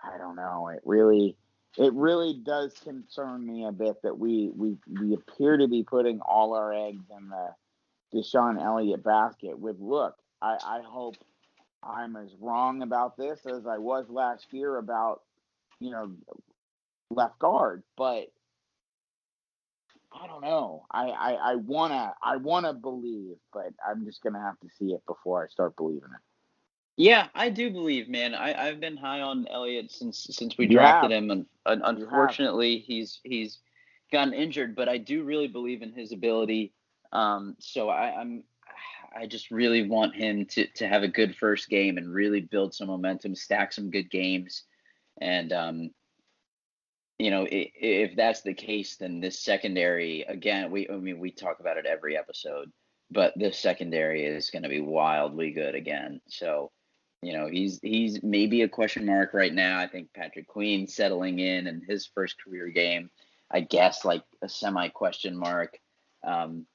I 0.03 0.19
don't 0.19 0.37
know. 0.37 0.69
It 0.69 0.81
really 0.85 1.37
it 1.79 1.93
really 1.95 2.35
does 2.35 2.75
concern 2.85 3.47
me 3.47 3.65
a 3.65 3.73
bit 3.73 4.03
that 4.03 4.19
we 4.19 4.51
we 4.55 4.77
we 5.01 5.15
appear 5.15 5.57
to 5.57 5.69
be 5.69 5.83
putting 5.83 6.21
all 6.21 6.55
our 6.55 6.73
eggs 6.73 7.05
in 7.17 7.29
the 7.29 7.55
DeShon 8.15 8.63
Elliott 8.63 9.03
basket. 9.03 9.59
With 9.59 9.79
look, 9.81 10.17
I 10.41 10.59
I 10.63 10.83
hope 10.85 11.17
I'm 11.83 12.17
as 12.17 12.31
wrong 12.41 12.83
about 12.83 13.17
this 13.17 13.45
as 13.47 13.67
I 13.67 13.79
was 13.79 14.09
last 14.09 14.47
year 14.53 14.77
about, 14.77 15.23
you 15.81 15.91
know, 15.91 16.13
left 17.11 17.39
guard. 17.39 17.83
But 17.97 18.29
I 20.13 20.27
don't 20.27 20.43
know. 20.43 20.87
I, 20.91 21.09
I, 21.09 21.33
I 21.33 21.55
wanna 21.57 22.15
I 22.23 22.37
wanna 22.37 22.73
believe, 22.75 23.37
but 23.53 23.73
I'm 23.87 24.05
just 24.05 24.23
gonna 24.23 24.41
have 24.41 24.59
to 24.61 24.69
see 24.79 24.93
it 24.93 25.03
before 25.07 25.45
I 25.45 25.49
start 25.49 25.77
believing 25.77 26.11
it. 26.15 26.21
Yeah, 26.97 27.29
I 27.35 27.49
do 27.49 27.71
believe, 27.71 28.09
man. 28.09 28.35
I, 28.35 28.69
I've 28.69 28.81
been 28.81 28.97
high 28.97 29.21
on 29.23 29.47
Elliott 29.49 29.91
since 29.91 30.27
since 30.31 30.59
we 30.59 30.67
drafted 30.67 31.11
him, 31.11 31.31
and, 31.31 31.47
and 31.65 31.83
unfortunately, 31.85 32.79
he's 32.79 33.21
he's 33.25 33.59
gotten 34.13 34.35
injured. 34.35 34.77
But 34.77 34.89
I 34.89 34.99
do 34.99 35.25
really 35.25 35.49
believe 35.49 35.83
in 35.83 35.93
his 35.93 36.13
ability. 36.13 36.75
Um, 37.13 37.57
so 37.59 37.89
I, 37.89 38.15
I'm 38.21 38.45
I 39.15 39.27
just 39.27 39.51
really 39.51 39.89
want 39.89 40.15
him 40.15 40.47
to 40.47 40.67
to 40.67 40.89
have 40.89 41.03
a 41.03 41.09
good 41.09 41.37
first 41.37 41.69
game 41.69 41.99
and 41.99 42.13
really 42.13 42.41
build 42.41 42.75
some 42.75 42.89
momentum, 42.89 43.35
stack 43.35 43.73
some 43.73 43.91
good 43.91 44.11
games, 44.11 44.65
and 45.21 45.53
um, 45.53 45.91
you 47.19 47.31
know, 47.31 47.47
if, 47.49 48.17
that's 48.17 48.43
the 48.43 48.55
case, 48.55 48.97
then 48.97 49.21
this 49.21 49.39
secondary 49.39 50.23
again, 50.23 50.71
we 50.71 50.89
I 50.89 50.97
mean 50.97 51.21
we 51.21 51.31
talk 51.31 51.61
about 51.61 51.77
it 51.77 51.87
every 51.87 52.17
episode, 52.17 52.73
but 53.11 53.33
this 53.37 53.59
secondary 53.59 54.25
is 54.25 54.51
going 54.51 54.65
to 54.65 54.69
be 54.69 54.81
wildly 54.81 55.53
good 55.53 55.75
again. 55.75 56.21
So, 56.29 56.73
you 57.23 57.33
know, 57.33 57.47
he's 57.47 57.79
he's 57.83 58.23
maybe 58.23 58.63
a 58.63 58.69
question 58.69 59.07
mark 59.07 59.35
right 59.35 59.55
now. 59.55 59.79
I 59.79 59.87
think 59.87 60.09
Patrick 60.15 60.49
Queen 60.49 60.89
settling 60.89 61.39
in 61.39 61.69
and 61.69 61.83
his 61.87 62.11
first 62.13 62.37
career 62.43 62.69
game, 62.69 63.11
I 63.51 63.61
guess 63.61 64.05
like 64.05 64.25
a 64.43 64.49
semi 64.49 64.89
question 64.89 65.37
mark. 65.37 65.79
Um, 66.27 66.67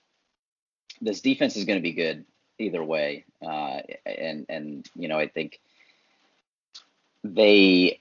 this 1.01 1.22
defense 1.22 1.57
is 1.57 1.66
going 1.66 1.78
to 1.78 1.84
be 1.84 1.93
good 1.93 2.26
either 2.60 2.84
way, 2.84 3.26
uh, 3.41 3.80
and 4.05 4.45
and 4.49 4.89
you 4.95 5.08
know 5.08 5.18
I 5.18 5.28
think 5.28 5.60
they 7.24 7.99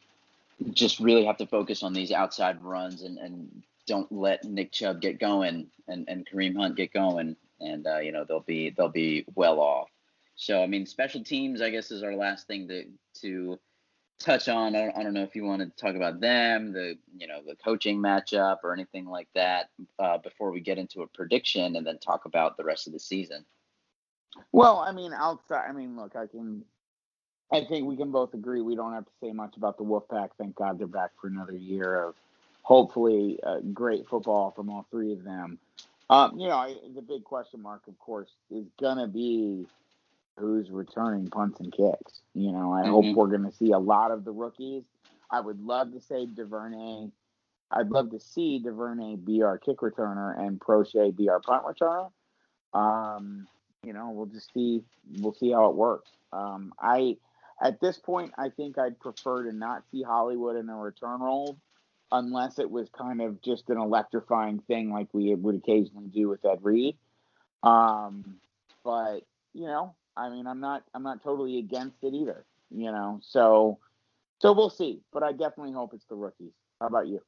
just 0.72 1.00
really 1.00 1.24
have 1.24 1.36
to 1.38 1.46
focus 1.46 1.82
on 1.82 1.92
these 1.92 2.12
outside 2.12 2.62
runs 2.62 3.02
and 3.02 3.18
and 3.18 3.62
don't 3.86 4.10
let 4.10 4.44
Nick 4.44 4.72
Chubb 4.72 5.00
get 5.00 5.18
going 5.18 5.68
and 5.88 6.08
and 6.08 6.26
Kareem 6.26 6.56
Hunt 6.56 6.76
get 6.76 6.92
going, 6.92 7.36
and 7.60 7.86
uh, 7.86 7.98
you 7.98 8.12
know 8.12 8.24
they'll 8.24 8.40
be 8.40 8.70
they'll 8.70 8.88
be 8.88 9.24
well 9.34 9.60
off. 9.60 9.88
So 10.36 10.62
I 10.62 10.66
mean, 10.66 10.86
special 10.86 11.22
teams 11.22 11.62
I 11.62 11.70
guess 11.70 11.90
is 11.90 12.02
our 12.02 12.14
last 12.14 12.46
thing 12.46 12.68
to 12.68 12.84
to 13.22 13.58
touch 14.18 14.48
on. 14.48 14.74
I 14.74 14.86
don't, 14.86 14.96
I 14.96 15.02
don't 15.02 15.14
know 15.14 15.22
if 15.22 15.36
you 15.36 15.44
want 15.44 15.62
to 15.62 15.82
talk 15.82 15.94
about 15.94 16.20
them, 16.20 16.72
the 16.72 16.96
you 17.16 17.26
know 17.26 17.40
the 17.46 17.56
coaching 17.56 17.98
matchup 17.98 18.58
or 18.62 18.72
anything 18.72 19.06
like 19.06 19.28
that 19.34 19.70
uh, 19.98 20.18
before 20.18 20.50
we 20.50 20.60
get 20.60 20.78
into 20.78 21.02
a 21.02 21.06
prediction 21.06 21.76
and 21.76 21.86
then 21.86 21.98
talk 21.98 22.24
about 22.24 22.56
the 22.56 22.64
rest 22.64 22.86
of 22.86 22.92
the 22.92 23.00
season. 23.00 23.44
Well, 24.52 24.78
I 24.78 24.92
mean, 24.92 25.12
outside. 25.12 25.66
I 25.68 25.72
mean, 25.72 25.96
look, 25.96 26.16
I 26.16 26.26
can 26.26 26.64
I 27.52 27.64
think 27.64 27.86
we 27.86 27.96
can 27.96 28.10
both 28.10 28.34
agree 28.34 28.60
we 28.60 28.74
don't 28.74 28.92
have 28.92 29.04
to 29.04 29.12
say 29.22 29.32
much 29.32 29.56
about 29.56 29.78
the 29.78 29.84
Wolfpack. 29.84 30.30
Thank 30.38 30.56
God 30.56 30.78
they're 30.78 30.86
back 30.86 31.10
for 31.20 31.28
another 31.28 31.56
year 31.56 32.02
of 32.02 32.14
hopefully 32.62 33.38
uh, 33.44 33.60
great 33.72 34.08
football 34.08 34.50
from 34.50 34.68
all 34.68 34.86
three 34.90 35.12
of 35.12 35.22
them. 35.22 35.58
Um, 36.10 36.38
you 36.38 36.48
know, 36.48 36.56
I, 36.56 36.76
the 36.94 37.02
big 37.02 37.24
question 37.24 37.62
mark, 37.62 37.82
of 37.86 37.98
course, 37.98 38.30
is 38.50 38.66
gonna 38.80 39.06
be 39.06 39.66
who's 40.38 40.70
returning 40.70 41.28
punts 41.28 41.60
and 41.60 41.72
kicks. 41.72 42.20
You 42.34 42.52
know, 42.52 42.72
I 42.72 42.82
mm-hmm. 42.82 42.90
hope 42.90 43.16
we're 43.16 43.28
gonna 43.28 43.52
see 43.52 43.70
a 43.70 43.78
lot 43.78 44.10
of 44.10 44.24
the 44.24 44.32
rookies. 44.32 44.82
I 45.30 45.40
would 45.40 45.60
love 45.60 45.92
to 45.92 46.00
say 46.00 46.26
Duvernay. 46.26 47.10
I'd 47.70 47.90
love 47.90 48.10
to 48.10 48.20
see 48.20 48.58
Duvernay 48.58 49.16
be 49.16 49.42
our 49.42 49.58
kick 49.58 49.78
returner 49.78 50.38
and 50.38 50.60
Proche 50.60 51.16
be 51.16 51.28
our 51.28 51.40
punt 51.40 51.64
returner. 51.64 52.10
Um, 52.72 53.48
you 53.84 53.92
know, 53.92 54.10
we'll 54.10 54.26
just 54.26 54.52
see. 54.52 54.82
We'll 55.18 55.34
see 55.34 55.52
how 55.52 55.70
it 55.70 55.76
works. 55.76 56.10
Um, 56.32 56.72
I 56.80 57.16
at 57.62 57.80
this 57.80 57.98
point, 57.98 58.32
I 58.36 58.50
think 58.50 58.78
I'd 58.78 59.00
prefer 59.00 59.44
to 59.44 59.52
not 59.52 59.84
see 59.90 60.02
Hollywood 60.02 60.56
in 60.56 60.68
a 60.68 60.76
return 60.76 61.20
role 61.20 61.58
unless 62.12 62.58
it 62.58 62.70
was 62.70 62.88
kind 62.90 63.20
of 63.20 63.40
just 63.42 63.68
an 63.70 63.78
electrifying 63.78 64.60
thing 64.60 64.90
like 64.90 65.08
we 65.12 65.34
would 65.34 65.56
occasionally 65.56 66.08
do 66.08 66.28
with 66.28 66.44
Ed 66.44 66.58
Reed. 66.62 66.96
Um, 67.62 68.36
but 68.84 69.20
you 69.54 69.66
know, 69.66 69.94
I 70.16 70.28
mean, 70.30 70.46
I'm 70.46 70.60
not 70.60 70.84
I'm 70.94 71.02
not 71.02 71.22
totally 71.22 71.58
against 71.58 71.96
it 72.02 72.14
either. 72.14 72.44
You 72.70 72.92
know, 72.92 73.20
so 73.22 73.78
so 74.40 74.52
we'll 74.52 74.70
see. 74.70 75.00
But 75.12 75.22
I 75.22 75.32
definitely 75.32 75.72
hope 75.72 75.94
it's 75.94 76.06
the 76.06 76.14
rookies. 76.14 76.52
How 76.80 76.88
about 76.88 77.06
you? 77.06 77.22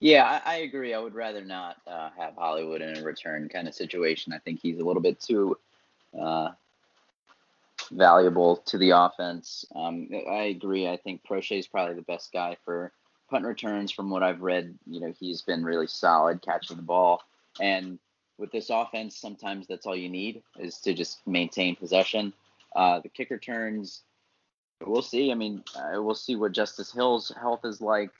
Yeah, 0.00 0.40
I, 0.44 0.54
I 0.54 0.56
agree. 0.58 0.92
I 0.92 0.98
would 0.98 1.14
rather 1.14 1.42
not 1.42 1.76
uh, 1.86 2.10
have 2.18 2.34
Hollywood 2.36 2.82
in 2.82 2.98
a 2.98 3.02
return 3.02 3.48
kind 3.48 3.66
of 3.66 3.74
situation. 3.74 4.32
I 4.32 4.38
think 4.38 4.60
he's 4.60 4.78
a 4.78 4.84
little 4.84 5.00
bit 5.00 5.20
too 5.20 5.56
uh, 6.18 6.50
valuable 7.90 8.56
to 8.66 8.78
the 8.78 8.90
offense. 8.90 9.64
Um, 9.74 10.08
I 10.30 10.44
agree. 10.44 10.88
I 10.88 10.96
think 10.96 11.22
Proche 11.28 11.58
is 11.58 11.66
probably 11.66 11.94
the 11.94 12.02
best 12.02 12.32
guy 12.32 12.56
for 12.64 12.92
punt 13.30 13.44
returns. 13.44 13.92
From 13.92 14.10
what 14.10 14.22
I've 14.22 14.42
read, 14.42 14.78
you 14.86 15.00
know, 15.00 15.12
he's 15.18 15.42
been 15.42 15.64
really 15.64 15.86
solid 15.86 16.42
catching 16.42 16.76
the 16.76 16.82
ball. 16.82 17.22
And 17.60 17.98
with 18.38 18.50
this 18.50 18.70
offense, 18.70 19.16
sometimes 19.16 19.66
that's 19.66 19.86
all 19.86 19.96
you 19.96 20.08
need 20.08 20.42
is 20.58 20.78
to 20.80 20.94
just 20.94 21.26
maintain 21.26 21.76
possession. 21.76 22.32
Uh, 22.74 23.00
the 23.00 23.08
kicker 23.08 23.38
turns. 23.38 24.02
we'll 24.84 25.02
see. 25.02 25.30
I 25.30 25.34
mean, 25.34 25.62
uh, 25.76 26.02
we'll 26.02 26.14
see 26.14 26.36
what 26.36 26.52
Justice 26.52 26.92
Hill's 26.92 27.32
health 27.40 27.64
is 27.64 27.80
like. 27.80 28.10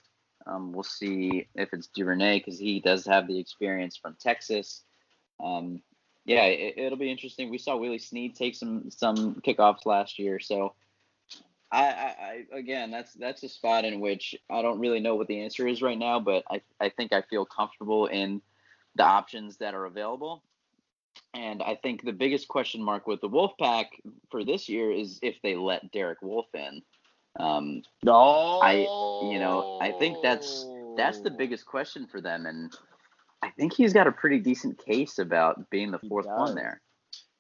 Um, 0.46 0.72
we'll 0.72 0.82
see 0.82 1.48
if 1.54 1.72
it's 1.72 1.88
Duvernay 1.88 2.38
because 2.38 2.58
he 2.58 2.78
does 2.78 3.06
have 3.06 3.26
the 3.26 3.38
experience 3.38 3.96
from 3.96 4.16
Texas. 4.20 4.82
Um, 5.42 5.82
yeah, 6.24 6.44
it, 6.44 6.90
will 6.90 6.96
be 6.96 7.10
interesting. 7.10 7.50
We 7.50 7.58
saw 7.58 7.76
Willie 7.76 7.98
Snead 7.98 8.34
take 8.34 8.54
some 8.54 8.90
some 8.90 9.36
kickoffs 9.46 9.84
last 9.84 10.18
year, 10.18 10.40
so 10.40 10.74
I, 11.70 12.44
I, 12.52 12.56
again, 12.56 12.90
that's 12.90 13.12
that's 13.14 13.42
a 13.42 13.48
spot 13.48 13.84
in 13.84 14.00
which 14.00 14.34
I 14.48 14.62
don't 14.62 14.78
really 14.78 15.00
know 15.00 15.16
what 15.16 15.26
the 15.26 15.40
answer 15.40 15.66
is 15.66 15.82
right 15.82 15.98
now, 15.98 16.20
but 16.20 16.44
I 16.50 16.62
I 16.80 16.88
think 16.88 17.12
I 17.12 17.22
feel 17.22 17.44
comfortable 17.44 18.06
in 18.06 18.40
the 18.94 19.04
options 19.04 19.58
that 19.58 19.74
are 19.74 19.84
available. 19.84 20.42
And 21.34 21.62
I 21.62 21.74
think 21.74 22.04
the 22.04 22.12
biggest 22.12 22.48
question 22.48 22.82
mark 22.82 23.06
with 23.06 23.20
the 23.20 23.28
Wolfpack 23.28 23.86
for 24.30 24.44
this 24.44 24.68
year 24.68 24.92
is 24.92 25.18
if 25.20 25.36
they 25.42 25.56
let 25.56 25.90
Derek 25.92 26.22
Wolfe 26.22 26.54
in. 26.54 26.82
Um, 27.38 27.82
no, 28.04 28.60
I 28.62 28.76
you 29.30 29.38
know 29.40 29.78
I 29.80 29.92
think 29.98 30.18
that's 30.22 30.66
that's 30.96 31.20
the 31.20 31.30
biggest 31.30 31.66
question 31.66 32.06
for 32.06 32.20
them, 32.20 32.46
and 32.46 32.72
I 33.44 33.50
think 33.50 33.74
he's 33.74 33.92
got 33.92 34.06
a 34.06 34.12
pretty 34.12 34.38
decent 34.38 34.82
case 34.82 35.18
about 35.18 35.68
being 35.68 35.90
the 35.90 35.98
fourth 35.98 36.24
one 36.24 36.54
there. 36.54 36.80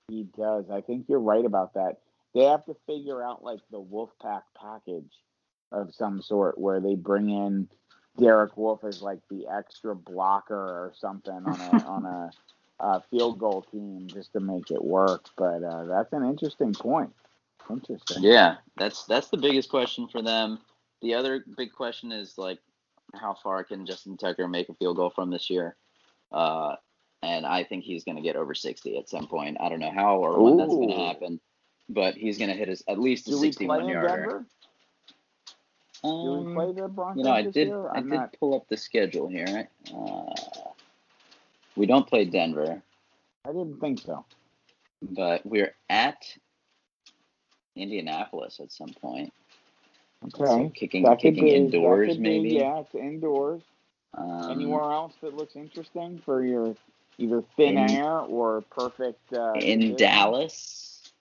He 0.08 0.24
does. 0.36 0.66
I 0.70 0.82
think 0.82 1.06
you're 1.08 1.18
right 1.18 1.44
about 1.44 1.72
that. 1.74 1.96
They 2.34 2.44
have 2.44 2.62
to 2.66 2.76
figure 2.86 3.22
out 3.22 3.42
like 3.42 3.60
the 3.70 3.80
Wolfpack 3.80 4.42
package 4.60 5.10
of 5.72 5.94
some 5.94 6.20
sort 6.20 6.58
where 6.58 6.78
they 6.78 6.94
bring 6.94 7.30
in 7.30 7.68
Derek 8.18 8.54
Wolfe 8.58 8.84
as 8.84 9.00
like 9.00 9.20
the 9.30 9.46
extra 9.50 9.96
blocker 9.96 10.54
or 10.54 10.92
something 10.94 11.32
on 11.32 11.60
a 11.60 11.84
on 11.86 12.04
a, 12.04 12.30
a, 12.80 13.02
field 13.10 13.38
goal 13.38 13.62
team 13.72 14.06
just 14.06 14.34
to 14.34 14.40
make 14.40 14.70
it 14.70 14.84
work. 14.84 15.30
But 15.38 15.62
uh, 15.64 15.84
that's 15.84 16.12
an 16.12 16.28
interesting 16.28 16.74
point. 16.74 17.14
Interesting. 17.70 18.22
Yeah, 18.22 18.56
that's 18.76 19.06
that's 19.06 19.28
the 19.28 19.38
biggest 19.38 19.70
question 19.70 20.06
for 20.08 20.20
them. 20.20 20.58
The 21.00 21.14
other 21.14 21.42
big 21.56 21.72
question 21.72 22.12
is 22.12 22.36
like, 22.36 22.58
how 23.14 23.38
far 23.42 23.64
can 23.64 23.86
Justin 23.86 24.18
Tucker 24.18 24.48
make 24.48 24.68
a 24.68 24.74
field 24.74 24.96
goal 24.96 25.08
from 25.08 25.30
this 25.30 25.48
year? 25.48 25.76
Uh, 26.32 26.76
and 27.22 27.46
I 27.46 27.64
think 27.64 27.84
he's 27.84 28.04
going 28.04 28.16
to 28.16 28.22
get 28.22 28.36
over 28.36 28.54
60 28.54 28.98
at 28.98 29.08
some 29.08 29.26
point. 29.26 29.56
I 29.60 29.68
don't 29.68 29.80
know 29.80 29.92
how 29.92 30.18
or 30.18 30.42
when 30.42 30.54
Ooh. 30.54 30.56
that's 30.58 30.74
going 30.74 30.90
to 30.90 30.96
happen, 30.96 31.40
but 31.88 32.14
he's 32.14 32.38
going 32.38 32.50
to 32.50 32.56
hit 32.56 32.68
his 32.68 32.82
at 32.88 32.98
least 32.98 33.28
a 33.28 33.36
61 33.36 33.88
yarder. 33.88 34.46
Um, 36.02 36.44
Do 36.44 36.48
we 36.48 36.54
play 36.54 36.72
the 36.72 36.88
Broncos 36.88 37.16
you 37.16 37.24
know, 37.24 37.32
I 37.32 37.42
did. 37.42 37.72
I 37.72 38.00
did 38.00 38.06
not... 38.06 38.36
pull 38.38 38.54
up 38.54 38.68
the 38.68 38.76
schedule 38.76 39.26
here. 39.26 39.68
Uh, 39.94 40.34
we 41.76 41.86
don't 41.86 42.06
play 42.06 42.26
Denver. 42.26 42.82
I 43.46 43.48
didn't 43.48 43.80
think 43.80 44.00
so. 44.00 44.24
But 45.02 45.44
we're 45.46 45.74
at 45.88 46.22
Indianapolis 47.74 48.60
at 48.60 48.70
some 48.70 48.92
point. 49.00 49.32
Okay. 50.24 50.44
So 50.44 50.72
kicking, 50.74 51.04
kicking 51.16 51.44
be, 51.44 51.54
indoors, 51.54 52.18
maybe. 52.18 52.50
Yeah, 52.50 52.80
it's 52.80 52.94
indoors. 52.94 53.62
Um, 54.16 54.50
Anywhere 54.50 54.92
else 54.92 55.14
that 55.22 55.34
looks 55.34 55.56
interesting 55.56 56.20
for 56.24 56.44
your 56.44 56.76
either 57.18 57.42
thin 57.56 57.78
in, 57.78 57.90
air 57.90 58.20
or 58.20 58.62
perfect? 58.70 59.32
Uh, 59.32 59.52
in 59.54 59.96
Dallas. 59.96 61.12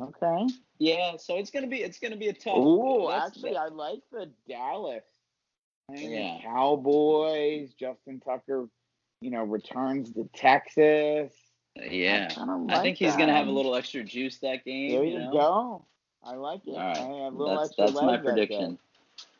Okay. 0.00 0.46
Yeah, 0.78 1.16
so 1.16 1.36
it's 1.36 1.50
gonna 1.50 1.66
be 1.66 1.82
it's 1.82 1.98
gonna 1.98 2.16
be 2.16 2.28
a 2.28 2.32
tough. 2.32 2.56
Ooh, 2.56 3.10
actually, 3.10 3.56
I 3.56 3.66
like 3.66 4.00
the 4.12 4.30
Dallas. 4.48 5.02
Yeah. 5.92 6.38
Cowboys. 6.42 7.72
Justin 7.72 8.20
Tucker, 8.20 8.68
you 9.20 9.30
know, 9.30 9.42
returns 9.42 10.12
to 10.12 10.28
Texas. 10.34 11.32
Yeah, 11.74 12.28
I, 12.36 12.44
like 12.44 12.76
I 12.76 12.82
think 12.82 12.96
he's 12.98 13.16
gonna 13.16 13.34
have 13.34 13.48
a 13.48 13.50
little 13.50 13.74
extra 13.74 14.04
juice 14.04 14.38
that 14.38 14.64
game. 14.64 14.92
There 14.92 15.04
you, 15.04 15.18
know? 15.18 15.32
go. 15.32 15.84
I 16.24 16.34
like 16.34 16.60
it. 16.66 16.76
All 16.76 16.78
right. 16.78 16.96
I 16.96 17.24
have 17.24 17.34
a 17.34 17.36
little 17.36 17.56
that's, 17.56 17.70
extra 17.70 17.86
that's 17.86 18.02
my 18.02 18.16
prediction. 18.18 18.78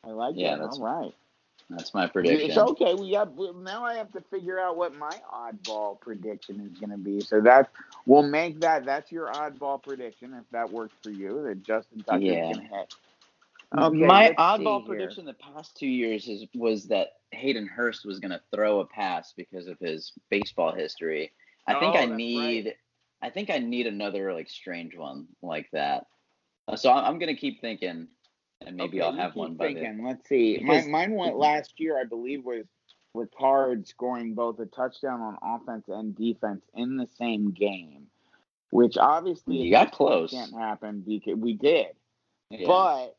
I 0.05 0.11
like 0.11 0.35
yeah, 0.37 0.55
it. 0.55 0.61
That's, 0.61 0.79
All 0.79 0.85
right. 0.85 1.15
That's 1.71 1.93
my 1.93 2.07
prediction. 2.07 2.49
It's 2.49 2.59
okay. 2.59 2.95
We 2.95 3.13
have 3.13 3.33
now. 3.57 3.85
I 3.85 3.95
have 3.95 4.11
to 4.13 4.23
figure 4.31 4.59
out 4.59 4.77
what 4.77 4.95
my 4.95 5.13
oddball 5.33 6.01
prediction 6.01 6.61
is 6.61 6.79
going 6.79 6.91
to 6.91 6.97
be. 6.97 7.21
So 7.21 7.43
that 7.43 7.71
we'll 8.07 8.23
make 8.23 8.61
that. 8.61 8.87
That's 8.87 9.13
your 9.13 9.31
oddball 9.33 9.83
prediction 9.83 10.33
if 10.35 10.45
that 10.51 10.73
works 10.73 10.95
for 11.03 11.11
you. 11.11 11.43
That 11.43 11.63
Justin 11.63 12.01
Tucker 12.01 12.21
yeah. 12.21 12.53
to 12.53 12.61
hit. 12.61 12.95
Okay, 13.77 13.97
my 13.99 14.35
oddball 14.39 14.87
prediction 14.87 15.27
the 15.27 15.35
past 15.35 15.77
two 15.77 15.87
years 15.87 16.27
is 16.27 16.47
was 16.55 16.87
that 16.87 17.17
Hayden 17.33 17.67
Hurst 17.67 18.07
was 18.07 18.19
going 18.19 18.31
to 18.31 18.41
throw 18.55 18.81
a 18.81 18.87
pass 18.87 19.35
because 19.37 19.67
of 19.67 19.79
his 19.79 20.13
baseball 20.31 20.73
history. 20.75 21.33
I 21.67 21.79
think 21.79 21.95
oh, 21.95 21.99
I 21.99 22.07
need. 22.07 22.67
Right. 22.67 22.77
I 23.21 23.31
think 23.31 23.51
I 23.51 23.59
need 23.59 23.87
another 23.87 24.33
like 24.33 24.49
strange 24.49 24.97
one 24.97 25.27
like 25.43 25.69
that. 25.73 26.07
Uh, 26.67 26.77
so 26.77 26.91
I'm, 26.91 27.05
I'm 27.05 27.19
going 27.19 27.35
to 27.35 27.39
keep 27.39 27.61
thinking 27.61 28.09
and 28.69 28.77
maybe 28.77 29.01
okay, 29.01 29.09
I'll 29.09 29.17
have 29.17 29.35
one 29.35 29.55
by 29.55 29.73
then. 29.73 30.05
Let's 30.05 30.29
see. 30.29 30.61
Mine, 30.63 30.91
mine 30.91 31.13
went 31.13 31.37
last 31.39 31.81
year, 31.81 31.99
I 31.99 32.05
believe, 32.05 32.45
was 32.45 32.67
Ricard 33.17 33.87
scoring 33.89 34.35
both 34.35 34.61
a 34.61 34.67
touchdown 34.67 35.21
on 35.21 35.39
offense 35.43 35.87
and 35.89 36.15
defense 36.15 36.63
in 36.75 36.97
the 36.97 37.09
same 37.19 37.53
game, 37.53 38.07
which 38.71 38.99
obviously 38.99 39.57
you 39.57 39.71
got 39.71 39.93
close. 39.93 40.31
Can't 40.31 40.55
happen 40.55 41.03
because 41.07 41.37
we 41.37 41.55
did, 41.55 41.87
yeah. 42.51 42.67
but 42.67 43.17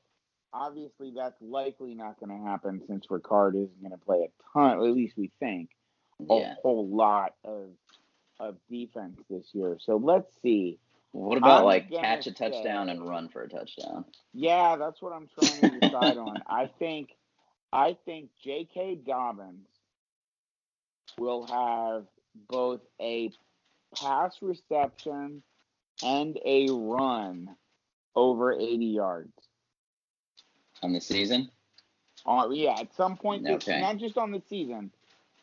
obviously 0.53 1.11
that's 1.15 1.41
likely 1.41 1.95
not 1.95 2.19
going 2.19 2.29
to 2.29 2.47
happen 2.47 2.81
since 2.87 3.07
Ricard 3.07 3.55
isn't 3.55 3.81
going 3.81 3.91
to 3.91 4.05
play 4.05 4.29
a 4.29 4.53
ton. 4.53 4.77
At 4.77 4.93
least 4.93 5.17
we 5.17 5.31
think 5.39 5.71
a 6.29 6.35
yeah. 6.35 6.53
whole 6.61 6.87
lot 6.87 7.33
of 7.43 7.69
of 8.39 8.55
defense 8.69 9.19
this 9.29 9.47
year. 9.53 9.77
So 9.81 9.97
let's 9.97 10.31
see. 10.41 10.77
What 11.11 11.37
about 11.37 11.59
I'm 11.59 11.65
like 11.65 11.91
catch 11.91 12.27
a 12.27 12.31
touchdown 12.31 12.87
say, 12.87 12.91
and 12.91 13.07
run 13.07 13.29
for 13.29 13.41
a 13.41 13.49
touchdown? 13.49 14.05
Yeah, 14.33 14.75
that's 14.75 15.01
what 15.01 15.11
I'm 15.11 15.27
trying 15.39 15.71
to 15.71 15.79
decide 15.79 16.17
on. 16.17 16.43
I 16.47 16.69
think 16.79 17.09
I 17.73 17.97
think 18.05 18.29
J.K. 18.43 18.99
Dobbins 19.05 19.67
will 21.17 21.45
have 21.47 22.05
both 22.47 22.81
a 23.01 23.31
pass 23.95 24.37
reception 24.41 25.43
and 26.03 26.39
a 26.45 26.67
run 26.69 27.55
over 28.15 28.53
80 28.53 28.85
yards 28.85 29.33
on 30.81 30.93
the 30.93 31.01
season. 31.01 31.49
Uh, 32.25 32.49
yeah, 32.51 32.79
at 32.79 32.93
some 32.95 33.17
point, 33.17 33.47
okay. 33.47 33.81
not 33.81 33.97
just 33.97 34.17
on 34.17 34.31
the 34.31 34.41
season. 34.49 34.91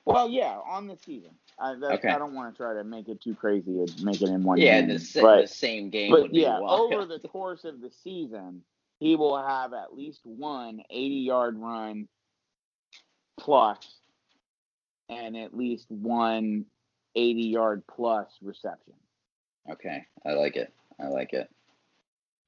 Well, 0.05 0.29
yeah, 0.29 0.59
on 0.69 0.87
the 0.87 0.97
season. 1.05 1.33
I, 1.59 1.73
okay. 1.73 2.09
I 2.09 2.19
don't 2.19 2.35
want 2.35 2.55
to 2.55 2.57
try 2.57 2.75
to 2.75 2.85
make 2.85 3.09
it 3.09 3.23
too 3.23 3.35
crazy 3.35 3.81
and 3.81 4.05
make 4.05 4.21
it 4.21 4.29
in 4.29 4.43
one 4.43 4.59
yeah, 4.59 4.81
game. 4.81 4.91
Yeah, 4.91 4.97
the, 4.99 5.21
but, 5.23 5.41
the 5.43 5.47
same 5.47 5.89
game. 5.89 6.11
But 6.11 6.35
yeah, 6.35 6.59
over 6.59 7.07
the 7.07 7.19
course 7.21 7.65
of 7.65 7.81
the 7.81 7.91
season, 7.91 8.63
he 8.99 9.17
will 9.17 9.43
have 9.43 9.73
at 9.73 9.97
least 9.97 10.21
one 10.25 10.83
80 10.91 11.15
yard 11.15 11.59
run 11.59 12.09
plus 13.39 13.79
and 15.09 15.37
at 15.37 15.57
least 15.57 15.91
one 15.91 16.67
80 17.15 17.43
yard 17.43 17.83
plus 17.87 18.29
reception. 18.43 18.95
Okay, 19.71 20.05
I 20.25 20.33
like 20.33 20.57
it. 20.57 20.73
I 21.01 21.09
like 21.09 21.33
it. 21.33 21.51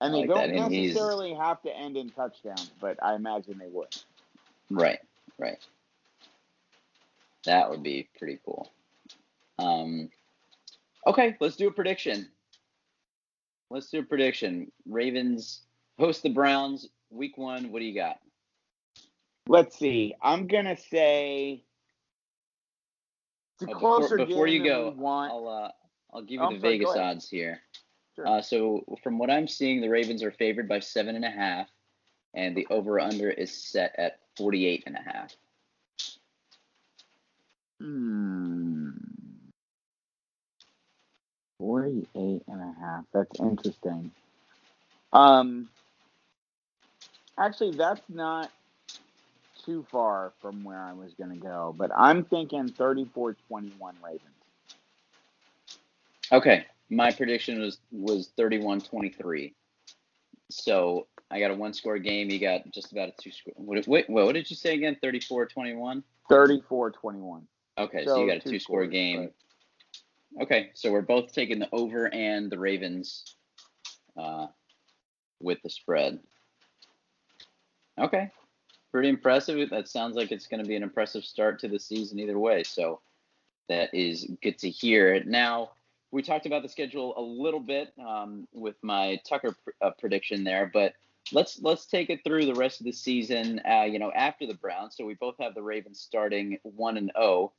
And 0.01 0.15
I 0.15 0.21
they 0.21 0.27
like 0.27 0.53
don't 0.53 0.71
necessarily 0.71 1.35
have 1.35 1.61
to 1.63 1.77
end 1.77 1.97
in 1.97 2.11
touchdowns, 2.11 2.71
but 2.81 3.03
I 3.03 3.15
imagine 3.15 3.59
they 3.59 3.69
would. 3.69 3.97
Right, 4.71 5.01
right. 5.39 5.59
That 7.45 7.71
would 7.71 7.83
be 7.83 8.09
pretty 8.19 8.39
cool. 8.45 8.71
Um, 9.59 10.11
okay, 11.07 11.37
let's 11.41 11.57
do 11.57 11.69
a 11.69 11.73
prediction. 11.73 12.29
Let's 13.71 13.91
do 13.91 14.01
a 14.01 14.03
prediction. 14.03 14.71
Ravens 14.89 15.63
host 15.99 16.23
the 16.23 16.31
Browns 16.31 16.89
week 17.11 17.37
one. 17.37 17.71
What 17.73 17.81
do 17.81 17.85
you 17.85 17.95
got? 17.95 18.19
Let's 19.47 19.79
see. 19.79 20.15
I'm 20.23 20.47
gonna 20.47 20.77
say 20.77 21.63
it's 23.55 23.63
a 23.63 23.67
Oh, 23.71 23.75
before- 23.75 23.99
closer 23.99 24.17
before 24.19 24.47
game 24.47 24.63
you 24.63 24.65
go. 24.65 24.95
I'll 25.07 25.49
uh, 25.49 25.71
I'll 26.15 26.23
give 26.23 26.41
you 26.41 26.41
Oh, 26.43 26.53
the 26.55 26.61
sorry, 26.61 26.79
Vegas 26.79 26.97
odds 26.97 27.29
here. 27.29 27.61
Sure. 28.15 28.27
Uh, 28.27 28.43
so 28.43 28.85
from 29.03 29.19
what 29.19 29.31
I'm 29.31 29.47
seeing, 29.49 29.81
the 29.81 29.89
Ravens 29.89 30.23
are 30.23 30.33
favored 30.33 30.69
by 30.69 30.81
seven 30.81 31.15
and 31.17 31.25
a 31.25 31.31
half, 31.31 31.69
and 32.35 32.57
the 32.57 32.67
over 32.71 32.99
under 33.01 33.31
is 33.31 33.53
set 33.53 33.95
at 33.99 34.19
48 34.37 34.85
and 34.87 34.97
a 34.97 35.01
half. 35.03 35.37
Hmm. 37.81 38.48
48 41.59 42.43
and 42.47 42.61
a 42.61 42.75
half. 42.81 43.05
That's 43.13 43.41
interesting. 43.41 44.11
Um, 45.13 45.69
actually, 47.39 47.73
that's 47.73 48.03
not 48.09 48.51
too 49.65 49.85
far 49.91 50.33
from 50.41 50.65
where 50.65 50.79
I 50.79 50.93
was 50.93 51.13
going 51.15 51.31
to 51.31 51.37
go, 51.37 51.75
but 51.77 51.91
I'm 51.97 52.25
thinking 52.25 52.69
34 52.69 53.37
21 53.49 53.95
Ravens. 54.05 54.23
Okay, 56.31 56.67
my 56.91 57.11
prediction 57.11 57.61
was 57.61 57.79
was 57.91 58.31
31-23. 58.39 59.53
So 60.51 61.07
I 61.31 61.41
got 61.41 61.51
a 61.51 61.55
one 61.55 61.73
score 61.73 61.99
game. 61.99 62.31
You 62.31 62.39
got 62.39 62.71
just 62.71 62.93
about 62.93 63.09
a 63.09 63.23
two 63.23 63.31
score. 63.31 63.53
What, 63.57 63.87
wait, 63.87 64.09
what 64.09 64.33
did 64.33 64.49
you 64.49 64.57
say 64.57 64.75
again? 64.75 64.97
34-21. 65.03 66.03
34 66.29 66.91
21. 66.91 67.47
Okay, 67.79 68.05
so, 68.05 68.21
you 68.21 68.27
got 68.27 68.39
a 68.39 68.41
two 68.41 68.59
score 68.59 68.85
scores, 68.85 68.91
game. 68.91 69.31
Okay, 70.41 70.71
so 70.75 70.93
we're 70.93 71.03
both 71.03 71.33
taking 71.33 71.59
the 71.59 71.69
over 71.73 72.13
and 72.13 72.51
the 72.51 72.59
Ravens 72.59 73.37
uh, 74.17 74.47
with 75.41 75.59
the 75.63 75.71
spread. 75.71 76.21
Okay, 77.99 78.31
pretty 78.93 79.09
impressive. 79.09 79.71
That 79.71 79.89
sounds 79.89 80.15
like 80.15 80.31
it's 80.31 80.47
going 80.47 80.63
to 80.63 80.69
be 80.69 80.77
an 80.77 80.83
impressive 80.83 81.25
start 81.25 81.59
to 81.61 81.69
the 81.69 81.79
season 81.81 82.19
either 82.21 82.39
way. 82.39 82.63
So 82.63 83.01
that 83.69 83.93
is 83.93 84.31
good 84.43 84.59
to 84.59 84.71
hear. 84.71 85.23
Now 85.25 85.71
we 86.11 86.23
talked 86.23 86.47
about 86.47 86.63
the 86.63 86.69
schedule 86.69 87.15
a 87.17 87.21
little 87.21 87.61
bit 87.61 87.93
um, 87.99 88.47
with 88.53 88.77
my 88.83 89.21
Tucker 89.29 89.57
pr- 89.65 89.71
uh, 89.83 89.91
prediction 89.99 90.45
there, 90.45 90.71
but 90.73 90.95
let's 91.33 91.61
let's 91.61 91.87
take 91.87 92.11
it 92.11 92.21
through 92.25 92.47
the 92.47 92.55
rest 92.55 92.81
of 92.81 92.87
the 92.87 92.93
season. 92.93 93.61
Uh, 93.69 93.83
you 93.83 93.99
know, 93.99 94.13
after 94.13 94.47
the 94.47 94.55
Browns, 94.55 94.97
so 94.97 95.05
we 95.05 95.15
both 95.15 95.35
have 95.41 95.55
the 95.55 95.63
Ravens 95.63 96.01
starting 96.01 96.59
one 96.63 96.97
and 96.97 97.11
zero. 97.17 97.53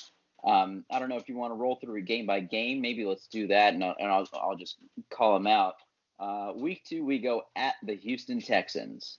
Um, 0.43 0.85
I 0.89 0.99
don't 0.99 1.09
know 1.09 1.17
if 1.17 1.27
you 1.27 1.35
want 1.35 1.51
to 1.51 1.55
roll 1.55 1.75
through 1.75 1.97
a 1.97 2.01
game 2.01 2.25
by 2.25 2.39
game. 2.39 2.81
Maybe 2.81 3.05
let's 3.05 3.27
do 3.27 3.47
that, 3.47 3.73
and 3.73 3.83
I'll, 3.83 3.95
and 3.99 4.09
I'll, 4.09 4.27
I'll 4.33 4.55
just 4.55 4.77
call 5.09 5.33
them 5.33 5.47
out. 5.47 5.75
Uh, 6.19 6.53
week 6.55 6.83
two, 6.87 7.05
we 7.05 7.19
go 7.19 7.43
at 7.55 7.75
the 7.83 7.95
Houston 7.95 8.41
Texans. 8.41 9.17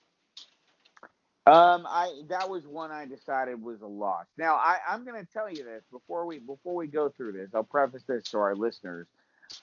Um, 1.47 1.87
I 1.89 2.21
that 2.29 2.49
was 2.49 2.67
one 2.67 2.91
I 2.91 3.07
decided 3.07 3.61
was 3.61 3.81
a 3.81 3.87
loss. 3.87 4.27
Now 4.37 4.55
I, 4.57 4.77
I'm 4.89 5.05
going 5.05 5.21
to 5.21 5.33
tell 5.33 5.51
you 5.51 5.65
this 5.65 5.83
before 5.91 6.27
we 6.27 6.39
before 6.39 6.75
we 6.77 6.87
go 6.87 7.09
through 7.09 7.33
this. 7.33 7.51
I'll 7.55 7.65
preface 7.65 8.05
this 8.07 8.25
to 8.31 8.39
our 8.39 8.55
listeners. 8.55 9.09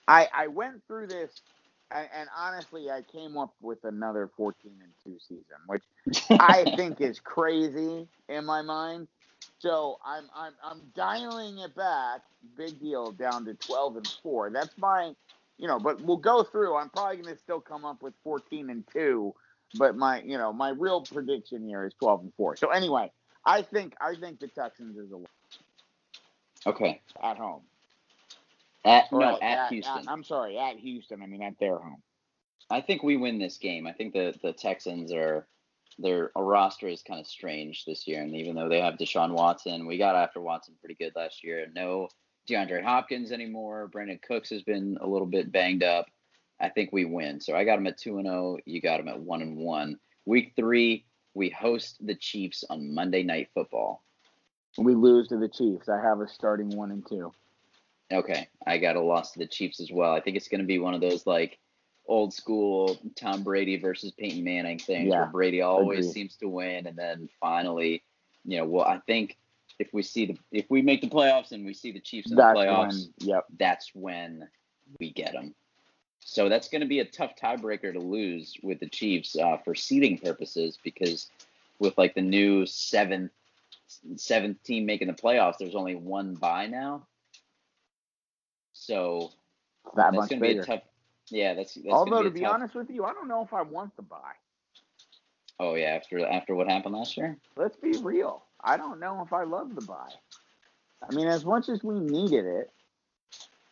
I 0.07 0.27
I 0.33 0.47
went 0.47 0.81
through 0.87 1.07
this, 1.07 1.41
and, 1.91 2.09
and 2.13 2.29
honestly, 2.35 2.89
I 2.89 3.03
came 3.03 3.37
up 3.37 3.53
with 3.61 3.83
another 3.83 4.29
14 4.35 4.71
and 4.81 4.91
two 5.03 5.19
season, 5.19 5.57
which 5.67 5.83
I 6.31 6.63
think 6.75 6.99
is 6.99 7.19
crazy 7.19 8.07
in 8.27 8.45
my 8.45 8.63
mind. 8.63 9.07
So 9.59 9.97
I'm 10.05 10.25
I'm 10.35 10.53
I'm 10.63 10.81
dialing 10.95 11.59
it 11.59 11.75
back, 11.75 12.21
big 12.57 12.79
deal, 12.79 13.11
down 13.11 13.45
to 13.45 13.53
12 13.55 13.97
and 13.97 14.07
four. 14.23 14.49
That's 14.51 14.77
my, 14.77 15.13
you 15.57 15.67
know. 15.67 15.79
But 15.79 16.01
we'll 16.01 16.17
go 16.17 16.43
through. 16.43 16.75
I'm 16.75 16.89
probably 16.89 17.17
going 17.17 17.33
to 17.35 17.39
still 17.39 17.59
come 17.61 17.85
up 17.85 18.01
with 18.01 18.13
14 18.23 18.69
and 18.69 18.83
two 18.91 19.33
but 19.75 19.97
my 19.97 20.21
you 20.21 20.37
know 20.37 20.53
my 20.53 20.69
real 20.69 21.01
prediction 21.01 21.67
here 21.67 21.85
is 21.85 21.93
12 21.99 22.21
and 22.21 22.33
4 22.35 22.55
so 22.55 22.69
anyway 22.69 23.11
i 23.45 23.61
think 23.61 23.93
i 23.99 24.15
think 24.15 24.39
the 24.39 24.47
texans 24.47 24.97
is 24.97 25.11
a 25.11 25.17
one. 25.17 25.25
Okay, 26.65 27.01
at 27.21 27.37
home 27.37 27.61
at 28.85 29.07
Or 29.11 29.19
no 29.19 29.39
at, 29.41 29.69
Houston. 29.69 30.07
i'm 30.07 30.23
sorry 30.23 30.57
at 30.57 30.77
houston 30.77 31.21
i 31.21 31.25
mean 31.25 31.41
at 31.43 31.59
their 31.59 31.77
home 31.77 32.01
I 32.69 32.81
think 32.81 33.03
we 33.03 33.17
win 33.17 33.39
this 33.39 33.57
game. 33.57 33.87
I 33.87 33.93
think 33.93 34.13
the 34.13 34.33
the 34.41 34.51
Texans 34.51 35.13
are 35.13 35.47
their 35.99 36.31
roster 36.35 36.87
is 36.87 37.01
kind 37.01 37.19
of 37.19 37.27
strange 37.27 37.85
this 37.85 38.07
year, 38.07 38.21
and 38.21 38.35
even 38.35 38.55
though 38.55 38.69
they 38.69 38.81
have 38.81 38.95
Deshaun 38.95 39.31
Watson, 39.31 39.87
we 39.87 39.97
got 39.97 40.15
after 40.15 40.39
Watson 40.39 40.75
pretty 40.79 40.95
good 40.95 41.13
last 41.15 41.43
year. 41.43 41.67
No 41.73 42.09
DeAndre 42.49 42.83
Hopkins 42.83 43.31
anymore. 43.31 43.89
Brandin 43.93 44.21
Cooks 44.21 44.49
has 44.51 44.63
been 44.63 44.97
a 45.01 45.07
little 45.07 45.27
bit 45.27 45.51
banged 45.51 45.83
up. 45.83 46.07
I 46.59 46.69
think 46.69 46.91
we 46.91 47.05
win. 47.05 47.39
So 47.39 47.55
I 47.55 47.65
got 47.65 47.75
them 47.75 47.87
at 47.87 47.97
two 47.97 48.17
and 48.17 48.27
zero. 48.27 48.57
You 48.65 48.81
got 48.81 48.97
them 48.97 49.07
at 49.07 49.19
one 49.19 49.41
and 49.41 49.57
one. 49.57 49.99
Week 50.25 50.53
three, 50.55 51.05
we 51.33 51.49
host 51.49 51.97
the 52.05 52.15
Chiefs 52.15 52.63
on 52.69 52.93
Monday 52.93 53.23
Night 53.23 53.49
Football. 53.53 54.03
we 54.77 54.93
lose 54.95 55.27
to 55.27 55.37
the 55.37 55.49
chiefs 55.49 55.89
i 55.89 55.99
have 55.99 56.21
us 56.21 56.31
starting 56.33 56.69
one 56.69 56.91
and 56.91 57.03
two 57.07 57.31
Okay, 58.11 58.47
I 58.65 58.77
got 58.77 58.95
a 58.95 59.01
loss 59.01 59.31
to 59.31 59.39
the 59.39 59.47
Chiefs 59.47 59.81
as 59.81 59.91
well. 59.91 60.13
I 60.13 60.21
think 60.21 60.37
it's 60.37 60.47
going 60.47 60.61
to 60.61 60.67
be 60.67 60.79
one 60.79 60.93
of 60.93 61.01
those 61.01 61.27
like 61.27 61.59
old 62.07 62.33
school 62.33 62.97
Tom 63.15 63.43
Brady 63.43 63.77
versus 63.77 64.11
Peyton 64.11 64.43
Manning 64.43 64.79
things 64.79 65.09
Yeah, 65.09 65.19
where 65.19 65.27
Brady 65.27 65.61
always 65.61 65.99
agreed. 65.99 66.13
seems 66.13 66.35
to 66.37 66.47
win, 66.47 66.87
and 66.87 66.97
then 66.97 67.29
finally, 67.39 68.03
you 68.45 68.57
know, 68.57 68.65
well, 68.65 68.85
I 68.85 68.99
think 69.05 69.37
if 69.79 69.93
we 69.93 70.01
see 70.01 70.25
the 70.25 70.37
if 70.51 70.65
we 70.69 70.81
make 70.81 71.01
the 71.01 71.09
playoffs 71.09 71.51
and 71.51 71.65
we 71.65 71.73
see 71.73 71.91
the 71.91 71.99
Chiefs 71.99 72.31
in 72.31 72.37
the 72.37 72.43
playoffs, 72.43 73.09
when 73.19 73.27
yep 73.29 73.45
that's 73.57 73.91
when 73.93 74.47
we 74.99 75.11
get 75.11 75.33
them. 75.33 75.53
So 76.19 76.49
that's 76.49 76.67
going 76.67 76.81
to 76.81 76.87
be 76.87 76.99
a 76.99 77.05
tough 77.05 77.31
tiebreaker 77.41 77.93
to 77.93 77.99
lose 77.99 78.57
with 78.61 78.79
the 78.79 78.89
Chiefs 78.89 79.37
uh, 79.37 79.57
for 79.63 79.73
seeding 79.73 80.17
purposes 80.17 80.77
because 80.83 81.29
with 81.79 81.97
like 81.97 82.15
the 82.15 82.21
new 82.21 82.65
seventh 82.65 83.31
seventh 84.15 84.61
team 84.63 84.85
making 84.85 85.07
the 85.07 85.13
playoffs, 85.13 85.57
there's 85.59 85.75
only 85.75 85.95
one 85.95 86.33
bye 86.35 86.67
now. 86.67 87.07
So 88.73 89.31
that 89.95 90.11
that's 90.13 90.27
going 90.27 90.41
to 90.41 90.47
be 90.47 90.57
a 90.57 90.63
tough. 90.63 90.81
Yeah, 91.31 91.53
that's, 91.55 91.73
that's 91.75 91.87
although 91.93 92.17
gonna 92.17 92.29
be, 92.31 92.39
be 92.39 92.45
tough, 92.45 92.55
honest 92.55 92.75
with 92.75 92.89
you 92.89 93.03
i 93.05 93.13
don't 93.13 93.27
know 93.27 93.43
if 93.43 93.53
i 93.53 93.61
want 93.61 93.95
the 93.95 94.01
bye 94.03 94.17
Oh 95.59 95.73
yeah, 95.75 95.87
after 95.87 96.25
after 96.25 96.55
what 96.55 96.67
happened 96.69 96.95
last 96.95 97.17
year. 97.17 97.37
let's 97.57 97.75
be 97.77 97.97
real 97.97 98.43
i 98.63 98.77
don't 98.77 98.99
know 98.99 99.21
if 99.25 99.33
i 99.33 99.43
love 99.43 99.75
the 99.75 99.81
bye 99.81 100.13
i 101.07 101.11
mean 101.13 101.27
as 101.27 101.45
much 101.45 101.69
as 101.69 101.83
we 101.83 101.99
needed 101.99 102.45
it 102.45 102.71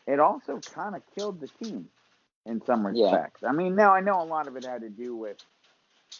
it 0.08 0.20
also 0.20 0.60
kind 0.74 0.96
of 0.96 1.02
killed 1.16 1.40
the 1.42 1.48
team 1.64 1.88
in 2.46 2.62
some 2.66 2.86
Yeah. 2.92 3.12
respects. 3.12 3.44
I 3.44 3.52
mean, 3.52 3.76
now 3.76 3.94
I 3.94 4.02
know 4.02 4.22
a 4.22 4.24
lot 4.26 4.48
of 4.48 4.56
it 4.56 4.64
had 4.64 4.82
to 4.82 4.90
do 4.90 5.16
with 5.16 5.38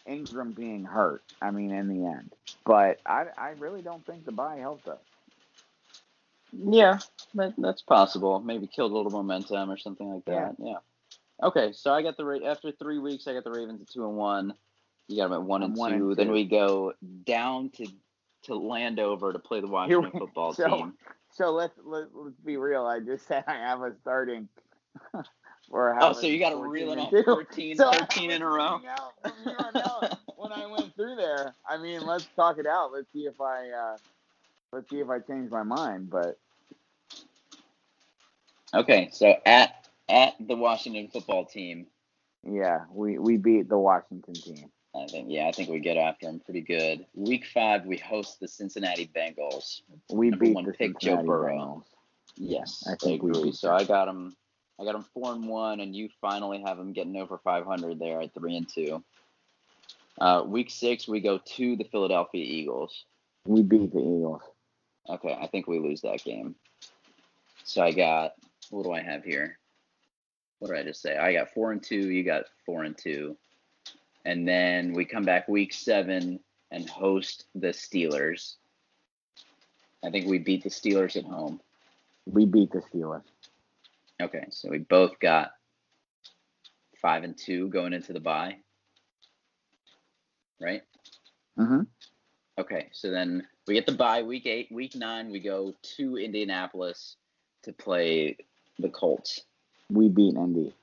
Ingram 0.06 0.52
being 0.52 0.84
hurt. 0.84 1.22
I 1.40 1.50
mean, 1.52 1.70
in 1.70 1.88
the 1.88 2.06
end, 2.06 2.32
but 2.64 3.00
I, 3.06 3.26
I 3.38 3.50
really 3.50 3.82
don't 3.82 4.04
think 4.04 4.24
the 4.24 4.32
bye 4.32 4.56
helped 4.56 4.88
us. 4.88 4.98
Yeah, 6.52 6.98
that, 7.34 7.54
that's 7.58 7.82
possible. 7.82 8.40
Maybe 8.40 8.66
killed 8.66 8.92
a 8.92 8.96
little 8.96 9.12
momentum 9.12 9.70
or 9.70 9.76
something 9.76 10.08
like 10.08 10.24
that. 10.26 10.56
Yeah. 10.58 10.78
Okay, 11.42 11.72
so 11.72 11.92
I 11.92 12.02
got 12.02 12.16
the 12.16 12.24
Ra- 12.24 12.38
after 12.46 12.72
three 12.72 12.98
weeks, 12.98 13.26
I 13.26 13.34
got 13.34 13.44
the 13.44 13.50
Ravens 13.50 13.80
at 13.82 13.88
two 13.88 14.06
and 14.06 14.16
one. 14.16 14.54
You 15.08 15.18
got 15.18 15.24
them 15.30 15.34
at 15.34 15.42
one 15.42 15.62
and 15.62 15.76
one 15.76 15.92
two. 15.98 16.08
and 16.10 16.16
Then 16.16 16.32
we 16.32 16.44
go 16.44 16.92
down 17.24 17.70
to 17.76 17.86
to 18.44 18.54
Landover 18.54 19.32
to 19.32 19.38
play 19.38 19.60
the 19.60 19.66
Washington 19.66 20.10
we- 20.14 20.18
football 20.20 20.52
so- 20.54 20.68
team. 20.68 20.94
So 21.32 21.50
let's 21.50 21.74
let, 21.84 22.06
let's 22.14 22.38
be 22.46 22.56
real. 22.56 22.86
I 22.86 23.00
just 23.00 23.26
said 23.26 23.44
I 23.46 23.54
have 23.56 23.82
a 23.82 23.92
starting. 24.00 24.48
for 25.70 25.98
Oh, 26.00 26.12
so 26.14 26.26
you 26.26 26.38
got 26.38 26.50
to 26.50 26.56
14 26.56 26.72
reel 26.72 26.92
it 26.92 26.98
off 26.98 27.10
two. 27.10 27.22
13, 27.24 27.76
So 27.78 27.92
13 27.92 28.30
in 28.30 28.40
a 28.40 28.46
row. 28.46 28.78
thinking 28.78 28.88
out 28.88 29.12
from 29.22 29.32
here 29.44 29.56
on 29.58 29.76
out, 29.76 30.18
when 30.36 30.52
I 30.52 30.64
went 30.66 30.94
through 30.94 31.16
there, 31.16 31.54
I 31.68 31.76
mean, 31.76 32.06
let's 32.06 32.26
talk 32.36 32.58
it 32.58 32.66
out. 32.66 32.92
Let's 32.92 33.12
see 33.12 33.26
if 33.26 33.38
I 33.40 33.68
uh, 33.68 33.96
let's 34.72 34.88
see 34.88 35.00
if 35.00 35.10
I 35.10 35.18
change 35.18 35.50
my 35.50 35.62
mind. 35.64 36.08
But 36.08 36.38
Okay, 38.74 39.10
so 39.12 39.34
at 39.44 39.85
at 40.08 40.34
the 40.40 40.56
Washington 40.56 41.08
football 41.08 41.44
team, 41.44 41.86
yeah, 42.42 42.84
we 42.92 43.18
we 43.18 43.36
beat 43.36 43.68
the 43.68 43.78
Washington 43.78 44.34
team. 44.34 44.70
I 44.94 45.06
think 45.06 45.26
yeah, 45.30 45.48
I 45.48 45.52
think 45.52 45.68
we 45.68 45.80
get 45.80 45.96
after 45.96 46.26
them 46.26 46.40
pretty 46.44 46.60
good. 46.60 47.06
Week 47.14 47.44
five, 47.52 47.84
we 47.84 47.96
host 47.98 48.40
the 48.40 48.48
Cincinnati 48.48 49.10
Bengals. 49.14 49.82
We 50.10 50.30
Number 50.30 50.44
beat 50.44 50.54
one 50.54 50.64
the 50.64 50.72
pick, 50.72 50.98
Joe 50.98 51.22
Burrow. 51.22 51.52
Bengals. 51.56 51.82
Yes, 52.36 52.84
I 52.90 52.96
think 52.96 53.22
we 53.22 53.30
agree. 53.30 53.52
So. 53.52 53.72
I 53.72 53.84
got 53.84 54.06
them. 54.06 54.36
I 54.78 54.84
got 54.84 54.92
them 54.92 55.06
four 55.14 55.32
and 55.32 55.48
one, 55.48 55.80
and 55.80 55.96
you 55.96 56.08
finally 56.20 56.62
have 56.66 56.76
them 56.76 56.92
getting 56.92 57.16
over 57.16 57.38
500 57.38 57.98
there 57.98 58.20
at 58.20 58.34
three 58.34 58.56
and 58.56 58.68
two. 58.68 59.02
Uh, 60.20 60.42
week 60.46 60.70
six, 60.70 61.08
we 61.08 61.20
go 61.20 61.38
to 61.38 61.76
the 61.76 61.84
Philadelphia 61.84 62.44
Eagles. 62.44 63.04
We 63.46 63.62
beat 63.62 63.92
the 63.92 64.00
Eagles. 64.00 64.42
Okay, 65.08 65.36
I 65.40 65.46
think 65.46 65.66
we 65.66 65.78
lose 65.78 66.02
that 66.02 66.22
game. 66.24 66.56
So 67.64 67.82
I 67.82 67.92
got 67.92 68.32
what 68.70 68.84
do 68.84 68.92
I 68.92 69.00
have 69.00 69.24
here? 69.24 69.58
What 70.58 70.68
did 70.70 70.78
I 70.78 70.82
just 70.84 71.02
say? 71.02 71.16
I 71.16 71.32
got 71.32 71.52
four 71.52 71.72
and 71.72 71.82
two. 71.82 72.10
You 72.10 72.24
got 72.24 72.44
four 72.64 72.84
and 72.84 72.96
two. 72.96 73.36
and 74.24 74.46
then 74.46 74.92
we 74.92 75.04
come 75.04 75.24
back 75.24 75.46
week 75.48 75.72
seven 75.72 76.40
and 76.72 76.88
host 76.90 77.44
the 77.54 77.68
Steelers. 77.68 78.54
I 80.04 80.10
think 80.10 80.26
we 80.26 80.38
beat 80.38 80.64
the 80.64 80.68
Steelers 80.68 81.16
at 81.16 81.24
home. 81.24 81.60
We 82.26 82.44
beat 82.44 82.72
the 82.72 82.80
Steelers. 82.80 83.22
Okay, 84.20 84.46
so 84.50 84.68
we 84.68 84.78
both 84.78 85.18
got 85.20 85.52
five 87.00 87.22
and 87.22 87.38
two 87.38 87.68
going 87.68 87.92
into 87.92 88.12
the 88.12 88.20
bye, 88.20 88.56
right? 90.60 90.82
Mm-hmm. 91.58 91.82
Okay, 92.58 92.88
so 92.92 93.10
then 93.10 93.46
we 93.68 93.74
get 93.74 93.86
the 93.86 93.92
bye 93.92 94.22
week 94.22 94.46
eight, 94.46 94.72
week 94.72 94.96
nine. 94.96 95.30
We 95.30 95.38
go 95.38 95.74
to 95.96 96.16
Indianapolis 96.16 97.16
to 97.62 97.72
play 97.72 98.38
the 98.80 98.88
Colts. 98.88 99.42
We 99.90 100.08
beat 100.08 100.34
Indy. 100.34 100.74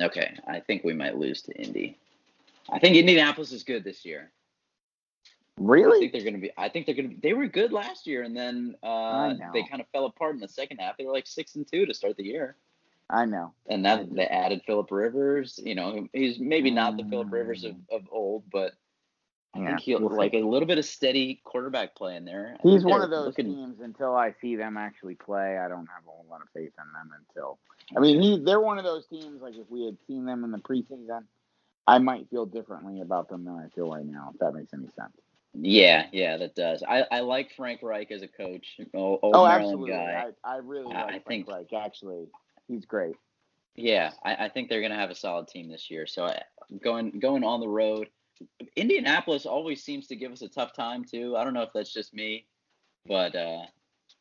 Okay, 0.00 0.34
I 0.46 0.60
think 0.60 0.84
we 0.84 0.94
might 0.94 1.16
lose 1.16 1.42
to 1.42 1.52
Indy. 1.52 1.98
I 2.70 2.78
think 2.78 2.96
Indianapolis 2.96 3.52
is 3.52 3.62
good 3.64 3.84
this 3.84 4.04
year. 4.04 4.30
Really? 5.58 5.98
I 5.98 6.00
think 6.00 6.12
they're 6.12 6.24
gonna 6.24 6.38
be. 6.38 6.50
I 6.56 6.68
think 6.68 6.86
they're 6.86 6.94
gonna. 6.94 7.08
Be, 7.08 7.18
they 7.22 7.34
were 7.34 7.46
good 7.46 7.72
last 7.72 8.06
year, 8.06 8.22
and 8.22 8.34
then 8.34 8.76
uh, 8.82 9.34
they 9.52 9.62
kind 9.62 9.80
of 9.82 9.88
fell 9.88 10.06
apart 10.06 10.34
in 10.34 10.40
the 10.40 10.48
second 10.48 10.78
half. 10.78 10.96
They 10.96 11.04
were 11.04 11.12
like 11.12 11.26
six 11.26 11.54
and 11.54 11.70
two 11.70 11.84
to 11.84 11.92
start 11.92 12.16
the 12.16 12.24
year, 12.24 12.56
I 13.10 13.26
know. 13.26 13.52
and 13.68 13.82
now 13.82 14.06
they 14.10 14.26
added 14.26 14.62
Philip 14.66 14.90
Rivers. 14.90 15.60
You 15.62 15.74
know, 15.74 16.08
he's 16.12 16.38
maybe 16.38 16.70
not 16.70 16.96
the 16.96 17.04
Philip 17.04 17.30
Rivers 17.30 17.64
of, 17.64 17.74
of 17.92 18.02
old, 18.10 18.44
but 18.50 18.72
I 19.54 19.58
Yeah, 19.60 19.66
think 19.68 19.80
he'll 19.80 20.00
we'll 20.00 20.10
see. 20.10 20.16
like 20.16 20.34
a 20.34 20.40
little 20.40 20.66
bit 20.66 20.78
of 20.78 20.84
steady 20.84 21.40
quarterback 21.44 21.96
play 21.96 22.16
in 22.16 22.24
there. 22.24 22.56
I 22.64 22.68
He's 22.68 22.84
one 22.84 23.02
of 23.02 23.10
those 23.10 23.26
looking- 23.26 23.46
teams 23.54 23.80
until 23.80 24.14
I 24.14 24.32
see 24.40 24.54
them 24.56 24.76
actually 24.76 25.16
play. 25.16 25.58
I 25.58 25.68
don't 25.68 25.86
have 25.86 26.04
a 26.06 26.10
whole 26.10 26.26
lot 26.30 26.40
of 26.42 26.48
faith 26.54 26.72
in 26.78 26.92
them 26.92 27.10
until. 27.28 27.58
I 27.96 28.00
mean, 28.00 28.20
he 28.22 28.38
they're 28.38 28.60
one 28.60 28.78
of 28.78 28.84
those 28.84 29.06
teams. 29.06 29.42
Like 29.42 29.56
if 29.56 29.68
we 29.68 29.84
had 29.84 29.96
seen 30.06 30.24
them 30.24 30.44
in 30.44 30.52
the 30.52 30.58
preseason, 30.58 31.24
I 31.88 31.98
might 31.98 32.28
feel 32.30 32.46
differently 32.46 33.00
about 33.00 33.28
them 33.28 33.44
than 33.44 33.54
I 33.56 33.68
feel 33.74 33.90
right 33.92 34.06
now. 34.06 34.30
If 34.32 34.38
that 34.40 34.54
makes 34.54 34.72
any 34.72 34.86
sense. 34.88 35.16
Yeah, 35.52 36.06
yeah, 36.12 36.36
that 36.36 36.54
does. 36.54 36.84
I, 36.88 37.04
I 37.10 37.20
like 37.20 37.50
Frank 37.56 37.82
Reich 37.82 38.12
as 38.12 38.22
a 38.22 38.28
coach. 38.28 38.78
Old, 38.94 39.18
old 39.20 39.34
oh, 39.34 39.44
Maryland 39.48 39.72
absolutely. 39.72 39.90
guy. 39.90 40.26
I, 40.44 40.48
I 40.48 40.56
really 40.58 40.94
I- 40.94 40.98
like 41.02 41.06
I 41.06 41.18
Frank 41.18 41.24
think- 41.26 41.48
Reich. 41.48 41.72
Actually, 41.72 42.28
he's 42.68 42.84
great. 42.84 43.16
Yeah, 43.74 44.12
I, 44.24 44.44
I 44.44 44.48
think 44.48 44.68
they're 44.68 44.80
gonna 44.82 44.94
have 44.94 45.10
a 45.10 45.14
solid 45.16 45.48
team 45.48 45.68
this 45.68 45.90
year. 45.90 46.06
So 46.06 46.26
I, 46.26 46.42
going 46.80 47.18
going 47.18 47.42
on 47.42 47.58
the 47.58 47.68
road, 47.68 48.08
Indianapolis 48.76 49.46
always 49.46 49.82
seems 49.82 50.06
to 50.08 50.16
give 50.16 50.32
us 50.32 50.42
a 50.42 50.48
tough 50.48 50.72
time 50.74 51.04
too. 51.04 51.36
I 51.36 51.44
don't 51.44 51.54
know 51.54 51.62
if 51.62 51.72
that's 51.74 51.92
just 51.92 52.14
me, 52.14 52.46
but 53.06 53.34
uh, 53.34 53.62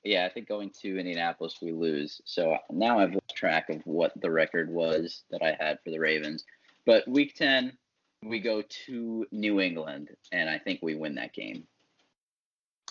yeah, 0.03 0.25
I 0.25 0.29
think 0.29 0.47
going 0.47 0.71
to 0.81 0.97
Indianapolis 0.97 1.57
we 1.61 1.71
lose. 1.71 2.21
So 2.25 2.57
now 2.69 2.99
I've 2.99 3.13
lost 3.13 3.35
track 3.35 3.69
of 3.69 3.81
what 3.85 4.11
the 4.19 4.31
record 4.31 4.69
was 4.69 5.23
that 5.31 5.41
I 5.41 5.57
had 5.59 5.79
for 5.83 5.91
the 5.91 5.99
Ravens. 5.99 6.45
But 6.85 7.07
week 7.07 7.35
ten, 7.35 7.77
we 8.23 8.39
go 8.39 8.63
to 8.85 9.25
New 9.31 9.59
England, 9.59 10.09
and 10.31 10.49
I 10.49 10.59
think 10.59 10.79
we 10.81 10.95
win 10.95 11.15
that 11.15 11.33
game. 11.33 11.63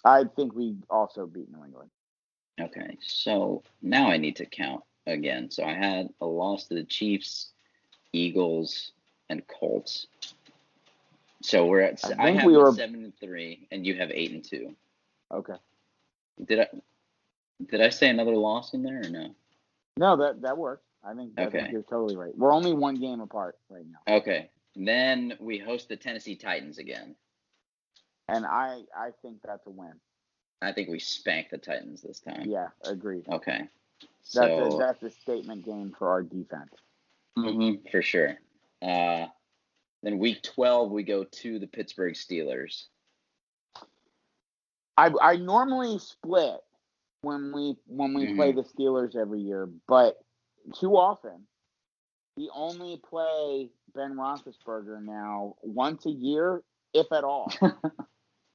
I 0.04 0.24
think 0.24 0.54
we 0.54 0.76
also 0.88 1.26
beat 1.26 1.50
New 1.50 1.64
England. 1.64 1.90
Okay, 2.60 2.98
so 3.00 3.62
now 3.82 4.10
I 4.10 4.16
need 4.16 4.36
to 4.36 4.46
count 4.46 4.82
again. 5.06 5.50
So 5.50 5.64
I 5.64 5.74
had 5.74 6.08
a 6.20 6.26
loss 6.26 6.66
to 6.66 6.74
the 6.74 6.84
Chiefs, 6.84 7.50
Eagles, 8.12 8.92
and 9.28 9.46
Colts. 9.46 10.06
So 11.42 11.66
we're 11.66 11.80
at. 11.82 12.04
I 12.04 12.08
I, 12.12 12.26
think 12.26 12.38
have 12.40 12.46
we 12.46 12.56
were- 12.56 12.72
seven 12.72 13.04
and 13.04 13.12
three, 13.20 13.68
and 13.70 13.86
you 13.86 13.94
have 13.96 14.10
eight 14.10 14.32
and 14.32 14.44
two. 14.44 14.74
Okay. 15.32 15.54
Did 16.44 16.60
I? 16.60 16.68
Did 17.70 17.80
I 17.80 17.88
say 17.90 18.08
another 18.08 18.36
loss 18.36 18.74
in 18.74 18.82
there 18.82 19.00
or 19.04 19.08
no? 19.08 19.34
No, 19.96 20.16
that 20.16 20.42
that 20.42 20.56
works. 20.58 20.84
I 21.04 21.14
think, 21.14 21.32
I 21.38 21.42
think 21.46 21.54
Okay. 21.54 21.72
you're 21.72 21.82
totally 21.82 22.16
right. 22.16 22.36
We're 22.36 22.52
only 22.52 22.72
one 22.72 22.96
game 22.96 23.20
apart 23.20 23.56
right 23.70 23.84
now, 23.86 24.16
Okay. 24.16 24.50
Then 24.74 25.34
we 25.40 25.58
host 25.58 25.88
the 25.88 25.96
Tennessee 25.96 26.34
Titans 26.36 26.78
again. 26.78 27.14
and 28.28 28.44
I 28.44 28.82
I 28.96 29.10
think 29.22 29.38
that's 29.44 29.66
a 29.66 29.70
win. 29.70 29.94
I 30.60 30.72
think 30.72 30.88
we 30.88 30.98
spank 30.98 31.50
the 31.50 31.58
Titans 31.58 32.02
this 32.02 32.18
time. 32.20 32.42
Yeah, 32.48 32.68
agreed. 32.84 33.28
Okay. 33.28 33.68
That's 34.00 34.10
So 34.22 34.74
a, 34.74 34.78
that's 34.78 35.02
a 35.04 35.10
statement 35.10 35.64
game 35.64 35.94
for 35.96 36.08
our 36.08 36.22
defense. 36.22 36.74
Mm-hmm, 37.38 37.88
for 37.90 38.02
sure. 38.02 38.36
Uh, 38.82 39.26
then 40.02 40.18
week 40.18 40.42
twelve 40.42 40.90
we 40.90 41.02
go 41.02 41.24
to 41.24 41.58
the 41.58 41.66
Pittsburgh 41.66 42.14
Steelers. 42.14 42.84
I 44.96 45.10
I 45.20 45.36
normally 45.36 45.98
split 45.98 46.60
when 47.22 47.52
we 47.52 47.76
when 47.86 48.14
we 48.14 48.34
play 48.34 48.52
Mm-hmm. 48.52 48.58
the 48.60 48.64
Steelers 48.64 49.16
every 49.16 49.40
year, 49.40 49.68
but 49.86 50.18
too 50.74 50.96
often 50.96 51.46
we 52.36 52.50
only 52.54 53.00
play 53.08 53.70
Ben 53.94 54.14
Roethlisberger 54.14 55.02
now 55.02 55.56
once 55.62 56.06
a 56.06 56.10
year, 56.10 56.62
if 56.94 57.10
at 57.12 57.24
all. 57.24 57.52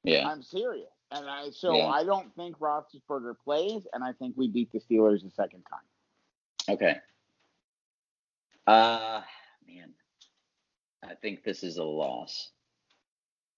Yeah. 0.06 0.28
I'm 0.28 0.44
serious, 0.44 0.92
and 1.12 1.30
I 1.30 1.52
so 1.52 1.74
Yeah. 1.78 1.88
I 1.88 2.04
don't 2.04 2.36
think 2.36 2.60
Roethlisberger 2.60 3.36
plays, 3.42 3.88
and 3.94 4.04
I 4.04 4.12
think 4.12 4.36
we 4.36 4.50
beat 4.50 4.70
the 4.74 4.80
Steelers 4.82 5.26
a 5.26 5.32
second 5.32 5.64
time. 5.64 6.76
Okay. 6.76 6.98
Uh 8.68 9.22
man. 9.66 9.94
I 11.08 11.16
think 11.16 11.44
this 11.44 11.64
is 11.64 11.78
a 11.78 11.84
loss. 11.84 12.50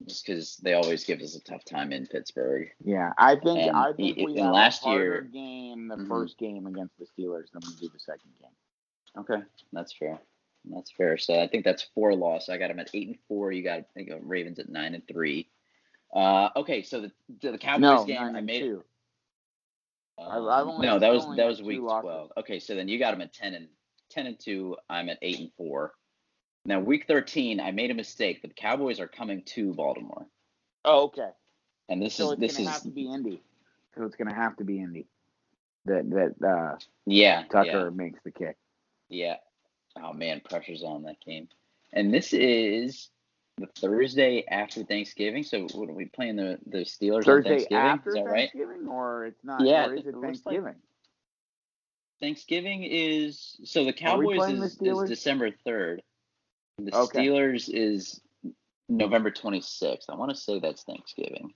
Just 0.06 0.26
because 0.26 0.58
they 0.58 0.74
always 0.74 1.06
give 1.06 1.22
us 1.22 1.36
a 1.36 1.40
tough 1.44 1.64
time 1.64 1.94
in 1.94 2.06
Pittsburgh. 2.06 2.70
Yeah, 2.84 3.14
I 3.18 3.36
think 3.36 3.60
And 3.60 3.78
I 3.78 3.94
think 3.94 4.18
we 4.18 4.34
last 4.42 4.86
a 4.86 4.90
year- 4.90 5.22
game 5.22 5.88
the 5.88 5.96
Mhm. 5.96 6.08
first 6.10 6.38
game 6.38 6.68
against 6.68 6.98
the 6.98 7.06
Steelers 7.06 7.50
than 7.52 7.62
we 7.66 7.76
do 7.80 7.88
the 7.88 8.00
second 8.00 8.32
game. 8.42 8.52
Okay, 9.18 9.42
that's 9.72 9.94
fair. 9.94 10.20
That's 10.66 10.92
fair. 10.92 11.18
So 11.18 11.40
I 11.40 11.48
think 11.48 11.64
that's 11.64 11.84
four 11.84 12.14
loss. 12.14 12.50
I 12.50 12.58
got 12.58 12.68
them 12.68 12.80
at 12.80 12.90
eight 12.94 13.08
and 13.08 13.20
four. 13.28 13.52
You 13.54 13.64
got 13.64 13.86
you 13.96 14.04
got 14.06 14.28
Ravens 14.28 14.60
at 14.60 14.68
nine 14.68 14.96
and 14.96 15.08
three. 15.08 15.50
Uh, 16.14 16.50
okay, 16.58 16.82
so 16.82 17.00
the 17.02 17.12
the 17.42 17.58
Cowboys 17.58 17.82
No, 17.82 18.06
game 18.06 18.22
I 18.22 18.42
made. 18.42 18.60
two. 18.60 18.84
Um, 20.18 20.48
I've 20.50 20.68
only- 20.68 20.88
no, 20.88 21.00
that 21.00 21.14
was 21.14 21.26
that 21.38 21.46
was 21.46 21.62
week 21.62 21.80
twelve. 21.80 22.34
Okay, 22.36 22.60
so 22.60 22.76
then 22.76 22.90
you 22.90 23.00
got 23.00 23.12
them 23.12 23.22
at 23.22 23.32
ten 23.34 23.54
and 23.54 23.70
ten 24.10 24.26
and 24.28 24.38
two. 24.40 24.76
I'm 24.90 25.08
at 25.10 25.20
eight 25.22 25.40
and 25.40 25.54
four. 25.54 25.96
Now 26.66 26.80
week 26.80 27.06
thirteen, 27.08 27.60
I 27.60 27.72
made 27.72 27.92
a 27.92 27.94
mistake. 27.94 28.42
The 28.42 28.48
Cowboys 28.50 29.00
are 29.00 29.08
coming 29.08 29.44
to 29.44 29.74
Baltimore, 29.74 30.26
Oh, 30.84 31.04
okay. 31.06 31.30
and 31.90 32.02
this 32.02 32.16
So 32.16 32.28
is 32.28 32.32
it's 32.34 32.40
this 32.42 32.58
gonna 32.58 32.70
is 32.70 32.74
have 32.76 32.84
to 32.84 32.90
be 32.90 33.12
Indy. 33.12 33.42
So 33.96 34.04
it's 34.04 34.16
gonna 34.16 34.34
have 34.34 34.58
to 34.58 34.64
be 34.64 34.80
Indy. 34.80 35.08
That 35.86 36.10
that 36.10 36.48
uh, 36.48 36.78
yeah 37.06 37.44
Tucker 37.52 37.68
yeah. 37.86 37.90
makes 37.92 38.20
the 38.24 38.32
kick. 38.32 38.58
Yeah. 39.10 39.38
Oh 40.02 40.12
man, 40.14 40.42
pressure's 40.44 40.84
on 40.84 41.04
that 41.04 41.22
game. 41.24 41.48
And 41.94 42.12
this 42.12 42.34
is 42.34 43.10
the 43.58 43.68
Thursday 43.68 44.44
after 44.50 44.84
Thanksgiving. 44.84 45.44
So 45.44 45.68
what 45.76 45.90
are 45.90 45.94
we 45.94 46.06
playing 46.06 46.36
the 46.38 46.58
the 46.66 46.80
Steelers 46.80 47.18
on 47.18 47.24
Thursday 47.24 47.50
Thanksgiving? 47.50 47.78
after 47.86 48.10
is 48.10 48.16
that 48.16 48.26
right? 48.26 48.52
Thanksgiving, 48.52 48.88
or 48.88 49.26
it's 49.28 49.44
not? 49.44 49.62
Yeah, 49.62 49.86
or 49.86 49.94
is 49.94 50.00
it 50.02 50.08
it 50.10 50.16
looks 50.16 50.24
like- 50.24 50.56
Thanksgiving? 50.56 50.76
Thanksgiving 52.20 52.84
is 52.84 53.56
so 53.66 53.86
the 53.86 53.94
Cowboys 53.94 54.50
is, 54.52 54.82
is 54.82 55.10
December 55.10 55.52
third. 55.64 56.02
The 56.78 56.96
Okay. 56.96 57.28
Steelers 57.28 57.70
is 57.74 58.22
November 58.90 59.32
twenty 59.32 59.62
sixth. 59.62 60.10
I 60.10 60.16
want 60.16 60.32
to 60.32 60.38
say 60.38 60.60
that's 60.60 60.84
Thanksgiving. 60.84 61.54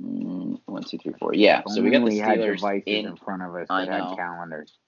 Mm, 0.00 0.60
one, 0.66 0.82
two, 0.82 0.98
three, 0.98 1.12
four. 1.18 1.34
Yeah. 1.34 1.62
So 1.66 1.82
we 1.82 1.90
got 1.90 1.98
the 1.98 2.04
Only 2.04 2.18
had 2.18 2.38
devices 2.40 2.82
in, 2.86 3.06
in 3.06 3.16
front 3.16 3.42
of 3.42 3.54
us 3.54 3.66
I 3.70 3.84
that 3.84 3.90
know. 3.98 4.08
had 4.08 4.16
calendars. 4.16 4.78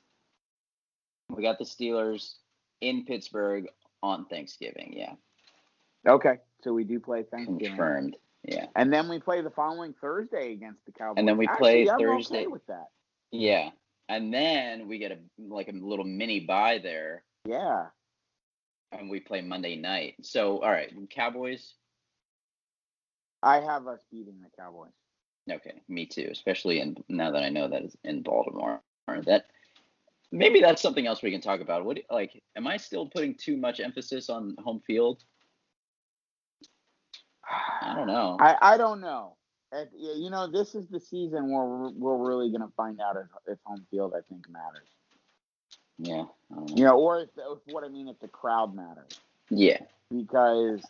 we 1.28 1.42
got 1.42 1.58
the 1.58 1.64
Steelers 1.64 2.34
in 2.80 3.04
Pittsburgh 3.04 3.68
on 4.02 4.24
Thanksgiving. 4.26 4.94
Yeah. 4.96 5.12
Okay, 6.08 6.38
so 6.64 6.72
we 6.72 6.82
do 6.82 6.98
play 6.98 7.22
Thanksgiving, 7.22 7.68
Confirmed. 7.76 8.16
Yeah. 8.42 8.66
and 8.74 8.92
then 8.92 9.08
we 9.08 9.20
play 9.20 9.40
the 9.40 9.50
following 9.50 9.94
Thursday 10.00 10.52
against 10.52 10.84
the 10.84 10.90
Cowboys. 10.90 11.14
And 11.18 11.28
then 11.28 11.36
we 11.36 11.46
Actually, 11.46 11.84
play 11.84 11.90
I'm 11.90 11.98
Thursday. 12.00 12.38
Okay 12.38 12.46
with 12.48 12.66
that. 12.66 12.88
Yeah. 13.30 13.70
And 14.08 14.34
then 14.34 14.88
we 14.88 14.98
get 14.98 15.12
a 15.12 15.18
like 15.38 15.68
a 15.68 15.72
little 15.72 16.04
mini 16.04 16.40
bye 16.40 16.80
there 16.82 17.22
Yeah. 17.46 17.86
and 18.92 19.10
we 19.10 19.20
play 19.20 19.40
Monday 19.40 19.76
night. 19.76 20.14
So 20.22 20.58
all 20.58 20.70
right, 20.70 20.92
Cowboys. 21.10 21.74
I 23.42 23.60
have 23.60 23.86
us 23.86 24.00
beating 24.10 24.40
the 24.40 24.48
Cowboys. 24.56 24.92
Okay, 25.50 25.82
me 25.88 26.06
too, 26.06 26.28
especially 26.30 26.80
in 26.80 26.96
now 27.08 27.32
that 27.32 27.42
I 27.42 27.48
know 27.48 27.68
that 27.68 27.82
it's 27.82 27.96
in 28.04 28.22
Baltimore. 28.22 28.80
That 29.26 29.46
maybe 30.30 30.60
that's 30.60 30.80
something 30.80 31.06
else 31.06 31.22
we 31.22 31.32
can 31.32 31.40
talk 31.40 31.60
about. 31.60 31.84
What 31.84 31.98
like 32.10 32.40
am 32.56 32.66
I 32.66 32.76
still 32.76 33.06
putting 33.06 33.34
too 33.34 33.56
much 33.56 33.80
emphasis 33.80 34.30
on 34.30 34.56
home 34.62 34.80
field? 34.86 35.24
I 37.82 37.94
don't 37.94 38.06
know. 38.06 38.36
I, 38.40 38.56
I 38.62 38.76
don't 38.76 39.00
know. 39.00 39.36
At, 39.72 39.88
you 39.96 40.30
know, 40.30 40.50
this 40.50 40.74
is 40.74 40.86
the 40.88 41.00
season 41.00 41.50
where 41.50 41.64
we're, 41.64 41.90
we're 41.90 42.28
really 42.28 42.50
going 42.50 42.60
to 42.62 42.72
find 42.76 43.00
out 43.00 43.16
if, 43.16 43.26
if 43.46 43.58
home 43.64 43.84
field, 43.90 44.12
I 44.16 44.20
think, 44.28 44.48
matters. 44.48 44.88
Yeah. 45.98 46.24
You 46.74 46.84
know, 46.84 46.98
or 46.98 47.20
if, 47.20 47.28
if 47.36 47.58
what 47.66 47.84
I 47.84 47.88
mean, 47.88 48.08
if 48.08 48.18
the 48.20 48.28
crowd 48.28 48.74
matters. 48.74 49.20
Yeah. 49.50 49.78
Because, 50.10 50.80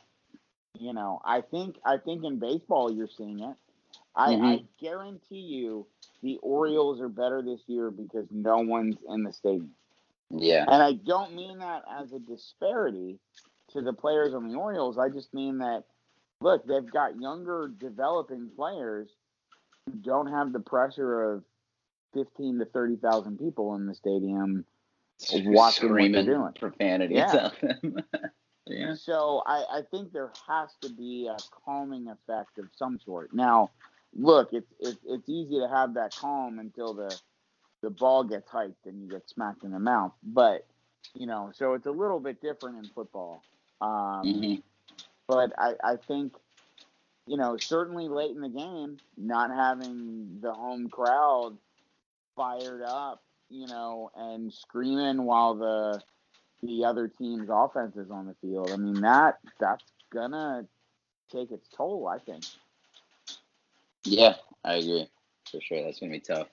you 0.79 0.93
know, 0.93 1.21
I 1.25 1.41
think 1.41 1.77
I 1.85 1.99
think 1.99 2.25
in 2.25 2.39
baseball 2.39 2.91
you're 2.93 3.09
seeing 3.09 3.41
it. 3.41 3.57
I, 4.15 4.33
I 4.33 4.37
Mhm. 4.37 4.67
guarantee 4.79 5.41
you 5.41 5.87
the 6.23 6.39
Orioles 6.43 7.01
are 7.01 7.09
better 7.09 7.43
this 7.43 7.61
year 7.67 7.91
because 7.91 8.27
no 8.31 8.59
one's 8.59 8.97
in 9.09 9.23
the 9.23 9.33
stadium. 9.33 9.75
Yeah. 10.31 10.65
And 10.69 10.83
I 10.83 10.93
don't 10.95 11.35
mean 11.35 11.59
that 11.59 11.85
as 11.91 12.13
a 12.13 12.19
disparity 12.19 13.19
to 13.69 13.81
the 13.83 13.93
players 13.93 14.35
on 14.35 14.49
the 14.49 14.55
Orioles. 14.57 14.99
I 14.99 15.09
just 15.09 15.33
mean 15.35 15.59
that 15.59 15.85
look, 16.41 16.67
they've 16.67 16.91
got 16.91 17.21
younger 17.21 17.69
developing 17.79 18.51
players 18.57 19.09
who 19.87 19.93
don't 19.99 20.27
have 20.27 20.53
the 20.53 20.61
pressure 20.61 21.23
of 21.33 21.45
15 22.15 22.59
to 22.59 22.65
30,000 22.67 23.39
people 23.39 23.75
in 23.77 23.87
the 23.87 23.95
stadium 23.95 24.65
watching 25.45 25.89
Screaming 25.89 26.13
what 26.13 26.25
they're 26.27 26.35
doing. 26.35 26.53
profanities 26.59 27.17
Yeah. 27.17 27.51
yeah. 28.67 28.95
So 28.95 29.43
I, 29.47 29.65
I 29.79 29.83
think 29.91 30.13
there 30.13 30.31
has 30.49 30.71
to 30.83 30.91
be 30.91 31.29
a 31.29 31.37
calming 31.65 32.09
effect 32.09 32.59
of 32.59 32.67
some 32.77 32.99
sort. 33.05 33.33
Now, 33.35 33.71
look, 34.15 34.53
it's 34.53 34.73
it's 34.81 34.99
it's 35.07 35.29
easy 35.29 35.59
to 35.61 35.69
have 35.69 35.95
that 35.95 36.15
calm 36.15 36.59
until 36.59 36.95
the 36.95 37.15
the 37.83 37.91
ball 37.91 38.25
gets 38.25 38.49
hyped 38.51 38.75
and 38.87 39.03
you 39.03 39.09
get 39.09 39.29
smacked 39.29 39.65
in 39.65 39.73
the 39.73 39.79
mouth. 39.81 40.13
But 40.23 40.67
you 41.15 41.27
know, 41.27 41.51
so 41.55 41.75
it's 41.75 41.87
a 41.87 41.91
little 41.91 42.21
bit 42.21 42.41
different 42.41 42.79
in 42.79 42.85
football. 42.91 43.43
Um, 43.81 44.23
Mhm. 44.25 44.63
But 45.27 45.53
I, 45.59 45.75
I 45.83 45.97
think, 45.97 46.35
you 47.27 47.37
know, 47.37 47.57
certainly 47.57 48.09
late 48.09 48.31
in 48.33 48.41
the 48.41 48.49
game, 48.49 48.99
not 49.17 49.51
having 49.51 50.39
the 50.41 50.53
home 50.53 50.89
crowd 50.89 51.57
fired 52.37 52.83
up, 52.83 53.23
you 53.53 53.67
know, 53.67 54.11
and 54.17 54.53
screaming 54.53 55.25
while 55.25 55.55
the 55.55 56.03
the 56.63 56.85
other 56.85 57.09
team's 57.09 57.49
offense 57.51 57.97
is 57.97 58.11
on 58.11 58.27
the 58.27 58.35
field. 58.41 58.71
I 58.73 58.77
mean 58.77 59.01
that 59.03 59.39
that's 59.61 59.85
gonna 60.13 60.67
take 61.31 61.51
its 61.51 61.69
toll, 61.69 62.09
I 62.09 62.19
think. 62.19 62.45
Yeah, 64.05 64.35
I 64.65 64.75
agree. 64.75 65.09
For 65.51 65.61
sure. 65.61 65.83
That's 65.83 66.01
going 66.01 66.13
to 66.13 66.19
be 66.19 66.21
tough. 66.21 66.49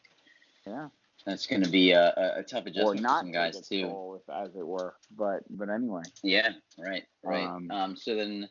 Yeah. 0.66 0.90
That's 1.26 1.48
going 1.48 1.64
to 1.64 1.70
be 1.70 1.92
a, 1.92 2.14
a, 2.16 2.40
a 2.40 2.44
tough 2.44 2.66
Or 2.66 2.70
adjustment 2.70 2.98
for 2.98 3.02
not 3.04 3.20
some 3.22 3.32
guys, 3.32 3.68
too. 3.68 3.84
toll, 3.84 4.22
if, 4.22 4.34
as 4.34 4.56
it 4.56 4.66
were. 4.66 4.96
But 5.18 5.42
but 5.50 5.70
anyway. 5.70 6.04
Yeah, 6.24 6.50
right, 6.78 7.04
right. 7.24 7.46
Um, 7.46 7.70
Um, 7.72 7.96
so 7.98 8.16
then 8.16 8.50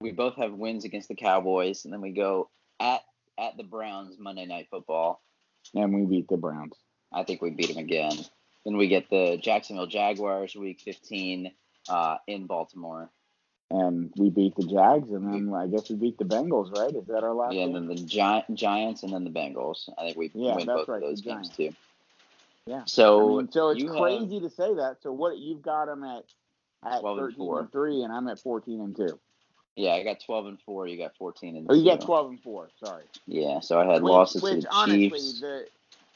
we 0.00 0.12
both 0.12 0.36
have 0.36 0.52
wins 0.52 0.84
against 0.84 1.08
the 1.08 1.14
Cowboys, 1.14 1.84
and 1.84 1.92
then 1.92 2.00
we 2.00 2.12
go 2.12 2.50
at 2.78 3.00
at 3.38 3.56
the 3.56 3.64
Browns 3.64 4.16
Monday 4.18 4.46
Night 4.46 4.68
Football. 4.70 5.20
And 5.74 5.92
we 5.92 6.06
beat 6.06 6.28
the 6.28 6.36
Browns. 6.36 6.74
I 7.12 7.24
think 7.24 7.42
we 7.42 7.50
beat 7.50 7.68
them 7.68 7.78
again. 7.82 8.16
Then 8.64 8.76
we 8.76 8.88
get 8.88 9.08
the 9.10 9.38
Jacksonville 9.40 9.86
Jaguars 9.86 10.54
Week 10.56 10.80
15 10.84 11.52
uh, 11.88 12.16
in 12.26 12.46
Baltimore. 12.46 13.10
And 13.70 14.12
we 14.16 14.30
beat 14.30 14.54
the 14.56 14.66
Jags 14.66 15.10
and 15.10 15.26
then 15.26 15.52
I 15.54 15.66
guess 15.66 15.90
we 15.90 15.96
beat 15.96 16.18
the 16.18 16.24
Bengals, 16.24 16.72
right? 16.72 16.94
Is 16.94 17.06
that 17.08 17.24
our 17.24 17.34
last 17.34 17.54
Yeah, 17.54 17.64
and 17.64 17.74
then 17.74 17.88
the 17.88 17.96
Gi- 17.96 18.54
Giants, 18.54 19.02
and 19.02 19.12
then 19.12 19.24
the 19.24 19.30
Bengals. 19.30 19.88
I 19.98 20.02
think 20.04 20.16
we 20.16 20.30
Yeah, 20.34 20.54
win 20.54 20.66
both 20.66 20.88
right, 20.88 21.02
of 21.02 21.08
those 21.08 21.20
games 21.20 21.50
too. 21.50 21.74
Yeah. 22.66 22.82
So, 22.86 23.22
I 23.22 23.28
mean, 23.42 23.50
so 23.50 23.70
it's 23.70 23.82
crazy 23.82 24.40
to 24.40 24.50
say 24.50 24.74
that. 24.74 24.98
So 25.02 25.12
what 25.12 25.38
you've 25.38 25.62
got 25.62 25.86
them 25.86 26.04
at 26.04 26.24
at 26.84 27.00
12 27.00 27.18
and 27.18 27.26
13 27.28 27.46
four. 27.46 27.60
and 27.60 27.72
3 27.72 28.02
and 28.02 28.12
I'm 28.12 28.28
at 28.28 28.38
14 28.38 28.80
and 28.80 28.96
2. 28.96 29.18
yeah, 29.76 29.92
I 29.94 30.04
got 30.04 30.20
12 30.24 30.46
and 30.46 30.60
four. 30.62 30.86
You 30.86 30.96
got 30.98 31.16
14 31.16 31.56
and 31.56 31.66
Oh, 31.68 31.74
you 31.74 31.84
got 31.84 32.00
12 32.02 32.30
and 32.30 32.42
4. 32.42 32.68
Sorry. 32.78 33.04
Yeah, 33.26 33.60
so 33.60 33.80
I 33.80 33.86
had 33.92 34.02
which, 34.02 34.12
losses 34.12 34.42
which 34.42 34.54
to 34.54 34.60
the 34.60 34.68
honestly, 34.70 35.08
Chiefs. 35.08 35.40
the 35.40 35.66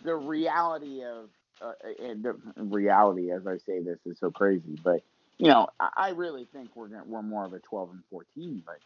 the 0.03 0.15
reality 0.15 1.03
of 1.05 1.31
uh, 1.61 1.73
and 2.03 2.23
the 2.23 2.37
reality, 2.57 3.31
as 3.31 3.47
I 3.47 3.59
say 3.59 3.81
this, 3.83 3.99
is 4.07 4.19
so 4.19 4.31
crazy. 4.31 4.79
But 4.83 5.03
you 5.39 5.49
know, 5.49 5.69
I, 5.79 5.91
I 5.97 6.09
really 6.11 6.47
think 6.53 6.71
we're 6.75 6.89
gonna, 6.89 7.05
we're 7.07 7.23
more 7.23 7.45
of 7.45 7.53
a 7.53 7.61
12 7.61 7.91
and 7.91 8.03
14. 8.11 8.63
But 8.65 8.79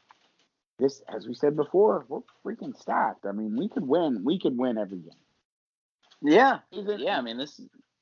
this, 0.78 1.02
as 1.14 1.26
we 1.26 1.34
said 1.34 1.56
before, 1.56 2.04
we're 2.08 2.20
freaking 2.44 2.76
stacked. 2.76 3.26
I 3.26 3.32
mean, 3.32 3.56
we 3.56 3.68
could 3.68 3.86
win. 3.86 4.22
We 4.24 4.38
could 4.38 4.56
win 4.58 4.78
every 4.78 4.98
game. 4.98 5.10
Yeah, 6.22 6.60
Even 6.72 7.00
yeah. 7.00 7.18
I 7.18 7.20
mean, 7.20 7.38
this 7.38 7.60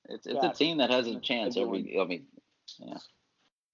it's 0.08 0.26
it's 0.26 0.36
Yeah, 0.42 0.50
a 0.50 0.54
team 0.54 0.78
that 0.78 0.90
has 0.90 1.06
a 1.06 1.18
chance 1.20 1.56
every. 1.56 1.98
I 2.00 2.04
mean, 2.04 2.26
yeah. 2.78 2.98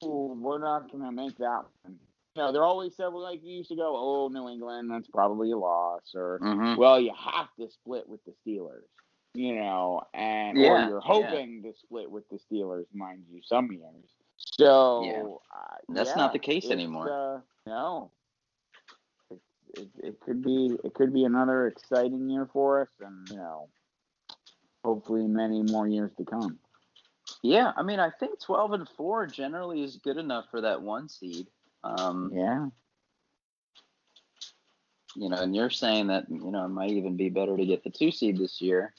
Ooh, 0.04 0.36
we're 0.40 0.58
not 0.58 0.90
gonna 0.90 1.12
make 1.12 1.36
that 1.38 1.64
one. 1.82 1.98
You 2.36 2.42
know, 2.42 2.52
they're 2.52 2.64
always 2.64 2.96
said 2.96 3.08
well, 3.08 3.22
like 3.22 3.42
you 3.42 3.56
used 3.58 3.70
to 3.70 3.76
go, 3.76 3.94
oh, 3.96 4.28
New 4.28 4.48
England, 4.48 4.90
that's 4.90 5.08
probably 5.08 5.50
a 5.50 5.58
loss, 5.58 6.12
or 6.14 6.38
hmm 6.38 6.74
well, 6.76 7.00
you 7.00 7.12
have 7.16 7.48
to 7.58 7.68
split 7.70 8.08
with 8.08 8.20
the 8.24 8.32
Steelers, 8.46 8.84
you 9.34 9.54
know, 9.54 10.02
and 10.14 10.58
or 10.58 10.78
you're 10.78 10.94
yeah. 10.94 11.00
hoping 11.02 11.62
to 11.62 11.72
split 11.74 12.10
with 12.10 12.24
the 12.28 12.38
Steelers, 12.38 12.86
mind 12.94 13.24
you, 13.30 13.40
some 13.42 13.70
years. 13.70 14.10
So 14.36 15.02
Yeah. 15.04 15.58
uh, 15.58 15.76
That's 15.88 16.10
yeah, 16.10 16.16
not 16.16 16.32
the 16.32 16.38
case 16.38 16.70
anymore. 16.70 17.10
Uh, 17.10 17.40
no, 17.66 18.10
it, 19.30 19.40
it, 19.74 19.88
it 20.02 20.20
could 20.20 20.42
be 20.42 20.76
it 20.84 20.94
could 20.94 21.12
be 21.12 21.24
another 21.24 21.66
exciting 21.66 22.28
year 22.28 22.48
for 22.52 22.82
us, 22.82 22.88
and 23.00 23.28
you 23.30 23.36
know, 23.36 23.68
hopefully 24.84 25.26
many 25.26 25.62
more 25.62 25.86
years 25.86 26.12
to 26.18 26.24
come. 26.24 26.58
Yeah, 27.42 27.72
I 27.76 27.82
mean, 27.82 28.00
I 28.00 28.10
think 28.10 28.40
12 28.40 28.72
and 28.72 28.88
4 28.88 29.26
generally 29.26 29.82
is 29.82 29.96
good 29.96 30.16
enough 30.16 30.46
for 30.50 30.62
that 30.62 30.80
one 30.80 31.10
seed. 31.10 31.46
Um, 31.84 32.32
Yeah, 32.32 32.68
you 35.18 35.28
know, 35.28 35.36
and 35.36 35.54
you're 35.54 35.70
saying 35.70 36.08
that, 36.08 36.26
you 36.30 36.50
know, 36.50 36.64
it 36.64 36.68
might 36.68 36.90
even 36.90 37.16
be 37.16 37.28
better 37.28 37.56
to 37.56 37.66
get 37.66 37.82
the 37.82 37.90
two 37.90 38.10
seed 38.10 38.38
this 38.38 38.60
year. 38.60 38.94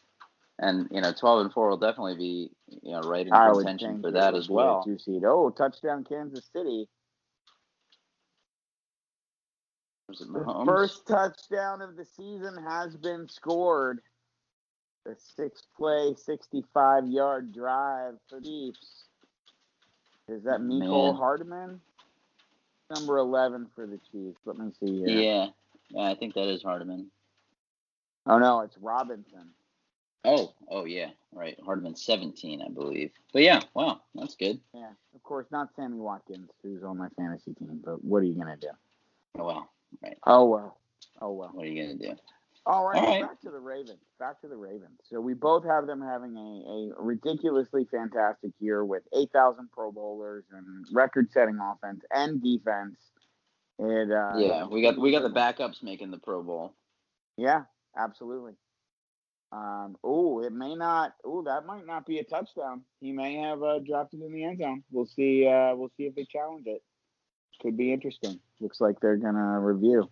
And, 0.62 0.90
you 0.92 1.00
know, 1.00 1.14
12 1.14 1.42
and 1.42 1.54
4 1.54 1.70
will 1.70 1.78
definitely 1.78 2.18
be, 2.18 2.52
you 2.82 2.92
know, 2.92 3.00
right 3.02 3.26
in 3.26 3.32
I 3.32 3.50
contention 3.50 4.02
for 4.02 4.12
that 4.12 4.36
as 4.36 4.50
well. 4.50 4.84
Two 4.84 5.00
seed. 5.00 5.24
Oh, 5.26 5.50
touchdown, 5.50 6.04
Kansas 6.04 6.50
City. 6.52 6.90
The 10.10 10.64
first 10.66 11.08
touchdown 11.08 11.82
of 11.82 11.96
the 11.96 12.04
season 12.04 12.58
has 12.68 12.98
been 12.98 13.30
scored. 13.30 14.02
The 15.06 15.16
six 15.36 15.62
play, 15.78 16.14
65 16.16 17.08
yard 17.08 17.54
drive 17.54 18.16
for 18.30 18.42
the 18.42 18.46
Chiefs. 18.46 19.06
Is 20.28 20.44
that 20.44 20.60
Mecole 20.60 21.14
Man. 21.14 21.16
Hardman? 21.16 21.82
Number 22.94 23.18
11 23.18 23.68
for 23.76 23.88
the 23.88 24.00
Chiefs. 24.12 24.42
Let 24.46 24.58
me 24.58 24.72
see 24.80 25.00
here. 25.00 25.08
Yeah. 25.08 25.48
Yeah, 25.92 26.10
I 26.10 26.16
think 26.16 26.34
that 26.34 26.50
is 26.50 26.64
Hardman. 26.64 27.10
Oh, 28.26 28.40
no, 28.40 28.62
it's 28.62 28.78
Robinson. 28.78 29.54
Oh, 30.26 30.54
oh 30.70 30.86
yeah, 30.86 31.10
right. 31.32 31.58
Hardman 31.64 31.96
17, 31.96 32.62
I 32.62 32.70
believe. 32.70 33.12
But 33.32 33.44
yeah, 33.44 33.62
wow, 33.74 34.02
that's 34.16 34.36
good. 34.36 34.60
Yeah, 34.74 34.92
of 35.16 35.24
course, 35.24 35.48
not 35.52 35.70
Sammy 35.76 35.98
Watkins, 35.98 36.50
who's 36.62 36.84
on 36.84 36.98
my 36.98 37.08
fantasy 37.18 37.54
team, 37.54 37.82
but 37.84 38.04
what 38.04 38.20
are 38.20 38.26
you 38.26 38.36
going 38.36 38.48
to 38.48 38.58
do? 38.58 38.72
Oh 39.38 39.46
well, 39.46 39.72
right. 40.04 40.18
Oh, 40.26 40.46
well. 40.46 40.78
Oh, 41.22 41.32
well. 41.32 41.50
what 41.54 41.66
are 41.66 41.70
you 41.70 41.82
gonna 41.84 41.98
do? 41.98 42.16
All 42.66 42.86
right, 42.86 43.00
All 43.00 43.06
right. 43.08 43.22
back 43.22 43.42
to 43.42 43.50
the 43.50 43.60
Ravens. 43.60 44.00
Back 44.20 44.42
to 44.42 44.48
the 44.48 44.56
Ravens. 44.56 45.00
So 45.10 45.20
we 45.20 45.34
both 45.34 45.66
have 45.66 45.88
them 45.88 46.02
having 46.02 46.36
a, 46.36 47.00
a 47.00 47.02
ridiculously 47.02 47.88
fantastic 47.90 48.52
year 48.60 48.86
with 48.86 49.04
8,000 49.16 49.70
Pro 49.72 49.92
Bowlers 49.92 50.44
and 50.52 50.86
record-setting 50.92 51.58
offense 51.60 52.04
and 52.12 52.44
defense. 52.44 52.98
It, 53.80 54.12
uh, 54.12 54.38
yeah, 54.38 54.68
we 54.68 54.82
got 54.82 54.98
we 54.98 55.12
got 55.12 55.24
the 55.24 55.30
backups 55.30 55.82
making 55.82 56.12
the 56.12 56.18
Pro 56.18 56.44
Bowl. 56.44 56.74
Yeah, 57.38 57.64
absolutely. 57.98 58.54
Um, 59.52 59.98
oh, 60.04 60.42
it 60.44 60.54
may 60.54 60.76
not. 60.76 61.14
Oh, 61.26 61.42
that 61.44 61.66
might 61.66 61.86
not 61.86 62.06
be 62.06 62.20
a 62.20 62.24
touchdown. 62.24 62.82
He 63.02 63.12
may 63.12 63.36
have 63.36 63.64
uh, 63.64 63.80
dropped 63.80 64.14
it 64.14 64.22
in 64.22 64.32
the 64.32 64.44
end 64.44 64.60
zone. 64.60 64.84
We'll 64.92 65.08
see. 65.08 65.48
Uh, 65.48 65.76
we'll 65.76 65.92
see 65.98 66.04
if 66.04 66.16
they 66.16 66.26
challenge 66.26 66.68
it. 66.68 66.84
Could 67.62 67.78
be 67.78 67.92
interesting. 67.92 68.40
Looks 68.60 68.80
like 68.80 69.00
they're 69.00 69.18
gonna 69.18 69.60
review. 69.60 70.10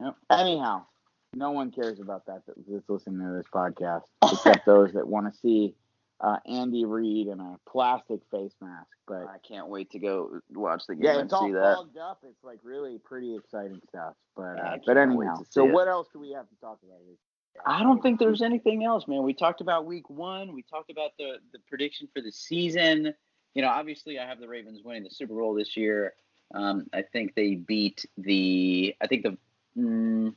Yep. 0.00 0.16
Anyhow, 0.30 0.86
no 1.34 1.50
one 1.50 1.70
cares 1.70 2.00
about 2.00 2.26
that 2.26 2.46
that- 2.46 2.54
that's 2.66 2.88
listening 2.88 3.20
to 3.26 3.34
this 3.34 3.46
podcast, 3.52 4.04
except 4.32 4.66
those 4.66 4.92
that 4.94 5.06
want 5.06 5.32
to 5.32 5.38
see 5.38 5.76
uh, 6.20 6.38
Andy 6.46 6.84
Reid 6.84 7.26
in 7.26 7.40
a 7.40 7.58
plastic 7.68 8.20
face 8.30 8.54
mask. 8.60 8.88
But 9.06 9.28
I 9.28 9.38
can't 9.46 9.68
wait 9.68 9.90
to 9.90 9.98
go 9.98 10.40
watch 10.50 10.84
the 10.88 10.94
game 10.94 11.04
yeah, 11.04 11.12
and 11.14 11.24
it's 11.24 11.32
all 11.32 11.46
see 11.46 11.52
that. 11.52 11.76
fogged 11.76 11.98
up. 11.98 12.20
It's 12.24 12.42
like 12.42 12.60
really 12.62 12.98
pretty 12.98 13.36
exciting 13.36 13.80
stuff. 13.88 14.14
But 14.34 14.58
uh, 14.58 14.78
but 14.86 14.96
anyhow, 14.96 15.42
so 15.50 15.66
it. 15.66 15.72
what 15.72 15.88
else 15.88 16.08
do 16.12 16.20
we 16.20 16.30
have 16.30 16.48
to 16.48 16.54
talk 16.56 16.78
about 16.82 16.98
here? 17.04 17.16
I 17.64 17.82
don't 17.82 18.02
think 18.02 18.18
there's 18.18 18.42
anything 18.42 18.84
else, 18.84 19.06
man. 19.06 19.22
We 19.22 19.34
talked 19.34 19.60
about 19.60 19.84
week 19.86 20.08
one. 20.10 20.52
We 20.54 20.62
talked 20.62 20.90
about 20.90 21.12
the 21.18 21.36
the 21.52 21.58
prediction 21.68 22.08
for 22.14 22.20
the 22.20 22.32
season. 22.32 23.14
You 23.54 23.62
know, 23.62 23.68
obviously, 23.68 24.18
I 24.18 24.26
have 24.26 24.40
the 24.40 24.48
Ravens 24.48 24.80
winning 24.82 25.04
the 25.04 25.10
Super 25.10 25.34
Bowl 25.34 25.54
this 25.54 25.76
year. 25.76 26.14
Um, 26.54 26.86
I 26.92 27.02
think 27.02 27.34
they 27.34 27.54
beat 27.54 28.04
the. 28.16 28.94
I 29.00 29.06
think 29.06 29.22
the. 29.22 29.36
Mm, 29.78 30.34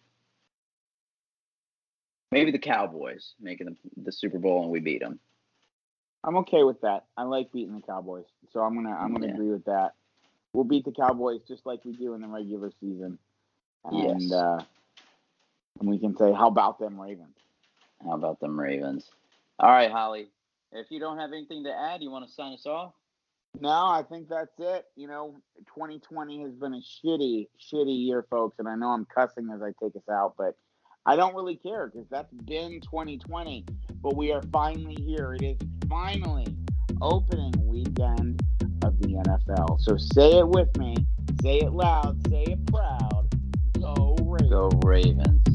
maybe 2.31 2.51
the 2.51 2.59
Cowboys 2.59 3.33
making 3.39 3.67
the, 3.67 3.75
the 4.03 4.11
Super 4.11 4.39
Bowl 4.39 4.63
and 4.63 4.71
we 4.71 4.79
beat 4.79 5.01
them. 5.01 5.19
I'm 6.23 6.37
okay 6.37 6.63
with 6.63 6.81
that. 6.81 7.05
I 7.15 7.23
like 7.23 7.51
beating 7.51 7.75
the 7.75 7.85
Cowboys, 7.85 8.25
so 8.51 8.61
I'm 8.61 8.75
gonna 8.75 8.95
I'm 8.95 9.13
gonna 9.13 9.27
Yeah. 9.27 9.33
agree 9.33 9.51
with 9.51 9.65
that. 9.65 9.93
We'll 10.53 10.63
beat 10.63 10.85
the 10.85 10.91
Cowboys 10.91 11.41
just 11.47 11.65
like 11.65 11.83
we 11.85 11.93
do 11.93 12.13
in 12.13 12.21
the 12.21 12.27
regular 12.27 12.71
season, 12.79 13.19
and 13.83 14.21
Yes. 14.21 14.31
uh, 14.31 14.63
and 15.79 15.89
we 15.89 15.99
can 15.99 16.15
say, 16.15 16.31
how 16.31 16.47
about 16.47 16.79
them 16.79 16.99
Ravens? 16.99 17.37
How 18.03 18.13
about 18.13 18.39
them 18.39 18.59
Ravens? 18.59 19.09
All 19.59 19.71
right, 19.71 19.91
Holly. 19.91 20.29
If 20.71 20.91
you 20.91 20.99
don't 20.99 21.17
have 21.17 21.31
anything 21.31 21.63
to 21.63 21.71
add, 21.71 22.01
you 22.01 22.11
want 22.11 22.27
to 22.27 22.33
sign 22.33 22.53
us 22.53 22.65
off? 22.65 22.93
No, 23.61 23.69
I 23.69 24.03
think 24.07 24.27
that's 24.27 24.59
it. 24.59 24.85
You 24.95 25.07
know, 25.07 25.35
2020 25.67 26.43
has 26.43 26.51
been 26.53 26.73
a 26.73 26.81
shitty, 26.81 27.47
shitty 27.59 28.05
year, 28.05 28.25
folks, 28.29 28.59
and 28.59 28.67
I 28.67 28.75
know 28.75 28.89
I'm 28.89 29.05
cussing 29.05 29.49
as 29.53 29.61
I 29.61 29.71
take 29.81 29.95
us 29.95 30.09
out, 30.11 30.33
but 30.37 30.57
I 31.05 31.15
don't 31.15 31.35
really 31.35 31.55
care 31.55 31.87
because 31.87 32.07
that's 32.09 32.33
been 32.33 32.81
2020. 32.81 33.65
But 34.01 34.15
we 34.15 34.31
are 34.31 34.41
finally 34.51 34.97
here. 35.01 35.33
It 35.33 35.43
is 35.43 35.57
finally 35.87 36.47
opening 37.01 37.53
weekend 37.59 38.41
of 38.83 38.99
the 38.99 39.07
NFL. 39.07 39.79
So 39.79 39.97
say 39.97 40.39
it 40.39 40.47
with 40.47 40.75
me, 40.77 40.95
say 41.41 41.59
it 41.59 41.71
loud, 41.71 42.19
say 42.29 42.43
it 42.43 42.65
proud. 42.67 43.27
Go 43.79 44.15
Ravens. 44.21 44.51
Go 44.51 44.69
Ravens. 44.83 45.54